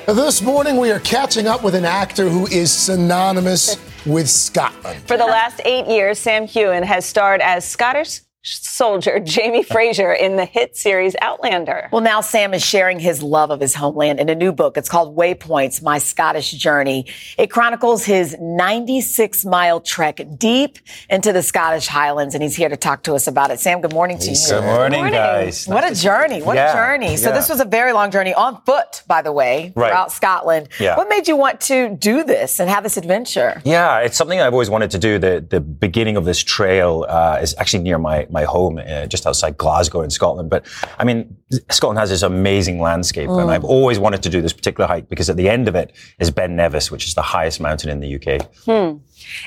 This 0.07 0.43
morning, 0.43 0.77
we 0.77 0.91
are 0.91 0.99
catching 1.01 1.47
up 1.47 1.63
with 1.63 1.77
an 1.77 1.85
actor 1.85 2.29
who 2.29 2.47
is 2.49 2.73
synonymous 2.73 3.77
with 4.05 4.29
Scotland. 4.29 5.01
For 5.07 5.17
the 5.17 5.25
last 5.25 5.61
eight 5.65 5.87
years, 5.87 6.19
Sam 6.19 6.49
Heughan 6.49 6.83
has 6.83 7.05
starred 7.07 7.41
as 7.41 7.65
Scottish 7.65 8.21
soldier 8.43 9.21
Jamie 9.25 9.63
Fraser 9.63 10.13
in 10.13 10.37
the 10.37 10.45
hit 10.45 10.77
series 10.77 11.15
Outlander. 11.21 11.89
Well, 11.93 12.01
now 12.01 12.21
Sam 12.21 12.55
is 12.55 12.65
sharing 12.65 12.99
his 12.99 13.23
love 13.23 13.51
of 13.51 13.61
his 13.61 13.75
homeland 13.75 14.21
in 14.21 14.29
a 14.29 14.35
new 14.35 14.53
book. 14.53 14.77
It's 14.77 14.89
called 14.89 15.17
Waypoints, 15.17 15.83
My 15.83 15.99
Scottish 15.99 16.53
Journey. 16.53 17.07
It 17.37 17.49
chronicles 17.49 18.05
his 18.05 18.37
96 18.41 19.45
mile 19.45 19.81
trek 19.81 20.21
deep 20.39 20.79
into 21.09 21.33
the 21.33 21.43
Scottish 21.43 21.87
Highlands, 21.87 22.35
and 22.35 22.43
he's 22.43 22.57
here 22.57 22.69
to 22.69 22.77
talk 22.77 23.03
to 23.05 23.15
us 23.15 23.27
about 23.27 23.51
it. 23.51 23.61
Sam, 23.61 23.81
good 23.81 23.93
morning 23.93 24.19
to 24.19 24.31
you. 24.31 24.37
Good 24.49 24.63
morning, 24.63 24.91
good 24.91 24.97
morning. 24.97 25.13
guys. 25.13 25.67
What 25.67 25.91
a 25.91 25.95
journey. 25.95 26.43
What 26.43 26.57
yeah, 26.57 26.73
a 26.73 26.75
journey. 26.75 27.17
So 27.17 27.29
yeah. 27.29 27.35
this 27.35 27.49
was 27.49 27.61
a 27.61 27.65
very 27.65 27.93
long 27.93 28.11
journey 28.11 28.33
on 28.33 28.63
foot, 28.63 29.03
by 29.07 29.23
the 29.23 29.33
way, 29.33 29.73
right. 29.75 29.89
throughout 29.89 30.13
Scotland. 30.13 30.69
Yeah. 30.79 30.97
What 30.97 31.09
made 31.09 31.29
you 31.29 31.37
want 31.37 31.61
to 31.63 31.95
do 31.97 32.25
this 32.25 32.61
and 32.61 32.71
have 32.71 32.83
this 32.83 32.97
adventure? 32.97 33.61
Yeah, 33.65 33.99
it's 33.99 34.17
something 34.17 34.41
I've 34.41 34.53
always 34.53 34.71
wanted 34.71 34.91
to 34.93 34.99
do. 34.99 35.19
The, 35.19 35.45
the 35.49 35.61
beginning 35.61 36.17
of 36.17 36.25
this 36.25 36.43
trail 36.43 37.05
uh, 37.09 37.39
is 37.43 37.55
actually 37.59 37.83
near 37.83 37.99
my, 37.99 38.27
my 38.33 38.45
home. 38.45 38.79
Uh, 38.79 39.07
just 39.07 39.27
outside 39.27 39.57
Glasgow 39.59 40.03
in 40.03 40.11
Scotland. 40.11 40.51
But 40.51 40.67
I 40.99 41.05
mean, 41.05 41.37
Scotland 41.71 41.99
has 41.99 42.11
this 42.11 42.23
amazing 42.23 42.81
landscape, 42.81 43.29
mm. 43.29 43.41
and 43.41 43.51
I've 43.51 43.65
always 43.65 43.99
wanted 43.99 44.23
to 44.23 44.29
do 44.29 44.41
this 44.41 44.53
particular 44.53 44.87
hike 44.87 45.09
because 45.09 45.29
at 45.29 45.37
the 45.37 45.49
end 45.49 45.69
of 45.69 45.75
it 45.75 45.93
is 46.19 46.31
Ben 46.31 46.57
Nevis, 46.57 46.91
which 46.91 47.07
is 47.07 47.15
the 47.15 47.23
highest 47.23 47.61
mountain 47.61 47.91
in 47.91 48.01
the 48.01 48.15
UK. 48.17 48.47
Hmm. 48.65 48.99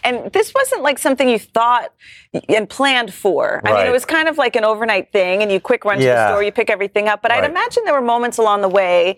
And 0.03 0.31
this 0.31 0.53
wasn't 0.53 0.83
like 0.83 0.99
something 0.99 1.27
you 1.27 1.39
thought 1.39 1.93
and 2.47 2.69
planned 2.69 3.13
for. 3.13 3.61
I 3.65 3.73
mean, 3.73 3.87
it 3.87 3.91
was 3.91 4.05
kind 4.05 4.27
of 4.27 4.37
like 4.37 4.55
an 4.55 4.63
overnight 4.63 5.11
thing, 5.11 5.41
and 5.41 5.51
you 5.51 5.59
quick 5.59 5.85
run 5.85 5.97
to 5.97 6.03
yeah. 6.03 6.15
the 6.15 6.33
store, 6.33 6.43
you 6.43 6.51
pick 6.51 6.69
everything 6.69 7.07
up. 7.07 7.21
But 7.21 7.31
right. 7.31 7.43
I'd 7.43 7.49
imagine 7.49 7.83
there 7.85 7.93
were 7.93 8.01
moments 8.01 8.37
along 8.37 8.61
the 8.61 8.69
way 8.69 9.17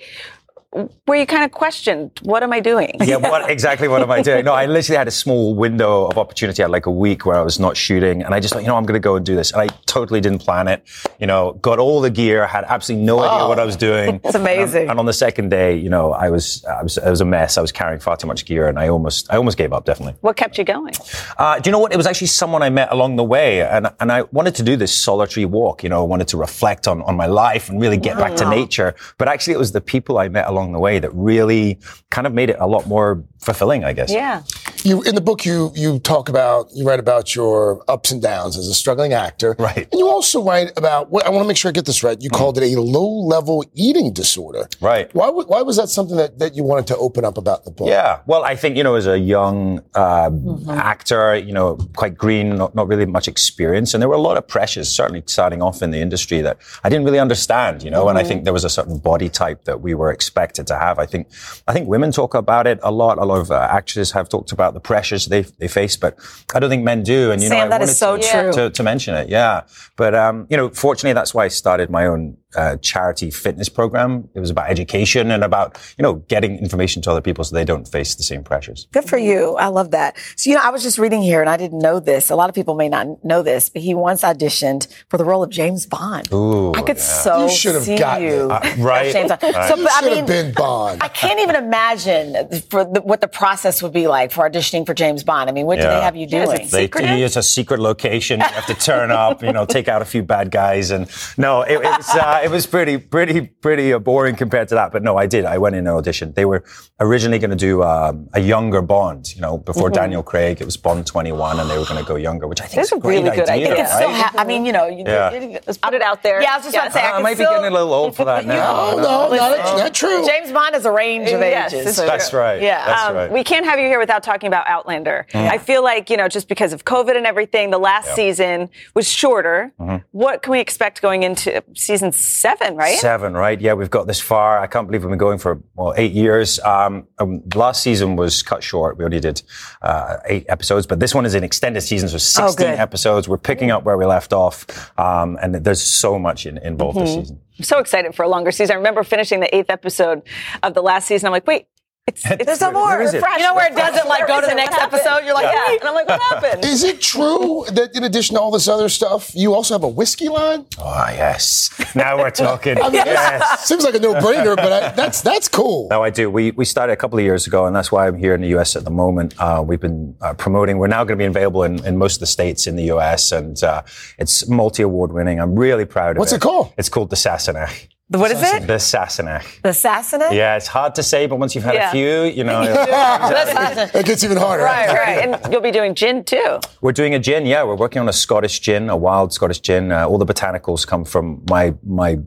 where 1.05 1.17
you 1.17 1.25
kind 1.25 1.43
of 1.43 1.51
questioned, 1.51 2.11
what 2.23 2.43
am 2.43 2.51
I 2.51 2.59
doing? 2.59 2.97
Yeah, 3.03 3.17
what 3.17 3.49
exactly 3.55 3.87
what 3.87 4.01
am 4.01 4.11
I 4.11 4.21
doing? 4.21 4.43
No, 4.43 4.53
I 4.53 4.65
literally 4.65 4.97
had 4.97 5.07
a 5.07 5.11
small 5.11 5.55
window 5.55 6.07
of 6.07 6.17
opportunity. 6.17 6.61
I 6.61 6.65
had 6.65 6.71
like 6.71 6.85
a 6.85 6.91
week 6.91 7.25
where 7.25 7.37
I 7.37 7.41
was 7.41 7.59
not 7.59 7.77
shooting, 7.77 8.23
and 8.23 8.33
I 8.33 8.39
just 8.39 8.53
thought, 8.53 8.63
you 8.63 8.67
know, 8.67 8.75
I'm 8.75 8.83
going 8.83 8.99
to 9.01 9.03
go 9.03 9.15
and 9.15 9.25
do 9.25 9.35
this. 9.35 9.51
And 9.51 9.61
I 9.61 9.67
totally 9.85 10.19
didn't 10.19 10.39
plan 10.39 10.67
it. 10.67 10.83
You 11.19 11.27
know, 11.27 11.53
got 11.61 11.79
all 11.79 12.01
the 12.01 12.09
gear, 12.09 12.45
had 12.45 12.65
absolutely 12.65 13.05
no 13.05 13.19
idea 13.19 13.47
what 13.47 13.59
I 13.59 13.65
was 13.65 13.75
doing. 13.75 14.19
It's 14.25 14.33
amazing. 14.33 14.81
And, 14.83 14.91
and, 14.91 14.99
on 14.99 15.05
the 15.05 15.13
second 15.13 15.49
day, 15.49 15.77
you 15.77 15.89
know, 15.89 16.11
I 16.11 16.29
was, 16.31 16.65
I 16.65 16.81
was, 16.81 16.97
it 16.97 17.09
was 17.09 17.21
a 17.21 17.25
mess. 17.25 17.59
I 17.59 17.61
was 17.61 17.71
carrying 17.71 17.99
far 17.99 18.17
too 18.17 18.25
much 18.25 18.45
gear, 18.45 18.67
and 18.67 18.79
I 18.79 18.87
almost, 18.87 19.31
I 19.31 19.37
almost 19.37 19.57
gave 19.57 19.71
up. 19.71 19.85
Definitely. 19.85 20.15
What 20.21 20.35
kept 20.35 20.57
you 20.57 20.63
going? 20.63 20.93
Uh, 21.37 21.59
do 21.59 21.69
you 21.69 21.71
know 21.71 21.79
what? 21.79 21.93
It 21.93 21.97
was 21.97 22.07
actually 22.07 22.27
someone 22.27 22.63
I 22.63 22.69
met 22.69 22.91
along 22.91 23.17
the 23.17 23.23
way, 23.23 23.61
and 23.61 23.87
and 23.99 24.11
I 24.11 24.23
wanted 24.23 24.55
to 24.55 24.63
do 24.63 24.75
this 24.75 24.93
solitary 24.95 25.45
walk. 25.45 25.83
You 25.83 25.89
know, 25.89 26.01
I 26.01 26.07
wanted 26.07 26.27
to 26.29 26.37
reflect 26.37 26.87
on 26.87 27.03
on 27.03 27.15
my 27.15 27.27
life 27.27 27.69
and 27.69 27.79
really 27.79 27.97
get 27.97 28.15
wow. 28.15 28.23
back 28.23 28.35
to 28.37 28.49
nature. 28.49 28.95
But 29.17 29.27
actually, 29.27 29.53
it 29.53 29.59
was 29.59 29.71
the 29.71 29.81
people 29.81 30.17
I 30.17 30.27
met 30.27 30.47
along 30.47 30.64
the 30.71 30.79
way 30.79 30.99
that 30.99 31.13
really 31.13 31.35
really 31.45 31.79
kind 32.09 32.27
of 32.27 32.33
made 32.33 32.49
it 32.49 32.57
a 32.59 32.67
lot 32.67 32.87
more 32.87 33.23
fulfilling, 33.39 33.83
I 33.83 33.93
guess. 33.93 34.11
Yeah. 34.11 34.43
You 34.85 35.01
in 35.01 35.15
the 35.15 35.21
book 35.21 35.45
you 35.45 35.71
you 35.73 35.97
talk 35.97 36.29
about 36.29 36.69
you 36.75 36.85
write 36.87 36.99
about 36.99 37.33
your 37.33 37.83
ups 37.87 38.11
and 38.11 38.21
downs 38.21 38.55
as 38.55 38.67
a 38.67 38.75
struggling 38.75 39.13
actor, 39.13 39.55
right? 39.57 39.87
And 39.91 39.99
you 39.99 40.07
also 40.07 40.43
write 40.43 40.77
about 40.77 41.09
what 41.09 41.25
I 41.25 41.31
want 41.31 41.43
to 41.43 41.47
make 41.47 41.57
sure 41.57 41.69
I 41.69 41.71
get 41.71 41.85
this 41.85 42.03
right. 42.03 42.21
You 42.21 42.29
mm. 42.29 42.37
called 42.37 42.59
it 42.59 42.71
a 42.71 42.79
low 42.79 43.09
level 43.25 43.65
eating 43.73 44.13
disorder, 44.13 44.69
right? 44.81 45.13
Why 45.15 45.29
why 45.29 45.63
was 45.63 45.77
that 45.77 45.89
something 45.89 46.17
that, 46.17 46.37
that 46.37 46.55
you 46.55 46.63
wanted 46.63 46.85
to 46.87 46.97
open 46.97 47.25
up 47.25 47.39
about 47.39 47.65
the 47.65 47.71
book? 47.71 47.87
Yeah, 47.87 48.19
well, 48.27 48.43
I 48.43 48.55
think 48.55 48.77
you 48.77 48.83
know 48.83 48.93
as 48.93 49.07
a 49.07 49.17
young 49.17 49.79
uh, 49.95 50.29
mm-hmm. 50.29 50.69
actor, 50.69 51.35
you 51.35 51.51
know, 51.51 51.77
quite 51.95 52.15
green, 52.15 52.55
not, 52.55 52.75
not 52.75 52.87
really 52.87 53.07
much 53.07 53.27
experience, 53.27 53.95
and 53.95 54.03
there 54.03 54.09
were 54.09 54.13
a 54.13 54.27
lot 54.29 54.37
of 54.37 54.47
pressures 54.47 54.87
certainly 54.87 55.23
starting 55.25 55.63
off 55.63 55.81
in 55.81 55.89
the 55.89 55.99
industry 55.99 56.41
that 56.41 56.59
I 56.83 56.89
didn't 56.89 57.05
really 57.05 57.19
understand, 57.19 57.81
you 57.81 57.89
know, 57.89 58.01
mm-hmm. 58.01 58.09
and 58.09 58.17
I 58.19 58.21
mm-hmm. 58.21 58.29
think 58.29 58.43
there 58.43 58.53
was 58.53 58.65
a 58.65 58.69
certain 58.69 58.99
body 58.99 59.29
type 59.29 59.63
that 59.63 59.81
we 59.81 59.95
were 59.95 60.11
expected 60.11 60.67
to 60.67 60.77
have. 60.77 60.99
I 60.99 61.07
think 61.07 61.27
I 61.67 61.73
think 61.73 61.87
women 61.87 62.11
talk 62.11 62.35
about 62.35 62.67
it 62.67 62.77
a 62.83 62.91
lot. 62.91 63.17
A 63.17 63.25
lot 63.25 63.41
of 63.41 63.49
uh, 63.49 63.67
actors 63.71 64.11
have 64.11 64.29
talked 64.29 64.51
about 64.51 64.74
the 64.75 64.79
pressures 64.81 65.25
they 65.25 65.41
they 65.41 65.67
face, 65.67 65.97
but 65.97 66.19
I 66.53 66.59
don't 66.59 66.69
think 66.69 66.83
men 66.83 67.01
do. 67.01 67.31
And 67.31 67.41
you 67.41 67.47
Sam, 67.47 67.57
know, 67.57 67.75
I 67.75 67.79
that 67.79 67.81
is 67.81 67.97
so 67.97 68.17
to, 68.17 68.23
true. 68.23 68.51
To, 68.51 68.69
to, 68.69 68.83
mention 68.83 69.15
it, 69.15 69.29
yeah. 69.29 69.61
But 69.95 70.13
um, 70.13 70.45
you 70.49 70.57
know, 70.57 70.69
fortunately, 70.69 71.13
that's 71.13 71.33
why 71.33 71.45
I 71.45 71.47
started 71.47 71.89
my 71.89 72.05
own 72.05 72.37
uh, 72.55 72.77
charity 72.77 73.31
fitness 73.31 73.69
program. 73.69 74.29
It 74.33 74.39
was 74.39 74.49
about 74.49 74.69
education 74.69 75.31
and 75.31 75.43
about 75.43 75.77
you 75.97 76.03
know 76.03 76.15
getting 76.27 76.57
information 76.59 77.01
to 77.03 77.11
other 77.11 77.21
people 77.21 77.43
so 77.43 77.55
they 77.55 77.65
don't 77.65 77.87
face 77.87 78.15
the 78.15 78.23
same 78.23 78.43
pressures. 78.43 78.87
Good 78.91 79.05
for 79.05 79.17
you. 79.17 79.55
I 79.55 79.67
love 79.67 79.91
that. 79.91 80.17
So 80.35 80.49
you 80.49 80.55
know, 80.55 80.61
I 80.63 80.69
was 80.69 80.83
just 80.83 80.97
reading 80.97 81.21
here 81.21 81.41
and 81.41 81.49
I 81.49 81.57
didn't 81.57 81.79
know 81.79 81.99
this. 81.99 82.29
A 82.29 82.35
lot 82.35 82.49
of 82.49 82.55
people 82.55 82.75
may 82.75 82.89
not 82.89 83.23
know 83.23 83.41
this, 83.41 83.69
but 83.69 83.81
he 83.81 83.93
once 83.93 84.21
auditioned 84.21 84.87
for 85.09 85.17
the 85.17 85.25
role 85.25 85.43
of 85.43 85.49
James 85.49 85.85
Bond. 85.85 86.31
Ooh, 86.33 86.73
I 86.73 86.81
could 86.81 86.97
yeah. 86.97 87.03
so 87.03 87.43
you 87.43 87.51
should 87.51 87.75
have 87.75 87.99
gotten 87.99 88.27
you 88.27 88.49
uh, 88.51 88.75
right. 88.79 89.11
James 89.11 89.29
Bond. 89.29 89.43
right. 89.43 89.69
So, 89.69 89.83
but, 89.83 89.91
I 89.93 90.09
mean, 90.09 90.25
been 90.25 90.53
Bond. 90.53 91.01
I 91.01 91.07
can't 91.07 91.39
even 91.39 91.55
imagine 91.55 92.61
for 92.69 92.85
the, 92.85 93.01
what 93.01 93.21
the 93.21 93.27
process 93.27 93.81
would 93.83 93.93
be 93.93 94.07
like 94.07 94.31
for 94.31 94.49
auditioning 94.49 94.85
for 94.85 94.93
James 94.93 95.23
Bond. 95.23 95.49
I 95.49 95.53
mean, 95.53 95.65
what 95.65 95.77
yeah. 95.77 95.83
do 95.83 95.89
they 95.89 96.01
have 96.01 96.15
you 96.15 96.27
doing? 96.27 96.49
Yeah, 96.49 96.87
they, 96.87 97.23
it's 97.23 97.35
a 97.35 97.43
secret 97.43 97.79
location. 97.79 98.39
You 98.39 98.45
have 98.45 98.65
to 98.67 98.73
turn 98.73 99.11
up, 99.11 99.43
you 99.43 99.51
know, 99.51 99.65
take 99.65 99.87
out 99.87 100.01
a 100.01 100.05
few 100.05 100.23
bad 100.23 100.51
guys, 100.51 100.91
and 100.91 101.09
no, 101.37 101.61
it, 101.61 101.73
it 101.73 101.83
was 101.83 102.09
uh, 102.09 102.41
it 102.45 102.51
was 102.51 102.67
pretty 102.67 102.97
pretty 102.97 103.41
pretty 103.41 103.91
uh, 103.91 103.99
boring 103.99 104.35
compared 104.35 104.67
to 104.69 104.75
that. 104.75 104.91
But 104.91 105.01
no, 105.03 105.17
I 105.17 105.25
did. 105.25 105.45
I 105.45 105.57
went 105.57 105.75
in 105.75 105.87
an 105.87 105.93
audition. 105.93 106.33
They 106.33 106.45
were 106.45 106.63
originally 106.99 107.39
going 107.39 107.49
to 107.49 107.55
do 107.55 107.81
um, 107.83 108.29
a 108.33 108.39
younger 108.39 108.81
Bond. 108.81 109.35
You 109.35 109.41
know, 109.41 109.57
before 109.57 109.89
mm-hmm. 109.89 109.95
Daniel 109.95 110.23
Craig, 110.23 110.61
it 110.61 110.65
was 110.65 110.77
Bond 110.77 111.07
21, 111.07 111.59
and 111.59 111.69
they 111.69 111.77
were 111.77 111.85
going 111.85 112.01
to 112.01 112.07
go 112.07 112.15
younger, 112.15 112.47
which 112.47 112.61
I 112.61 112.65
think 112.65 112.83
is 112.83 112.91
a, 112.91 112.97
really 112.97 113.31
good 113.31 113.49
idea. 113.49 113.71
idea 113.71 113.83
right? 113.83 114.15
ha- 114.15 114.33
I 114.37 114.45
mean, 114.45 114.65
you 114.65 114.71
know, 114.71 114.87
you, 114.87 115.03
yeah. 115.05 115.59
let's 115.65 115.77
put 115.77 115.93
it 115.93 116.01
out 116.01 116.21
there. 116.21 116.41
Yeah, 116.41 116.53
I 116.53 116.57
was 116.57 116.65
just 116.65 116.75
about 116.75 116.85
to 116.87 116.91
say, 116.91 117.01
I, 117.01 117.17
I 117.17 117.21
might 117.21 117.35
still, 117.35 117.49
be 117.49 117.55
getting 117.55 117.71
a 117.71 117.73
little 117.73 117.93
old 117.93 118.15
for 118.15 118.25
that 118.25 118.45
now. 118.55 118.91
no, 118.91 118.97
no, 118.97 119.29
no, 119.29 119.35
not, 119.35 119.77
not 119.77 119.93
true. 119.93 120.25
James 120.25 120.51
Bond 120.51 120.75
is 120.75 120.85
a 120.85 120.91
range 120.91 121.29
of 121.31 121.39
yes, 121.39 121.73
ages. 121.73 121.95
That's 121.97 122.31
right. 122.31 122.61
Yeah, 122.61 122.85
that's 122.85 123.09
um, 123.09 123.15
right. 123.15 123.31
We 123.31 123.43
can't 123.43 123.65
have 123.65 123.79
you 123.79 123.85
here 123.85 123.99
without 123.99 124.21
talking 124.21 124.47
about 124.47 124.67
Outlander. 124.67 125.25
Mm. 125.31 125.49
I 125.49 125.57
feel 125.57 125.83
like 125.83 126.09
you 126.09 126.17
know, 126.17 126.27
just 126.27 126.47
because 126.47 126.73
of 126.73 126.85
COVID 126.85 127.15
and 127.17 127.25
everything, 127.25 127.71
the 127.71 127.79
last 127.79 128.09
yeah. 128.09 128.15
season 128.15 128.69
was 128.93 129.09
shorter. 129.09 129.73
Mm-hmm. 129.79 130.05
What 130.11 130.43
can 130.43 130.51
we 130.51 130.59
expect 130.59 131.01
going 131.01 131.23
into 131.23 131.63
season 131.73 132.11
seven? 132.35 132.75
Right? 132.75 132.97
Seven, 132.99 133.33
right? 133.33 133.59
Yeah, 133.59 133.73
we've 133.73 133.89
got 133.89 134.07
this 134.07 134.19
far. 134.19 134.59
I 134.59 134.67
can't 134.67 134.87
believe 134.87 135.03
we've 135.03 135.09
been 135.09 135.17
going 135.17 135.37
for 135.37 135.61
well 135.75 135.93
eight 135.97 136.11
years. 136.11 136.59
Um, 136.59 137.07
um, 137.19 137.41
last 137.55 137.81
season 137.81 138.15
was 138.15 138.43
cut 138.43 138.63
short. 138.63 138.97
We 138.97 139.05
only 139.05 139.19
did 139.19 139.41
uh, 139.81 140.17
eight 140.25 140.45
episodes, 140.49 140.85
but 140.85 140.99
this 140.99 141.15
one 141.15 141.25
is 141.25 141.33
an 141.33 141.43
extended 141.43 141.81
season, 141.81 142.09
so 142.09 142.17
16 142.17 142.65
oh, 142.65 142.69
episodes. 142.69 143.27
We're 143.27 143.37
picking 143.37 143.71
up 143.71 143.83
where 143.83 143.97
we 143.97 144.05
left 144.05 144.33
off, 144.33 144.65
um, 144.99 145.37
and 145.41 145.55
there's 145.55 145.81
so 145.81 146.19
much 146.19 146.45
in, 146.45 146.57
involved 146.59 146.97
mm-hmm. 146.97 147.05
this 147.05 147.15
season. 147.15 147.41
I'm 147.57 147.63
so 147.63 147.79
excited 147.79 148.13
for 148.15 148.23
a 148.23 148.27
longer 148.27 148.51
season. 148.51 148.73
I 148.73 148.77
remember 148.77 149.03
finishing 149.03 149.39
the 149.39 149.55
eighth 149.55 149.69
episode 149.69 150.21
of 150.61 150.73
the 150.73 150.81
last 150.81 151.07
season. 151.07 151.27
I'm 151.27 151.31
like, 151.31 151.47
wait, 151.47 151.67
it's, 152.07 152.23
it's 152.23 152.45
There's 152.45 152.59
some 152.59 152.75
more. 152.75 152.95
Fresh. 153.09 153.37
You 153.37 153.43
know 153.43 153.55
where 153.55 153.65
it 153.65 153.75
doesn't 153.75 154.07
like 154.07 154.27
go 154.27 154.39
to 154.39 154.45
the 154.45 154.53
next 154.53 154.77
episode? 154.77 155.25
You're 155.25 155.33
like, 155.33 155.51
yeah. 155.51 155.71
and 155.71 155.83
I'm 155.89 155.95
like, 155.95 156.07
what 156.07 156.21
happened? 156.21 156.63
Is 156.63 156.83
it 156.83 157.01
true 157.01 157.65
that 157.71 157.95
in 157.95 158.03
addition 158.03 158.35
to 158.35 158.41
all 158.41 158.51
this 158.51 158.67
other 158.67 158.89
stuff, 158.89 159.31
you 159.33 159.55
also 159.55 159.73
have 159.73 159.83
a 159.83 159.87
whiskey 159.87 160.29
line? 160.29 160.67
Oh 160.77 161.05
yes. 161.09 161.71
Now 161.95 162.19
we're 162.19 162.29
talking. 162.29 162.77
I 162.81 162.83
mean, 162.83 162.93
yes. 162.93 163.65
Seems 163.67 163.83
like 163.83 163.95
a 163.95 163.99
no-brainer, 163.99 164.55
but 164.55 164.71
I, 164.71 164.91
that's 164.91 165.21
that's 165.21 165.47
cool. 165.47 165.87
No, 165.89 166.03
I 166.03 166.11
do. 166.11 166.29
We 166.29 166.51
we 166.51 166.63
started 166.63 166.93
a 166.93 166.95
couple 166.95 167.17
of 167.17 167.25
years 167.25 167.47
ago, 167.47 167.65
and 167.65 167.75
that's 167.75 167.91
why 167.91 168.07
I'm 168.07 168.17
here 168.17 168.35
in 168.35 168.41
the 168.41 168.49
U.S. 168.49 168.75
at 168.75 168.83
the 168.83 168.91
moment. 168.91 169.33
Uh, 169.39 169.63
we've 169.65 169.81
been 169.81 170.15
uh, 170.21 170.35
promoting. 170.35 170.77
We're 170.77 170.85
now 170.85 171.03
going 171.05 171.17
to 171.17 171.23
be 171.23 171.25
available 171.25 171.63
in, 171.63 171.83
in 171.85 171.97
most 171.97 172.15
of 172.15 172.19
the 172.19 172.27
states 172.27 172.67
in 172.67 172.75
the 172.75 172.83
U.S. 172.83 173.31
and 173.31 173.61
uh, 173.63 173.81
it's 174.19 174.47
multi-award 174.47 175.11
winning. 175.11 175.39
I'm 175.39 175.55
really 175.55 175.85
proud 175.85 176.11
of 176.11 176.17
What's 176.17 176.31
it. 176.31 176.35
What's 176.35 176.45
it 176.45 176.47
called? 176.47 176.73
It's 176.77 176.89
called 176.89 177.09
the 177.09 177.15
Sassenach. 177.15 177.87
The, 178.07 178.19
what 178.19 178.29
is 178.29 178.39
it? 178.43 178.67
The 178.67 178.73
Sassenach. 178.75 179.61
The 179.63 179.69
Sassenach? 179.69 180.31
Yeah, 180.31 180.57
it's 180.57 180.67
hard 180.67 180.93
to 180.93 181.01
say, 181.01 181.25
but 181.25 181.37
once 181.37 181.55
you've 181.55 181.63
had 181.63 181.73
Yeah. 181.73 181.89
a 181.89 181.91
few, 181.91 182.23
you 182.25 182.43
know. 182.43 182.61
It 183.95 184.05
gets 184.05 184.23
even 184.23 184.37
harder. 184.37 184.63
Right, 184.63 184.89
right. 184.89 185.17
And 185.43 185.51
you'll 185.51 185.61
be 185.61 185.71
doing 185.71 185.95
gin 185.95 186.23
too. 186.23 186.59
We're 186.81 186.91
doing 186.91 187.15
a 187.15 187.19
gin, 187.19 187.47
yeah. 187.47 187.63
We're 187.63 187.75
working 187.75 187.99
on 187.99 188.07
a 188.07 188.13
Scottish 188.13 188.59
gin, 188.59 188.89
a 188.91 188.95
wild 188.97 189.33
Scottish 189.33 189.59
gin. 189.61 189.91
Uh, 189.91 190.07
all 190.07 190.19
the 190.19 190.25
botanicals 190.25 190.85
come 190.85 191.03
from 191.03 191.41
my 191.49 191.73
my 191.83 192.19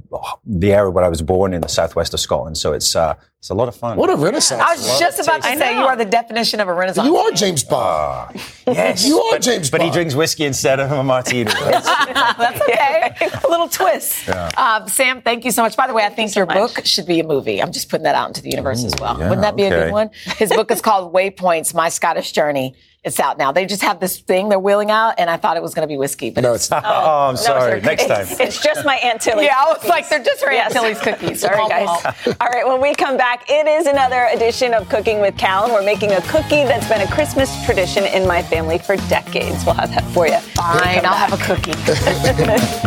the 0.44 0.72
area 0.72 0.90
where 0.90 1.04
I 1.04 1.08
was 1.08 1.22
born 1.22 1.54
in 1.54 1.60
the 1.60 1.68
southwest 1.68 2.12
of 2.12 2.18
Scotland, 2.20 2.58
so 2.58 2.72
it's 2.72 2.96
uh, 2.96 3.14
it's 3.38 3.51
a 3.51 3.55
lot 3.55 3.68
of 3.68 3.77
fun. 3.77 3.96
What 3.96 4.11
a 4.11 4.16
renaissance! 4.16 4.61
I 4.61 4.72
was 4.74 4.98
just 4.98 5.20
about 5.20 5.42
to 5.42 5.57
say 5.57 5.77
you 5.79 5.85
are 5.87 5.94
the 5.94 6.05
definition 6.05 6.59
of 6.59 6.66
a 6.66 6.74
renaissance. 6.74 7.07
You 7.07 7.16
are 7.16 7.31
James 7.31 7.62
Bond. 7.62 8.35
yes, 8.66 9.07
you 9.07 9.16
are 9.18 9.35
but, 9.35 9.42
James 9.42 9.70
but 9.70 9.79
Bond. 9.79 9.90
he 9.90 9.94
drinks 9.94 10.14
whiskey 10.14 10.44
instead 10.44 10.81
of 10.81 10.90
a 10.90 11.03
martini. 11.05 11.48
Right? 11.61 11.85
That's 11.85 12.61
okay. 12.62 13.31
a 13.44 13.48
little 13.48 13.68
twist. 13.68 14.27
Yeah. 14.27 14.51
Um, 14.57 14.88
Sam, 14.88 15.22
thank 15.22 15.44
you 15.44 15.51
so 15.53 15.62
much. 15.62 15.77
By 15.77 15.87
the 15.87 15.94
way, 15.94 16.05
I 16.05 16.09
think 16.09 16.35
your 16.35 16.46
book 16.46 16.85
should 16.85 17.07
be 17.07 17.20
a 17.20 17.24
movie. 17.24 17.62
I'm 17.62 17.70
just 17.72 17.88
putting 17.88 18.05
that 18.05 18.14
out 18.16 18.27
into 18.29 18.42
the 18.42 18.51
universe 18.51 18.85
as 18.85 18.94
well. 19.01 19.16
yeah, 19.18 19.29
Wouldn't 19.29 19.42
that 19.42 19.57
be 19.57 19.64
a 19.64 19.70
good 19.70 19.92
one? 19.92 20.11
His 20.37 20.51
book 20.51 20.70
is 20.70 20.81
called 20.81 21.12
Waypoints: 21.14 21.74
My 21.74 21.88
Scottish 21.90 22.33
Journey. 22.33 22.74
It's 23.04 23.20
out 23.20 23.38
now. 23.38 23.52
They 23.52 23.64
just 23.64 23.82
have 23.82 24.00
this 24.00 24.18
thing 24.18 24.48
they're 24.48 24.58
wheeling 24.58 24.90
out, 24.90 25.14
and 25.18 25.30
I 25.30 25.37
thought 25.37 25.56
it 25.56 25.62
was 25.62 25.72
going 25.72 25.87
to 25.87 25.90
be 25.92 25.96
whiskey, 25.96 26.30
but 26.30 26.42
No, 26.42 26.52
it's 26.54 26.68
not. 26.68 26.82
Oh, 26.84 27.28
I'm 27.28 27.37
sorry. 27.37 27.80
Next 27.80 28.06
time. 28.06 28.22
It's, 28.22 28.40
it's 28.40 28.61
just 28.62 28.84
my 28.84 28.96
Aunt 28.96 29.20
Tilly's 29.20 29.46
yeah, 29.46 29.54
I 29.56 29.66
was 29.68 29.76
cookies. 29.76 29.90
like, 29.90 30.08
they're 30.08 30.22
just 30.22 30.42
her 30.42 30.50
Aunt 30.50 30.72
Tilly's 30.72 31.00
cookies. 31.00 31.40
Sorry, 31.40 31.56
Call 31.56 31.68
guys. 31.68 31.87
all. 31.88 32.34
All 32.40 32.48
right, 32.48 32.66
when 32.66 32.80
we 32.82 32.94
come 32.96 33.16
back, 33.16 33.48
it 33.48 33.68
is 33.68 33.87
another 33.87 34.28
edition 34.34 34.74
of 34.74 34.88
Cooking 34.88 35.20
with 35.20 35.37
Cal, 35.38 35.64
and 35.64 35.72
we're 35.72 35.84
making 35.84 36.11
a 36.12 36.20
cookie 36.22 36.64
that's 36.64 36.88
been 36.88 37.00
a 37.00 37.11
Christmas 37.11 37.64
tradition 37.64 38.04
in 38.04 38.26
my 38.26 38.42
family 38.42 38.78
for 38.78 38.96
decades. 39.08 39.64
We'll 39.64 39.74
have 39.76 39.90
that 39.90 40.04
for 40.12 40.26
you. 40.26 40.38
Fine, 40.38 41.06
I'll 41.06 41.14
have 41.14 41.32
a 41.32 41.42
cookie. 41.44 41.74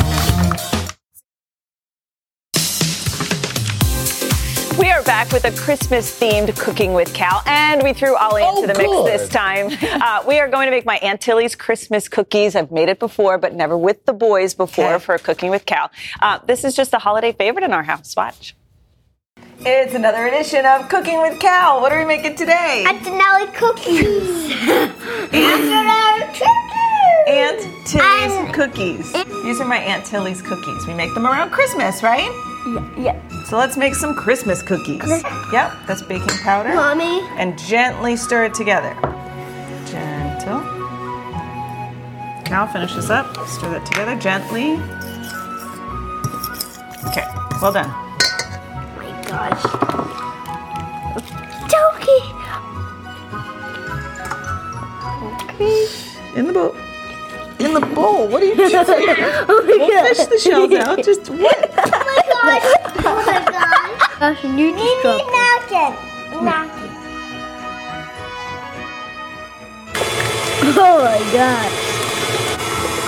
We 4.81 4.89
are 4.89 5.03
back 5.03 5.21
back 5.21 5.31
with 5.31 5.45
a 5.45 5.51
Christmas 5.61 6.19
themed 6.19 6.57
Cooking 6.57 6.93
with 6.93 7.13
Cal, 7.13 7.43
and 7.45 7.83
we 7.83 7.93
threw 7.93 8.17
Ollie 8.17 8.41
into 8.41 8.61
Oh, 8.63 8.65
the 8.65 8.73
mix 8.73 8.89
this 9.21 9.29
time. 9.29 9.69
Uh, 10.01 10.23
we 10.27 10.39
are 10.39 10.47
going 10.47 10.65
to 10.65 10.71
make 10.71 10.83
my 10.83 10.95
Aunt 10.97 11.21
Tilly's 11.21 11.55
Christmas 11.55 12.09
cookies. 12.09 12.55
I've 12.55 12.71
made 12.71 12.89
it 12.89 12.97
before, 12.97 13.37
but 13.37 13.53
never 13.53 13.77
with 13.77 14.03
the 14.05 14.13
boys 14.13 14.55
before 14.55 14.97
for 14.97 15.19
Cooking 15.19 15.51
with 15.51 15.67
Cal. 15.67 15.91
Uh, 16.21 16.39
this 16.47 16.63
is 16.63 16.75
just 16.75 16.93
a 16.95 16.97
holiday 16.97 17.33
favorite 17.33 17.63
in 17.63 17.71
our 17.71 17.83
house. 17.83 18.15
Watch. 18.15 18.55
It's 19.59 19.93
another 19.93 20.25
edition 20.25 20.65
of 20.65 20.89
Cooking 20.89 21.21
with 21.21 21.39
Cal. 21.39 21.81
What 21.81 21.91
are 21.91 21.99
we 21.99 22.05
making 22.05 22.35
today? 22.35 22.83
Antonelli 22.87 23.45
cookies. 23.53 24.51
Antonelli 25.31 26.23
Aunt 27.27 27.85
Tilly's 27.85 28.55
cookies. 28.55 29.13
These 29.43 29.61
are 29.61 29.67
my 29.67 29.77
Aunt 29.77 30.03
Tilly's 30.03 30.41
cookies. 30.41 30.87
We 30.87 30.95
make 30.95 31.13
them 31.13 31.27
around 31.27 31.51
Christmas, 31.51 32.01
right? 32.01 32.50
Yeah. 32.97 33.19
So 33.45 33.57
let's 33.57 33.75
make 33.75 33.95
some 33.95 34.13
Christmas 34.15 34.61
cookies. 34.61 35.01
Yep, 35.51 35.73
that's 35.87 36.03
baking 36.03 36.37
powder. 36.43 36.73
Mommy. 36.75 37.21
And 37.37 37.57
gently 37.57 38.15
stir 38.15 38.45
it 38.45 38.53
together. 38.53 38.93
Gentle. 39.85 40.61
Now 42.49 42.67
finish 42.71 42.93
this 42.93 43.09
up. 43.09 43.35
Stir 43.47 43.71
that 43.71 43.85
together 43.85 44.15
gently. 44.15 44.73
Okay, 47.09 47.25
well 47.61 47.71
done. 47.71 47.89
my 48.97 49.23
gosh. 49.27 49.63
Doki. 51.71 52.19
In 56.37 56.45
the 56.47 56.53
bowl. 56.53 56.75
In 57.59 57.73
the 57.73 57.81
bowl. 57.95 58.27
What 58.27 58.43
are 58.43 58.45
you 58.45 58.55
doing? 58.55 58.71
oh 58.75 59.63
my 59.65 59.77
We'll 59.87 60.05
fish 60.13 60.25
the 60.27 60.37
shells 60.37 60.71
out. 60.73 61.03
Just 61.03 61.29
what? 61.29 62.17
Oh 62.41 62.47
my 62.47 62.59
gosh. 62.59 63.05
Oh 63.05 63.23
my 63.25 63.45
gosh. 63.51 64.19
Gosh, 64.19 64.43
you 64.43 64.73
need 64.73 64.97
napkin. 65.29 65.93
Napkin. 66.43 66.91
Oh 70.73 71.05
my 71.05 71.21
god. 71.33 71.71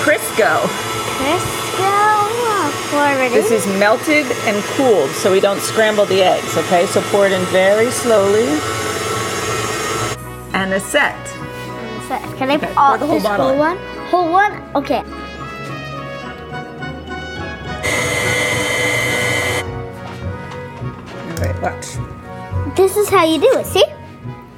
Crisco. 0.03 0.67
Crisco. 1.17 2.13
Pour 2.91 3.23
it 3.23 3.31
This 3.31 3.49
is 3.49 3.65
melted 3.79 4.27
and 4.45 4.63
cooled 4.75 5.09
so 5.11 5.31
we 5.31 5.39
don't 5.39 5.59
scramble 5.59 6.05
the 6.05 6.21
eggs, 6.21 6.55
okay? 6.57 6.85
So 6.85 7.01
pour 7.09 7.25
it 7.25 7.31
in 7.31 7.41
very 7.45 7.89
slowly. 7.89 8.45
And 10.53 10.73
a 10.73 10.79
set. 10.79 11.17
So, 12.07 12.19
Can 12.37 12.51
I 12.51 12.57
Okay, 12.57 12.73
pour 12.75 12.97
the 12.99 13.07
whole 13.07 13.15
this 13.15 13.23
bottle 13.23 13.47
whole 13.47 13.57
one? 13.57 13.77
Whole 14.11 14.31
one? 14.31 14.61
Okay. 14.75 15.03
All 21.63 21.69
right, 21.69 21.77
watch. 21.77 22.75
This 22.75 22.97
is 22.97 23.09
how 23.09 23.23
you 23.23 23.39
do 23.39 23.57
it, 23.57 23.65
see? 23.65 23.85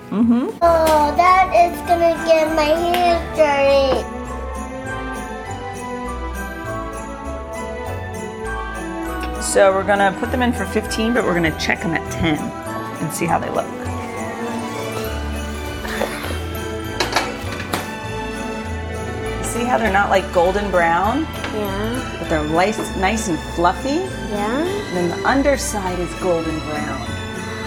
Mm-hmm. 0.10 0.58
Oh, 0.62 1.14
that 1.16 1.54
is 1.54 1.78
gonna 1.82 2.16
get 2.26 2.56
my 2.56 2.64
hands 2.64 3.38
dirty. 3.38 4.02
So 9.44 9.72
we're 9.72 9.84
gonna 9.84 10.16
put 10.20 10.32
them 10.32 10.42
in 10.42 10.52
for 10.52 10.66
15, 10.66 11.14
but 11.14 11.24
we're 11.24 11.36
gonna 11.36 11.58
check 11.60 11.82
them 11.82 11.94
at 11.94 12.12
10 12.12 12.40
and 12.40 13.14
see 13.14 13.26
how 13.26 13.38
they 13.38 13.50
look. 13.52 13.68
See 19.46 19.64
how 19.64 19.78
they're 19.78 19.94
not 19.94 20.10
like 20.10 20.34
golden 20.34 20.72
brown, 20.72 21.26
Yeah. 21.56 22.18
but 22.20 22.30
they're 22.30 22.44
nice, 22.44 22.78
nice 22.98 23.28
and 23.28 23.40
fluffy? 23.56 23.90
Yeah. 24.32 24.62
And 24.62 24.98
then 24.98 25.10
the 25.10 25.28
underside 25.28 26.00
is 26.00 26.14
golden 26.16 26.60
brown. 26.62 27.00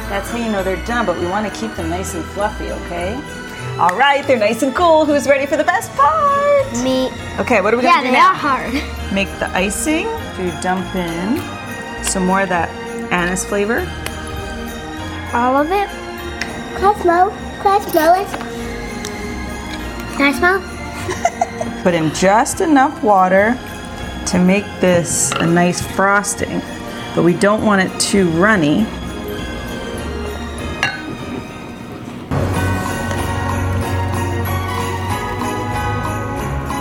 That's 0.09 0.31
how 0.31 0.39
you 0.39 0.51
know 0.51 0.63
they're 0.63 0.85
done, 0.87 1.05
but 1.07 1.19
we 1.19 1.27
want 1.27 1.53
to 1.53 1.61
keep 1.61 1.75
them 1.77 1.91
nice 1.91 2.15
and 2.15 2.25
fluffy, 2.27 2.71
okay? 2.73 3.15
All 3.79 3.97
right, 3.97 4.27
they're 4.27 4.39
nice 4.39 4.63
and 4.63 4.75
cool. 4.75 5.05
Who's 5.05 5.27
ready 5.29 5.47
for 5.47 5.57
the 5.57 5.65
best 5.65 5.93
part? 5.95 6.73
Me. 6.83 7.11
Okay, 7.39 7.61
what 7.61 7.73
are 7.75 7.77
we 7.77 7.85
Yeah, 7.85 7.97
gonna 8.03 8.07
do 8.09 8.13
now? 8.13 8.19
Yeah, 8.19 8.71
they 8.73 8.81
are 8.81 8.81
hard. 8.83 9.13
Make 9.15 9.29
the 9.39 9.49
icing. 9.55 10.07
You 10.39 10.53
dump 10.61 10.95
in 10.95 11.41
some 12.05 12.25
more 12.27 12.43
of 12.43 12.49
that 12.49 12.69
anise 13.13 13.45
flavor. 13.45 13.81
All 15.35 15.57
of 15.57 15.71
it. 15.71 15.89
Can 16.79 16.95
I 16.95 17.01
smell? 17.01 17.31
Can 17.63 17.81
I 17.81 17.91
smell 17.91 18.15
it? 18.15 18.29
Can 20.17 20.23
I 20.23 20.33
smell? 20.33 21.83
Put 21.83 21.95
in 21.95 22.13
just 22.15 22.61
enough 22.61 23.03
water 23.03 23.57
to 24.31 24.39
make 24.39 24.65
this 24.81 25.33
a 25.33 25.47
nice 25.47 25.81
frosting, 25.81 26.61
but 27.15 27.23
we 27.23 27.33
don't 27.33 27.65
want 27.65 27.81
it 27.81 27.99
too 27.99 28.29
runny. 28.31 28.81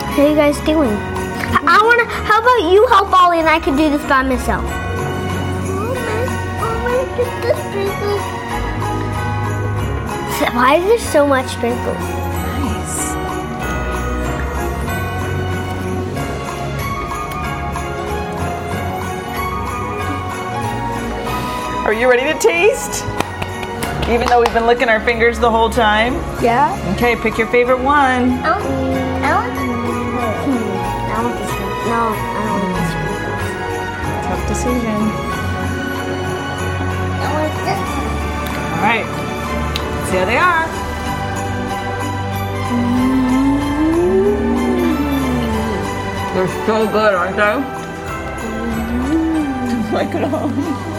How 0.10 0.24
are 0.24 0.30
you 0.30 0.36
guys 0.36 0.60
doing? 0.66 0.90
I, 0.90 1.80
wanna. 1.84 2.06
How 2.06 2.42
about 2.42 2.70
you 2.74 2.86
help 2.88 3.14
Ollie 3.14 3.40
and 3.40 3.48
I 3.48 3.60
can 3.60 3.78
do 3.78 3.90
this 3.90 4.02
by 4.10 4.24
myself? 4.24 4.66
Why 10.54 10.76
is 10.76 10.86
there 10.86 11.00
so 11.12 11.26
much 11.26 11.48
sprinkles? 11.48 12.27
Are 21.88 21.94
you 21.94 22.10
ready 22.10 22.24
to 22.26 22.38
taste? 22.38 23.06
Even 24.10 24.28
though 24.28 24.42
we've 24.42 24.54
been 24.54 24.66
licking 24.68 24.90
our 24.90 25.00
fingers 25.00 25.40
the 25.40 25.50
whole 25.50 25.70
time? 25.70 26.16
Yeah. 26.44 26.76
Okay, 26.98 27.16
pick 27.16 27.38
your 27.38 27.48
favorite 27.48 27.80
one. 27.82 28.30
I 28.44 28.52
want, 28.52 28.66
I 29.24 29.32
want, 29.38 29.54
hmm, 30.44 30.68
I 31.08 31.24
want 31.24 31.40
this 31.40 31.50
one. 31.50 31.72
No, 31.88 32.12
I 32.12 32.44
don't 32.44 32.60
want 32.60 32.76
this 32.76 32.92
one. 32.92 33.16
Tough 34.28 34.44
decision. 34.52 35.00
I 37.24 37.26
want 37.32 37.56
this 37.64 37.80
one. 37.96 38.12
All 38.76 38.84
right. 38.84 39.08
See 40.12 40.18
how 40.20 40.26
they 40.28 40.36
are. 40.44 40.68
They're 46.36 46.52
so 46.68 46.76
good, 46.92 47.14
aren't 47.16 47.38
they? 47.38 47.78
Like 49.94 50.14
it 50.14 50.24
all. 50.26 50.97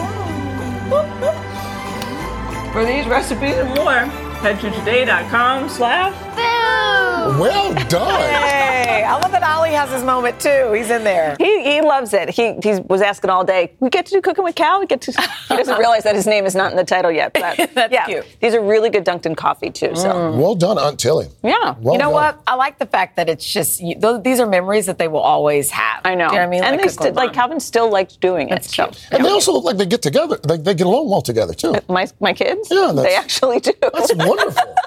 For 2.79 2.85
these 2.85 3.09
recipes 3.09 3.57
and 3.57 3.75
more, 3.75 4.07
head 4.39 4.61
to 4.61 4.71
today.com 4.71 5.69
slash 5.69 6.15
Well 7.37 7.75
done. 7.89 8.21
Hey, 8.31 9.03
I 9.03 9.19
love 9.19 9.33
that 9.33 9.43
Ollie 9.69 9.77
has 9.77 9.91
his 9.91 10.03
moment 10.03 10.41
too. 10.41 10.73
He's 10.73 10.89
in 10.89 11.05
there. 11.05 11.37
He, 11.39 11.63
he 11.63 11.83
loves 11.83 12.15
it. 12.15 12.31
He, 12.31 12.55
he 12.63 12.81
was 12.89 13.03
asking 13.03 13.29
all 13.29 13.45
day, 13.45 13.75
we 13.81 13.91
get 13.91 14.07
to 14.07 14.15
do 14.15 14.23
cooking 14.23 14.43
with 14.43 14.55
Cal? 14.55 14.81
We 14.81 14.87
get 14.87 15.03
to. 15.03 15.13
He 15.13 15.57
doesn't 15.57 15.79
realize 15.79 16.05
that 16.05 16.15
his 16.15 16.27
name 16.27 16.47
is 16.47 16.55
not 16.55 16.71
in 16.71 16.77
the 16.79 16.85
title 16.85 17.11
yet. 17.11 17.35
But 17.35 17.71
That's 17.75 17.93
yeah, 17.93 18.07
cute. 18.07 18.27
These 18.41 18.55
are 18.55 18.63
really 18.63 18.89
good 18.89 19.05
Dunkin' 19.05 19.35
coffee 19.35 19.69
too. 19.69 19.95
So 19.95 20.11
mm. 20.11 20.39
Well 20.39 20.55
done, 20.55 20.79
Aunt 20.79 20.99
Tilly. 20.99 21.29
yeah. 21.43 21.75
Well 21.81 21.93
you 21.93 21.99
know 21.99 22.07
done. 22.07 22.13
what? 22.15 22.43
I 22.47 22.55
like 22.55 22.79
the 22.79 22.87
fact 22.87 23.17
that 23.17 23.29
it's 23.29 23.45
just 23.45 23.83
you, 23.83 23.95
those, 23.95 24.23
these 24.23 24.41
are 24.41 24.47
memories 24.47 24.87
that 24.87 24.97
they 24.97 25.07
will 25.09 25.21
always 25.21 25.71
have. 25.71 26.01
I 26.03 26.15
know. 26.15 26.29
You 26.29 26.33
know 26.33 26.39
what 26.39 26.41
I 26.41 26.47
mean? 26.47 26.65
And 26.65 26.73
Like 26.77 26.81
they 26.81 26.89
Cook 26.89 27.01
still, 27.03 27.13
like 27.13 27.33
Calvin 27.35 27.61
still 27.61 27.91
likes 27.91 28.17
doing 28.17 28.49
it. 28.49 28.65
So 28.65 28.91
And 29.13 29.23
they 29.23 29.29
also 29.29 29.53
look 29.53 29.65
like 29.65 29.77
they 29.77 29.85
get 29.85 30.01
together. 30.01 30.39
Like 30.45 30.65
they 30.65 30.73
get 30.73 30.87
along 30.87 31.11
well 31.11 31.21
together 31.21 31.53
too. 31.53 31.75
my 31.91 32.09
my 32.21 32.33
kids, 32.33 32.69
Yeah, 32.71 32.93
they 32.95 33.15
actually 33.15 33.61
do. 33.61 33.73
That's 33.83 34.15
wonderful. 34.15 34.75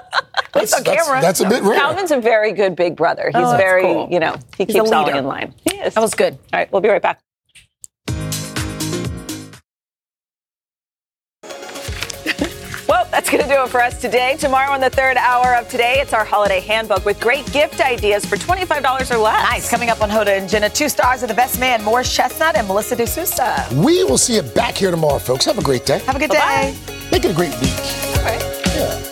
That's, 0.52 0.72
on 0.74 0.84
camera. 0.84 1.20
that's 1.20 1.40
a 1.40 1.48
bit 1.48 1.62
rare. 1.62 1.78
Calvin's 1.78 2.10
a 2.10 2.20
very 2.20 2.52
good 2.52 2.76
big 2.76 2.94
brother. 2.96 3.26
He's 3.26 3.36
Oh, 3.36 3.56
very, 3.56 3.82
cool. 3.82 4.08
you 4.10 4.20
know, 4.20 4.36
he 4.56 4.64
He's 4.64 4.74
keeps 4.74 4.90
Ollie 4.92 5.06
leader. 5.06 5.18
in 5.18 5.26
line. 5.26 5.54
He 5.68 5.76
is. 5.78 5.94
That 5.94 6.00
was 6.00 6.14
good. 6.14 6.34
All 6.52 6.60
right, 6.60 6.70
we'll 6.72 6.82
be 6.82 6.88
right 6.90 7.00
back. 7.02 7.20
Well, 12.88 13.06
that's 13.10 13.30
going 13.30 13.42
to 13.42 13.48
do 13.48 13.62
it 13.62 13.68
for 13.70 13.80
us 13.80 13.98
today. 14.00 14.36
Tomorrow, 14.38 14.70
on 14.72 14.80
the 14.80 14.90
third 14.90 15.16
hour 15.16 15.54
of 15.54 15.66
today, 15.68 16.00
it's 16.00 16.12
our 16.12 16.24
holiday 16.26 16.60
handbook 16.60 17.06
with 17.06 17.18
great 17.20 17.50
gift 17.50 17.80
ideas 17.80 18.26
for 18.26 18.36
$25 18.36 19.10
or 19.10 19.16
less. 19.16 19.42
Nice. 19.50 19.70
Coming 19.70 19.88
up 19.88 20.02
on 20.02 20.10
Hoda 20.10 20.36
and 20.38 20.46
Jenna, 20.48 20.68
two 20.68 20.90
stars 20.90 21.22
of 21.22 21.28
the 21.30 21.34
best 21.34 21.58
man, 21.58 21.82
Morris 21.84 22.14
Chestnut 22.14 22.54
and 22.54 22.66
Melissa 22.68 22.94
De 22.96 23.06
Sousa. 23.06 23.66
We 23.76 24.04
will 24.04 24.18
see 24.18 24.34
you 24.34 24.42
back 24.42 24.74
here 24.74 24.90
tomorrow, 24.90 25.18
folks. 25.18 25.46
Have 25.46 25.56
a 25.58 25.62
great 25.62 25.86
day. 25.86 26.00
Have 26.00 26.16
a 26.16 26.18
good 26.18 26.30
day. 26.30 26.74
Make 27.10 27.24
it 27.24 27.30
a 27.30 27.34
great 27.34 27.58
week. 27.62 29.11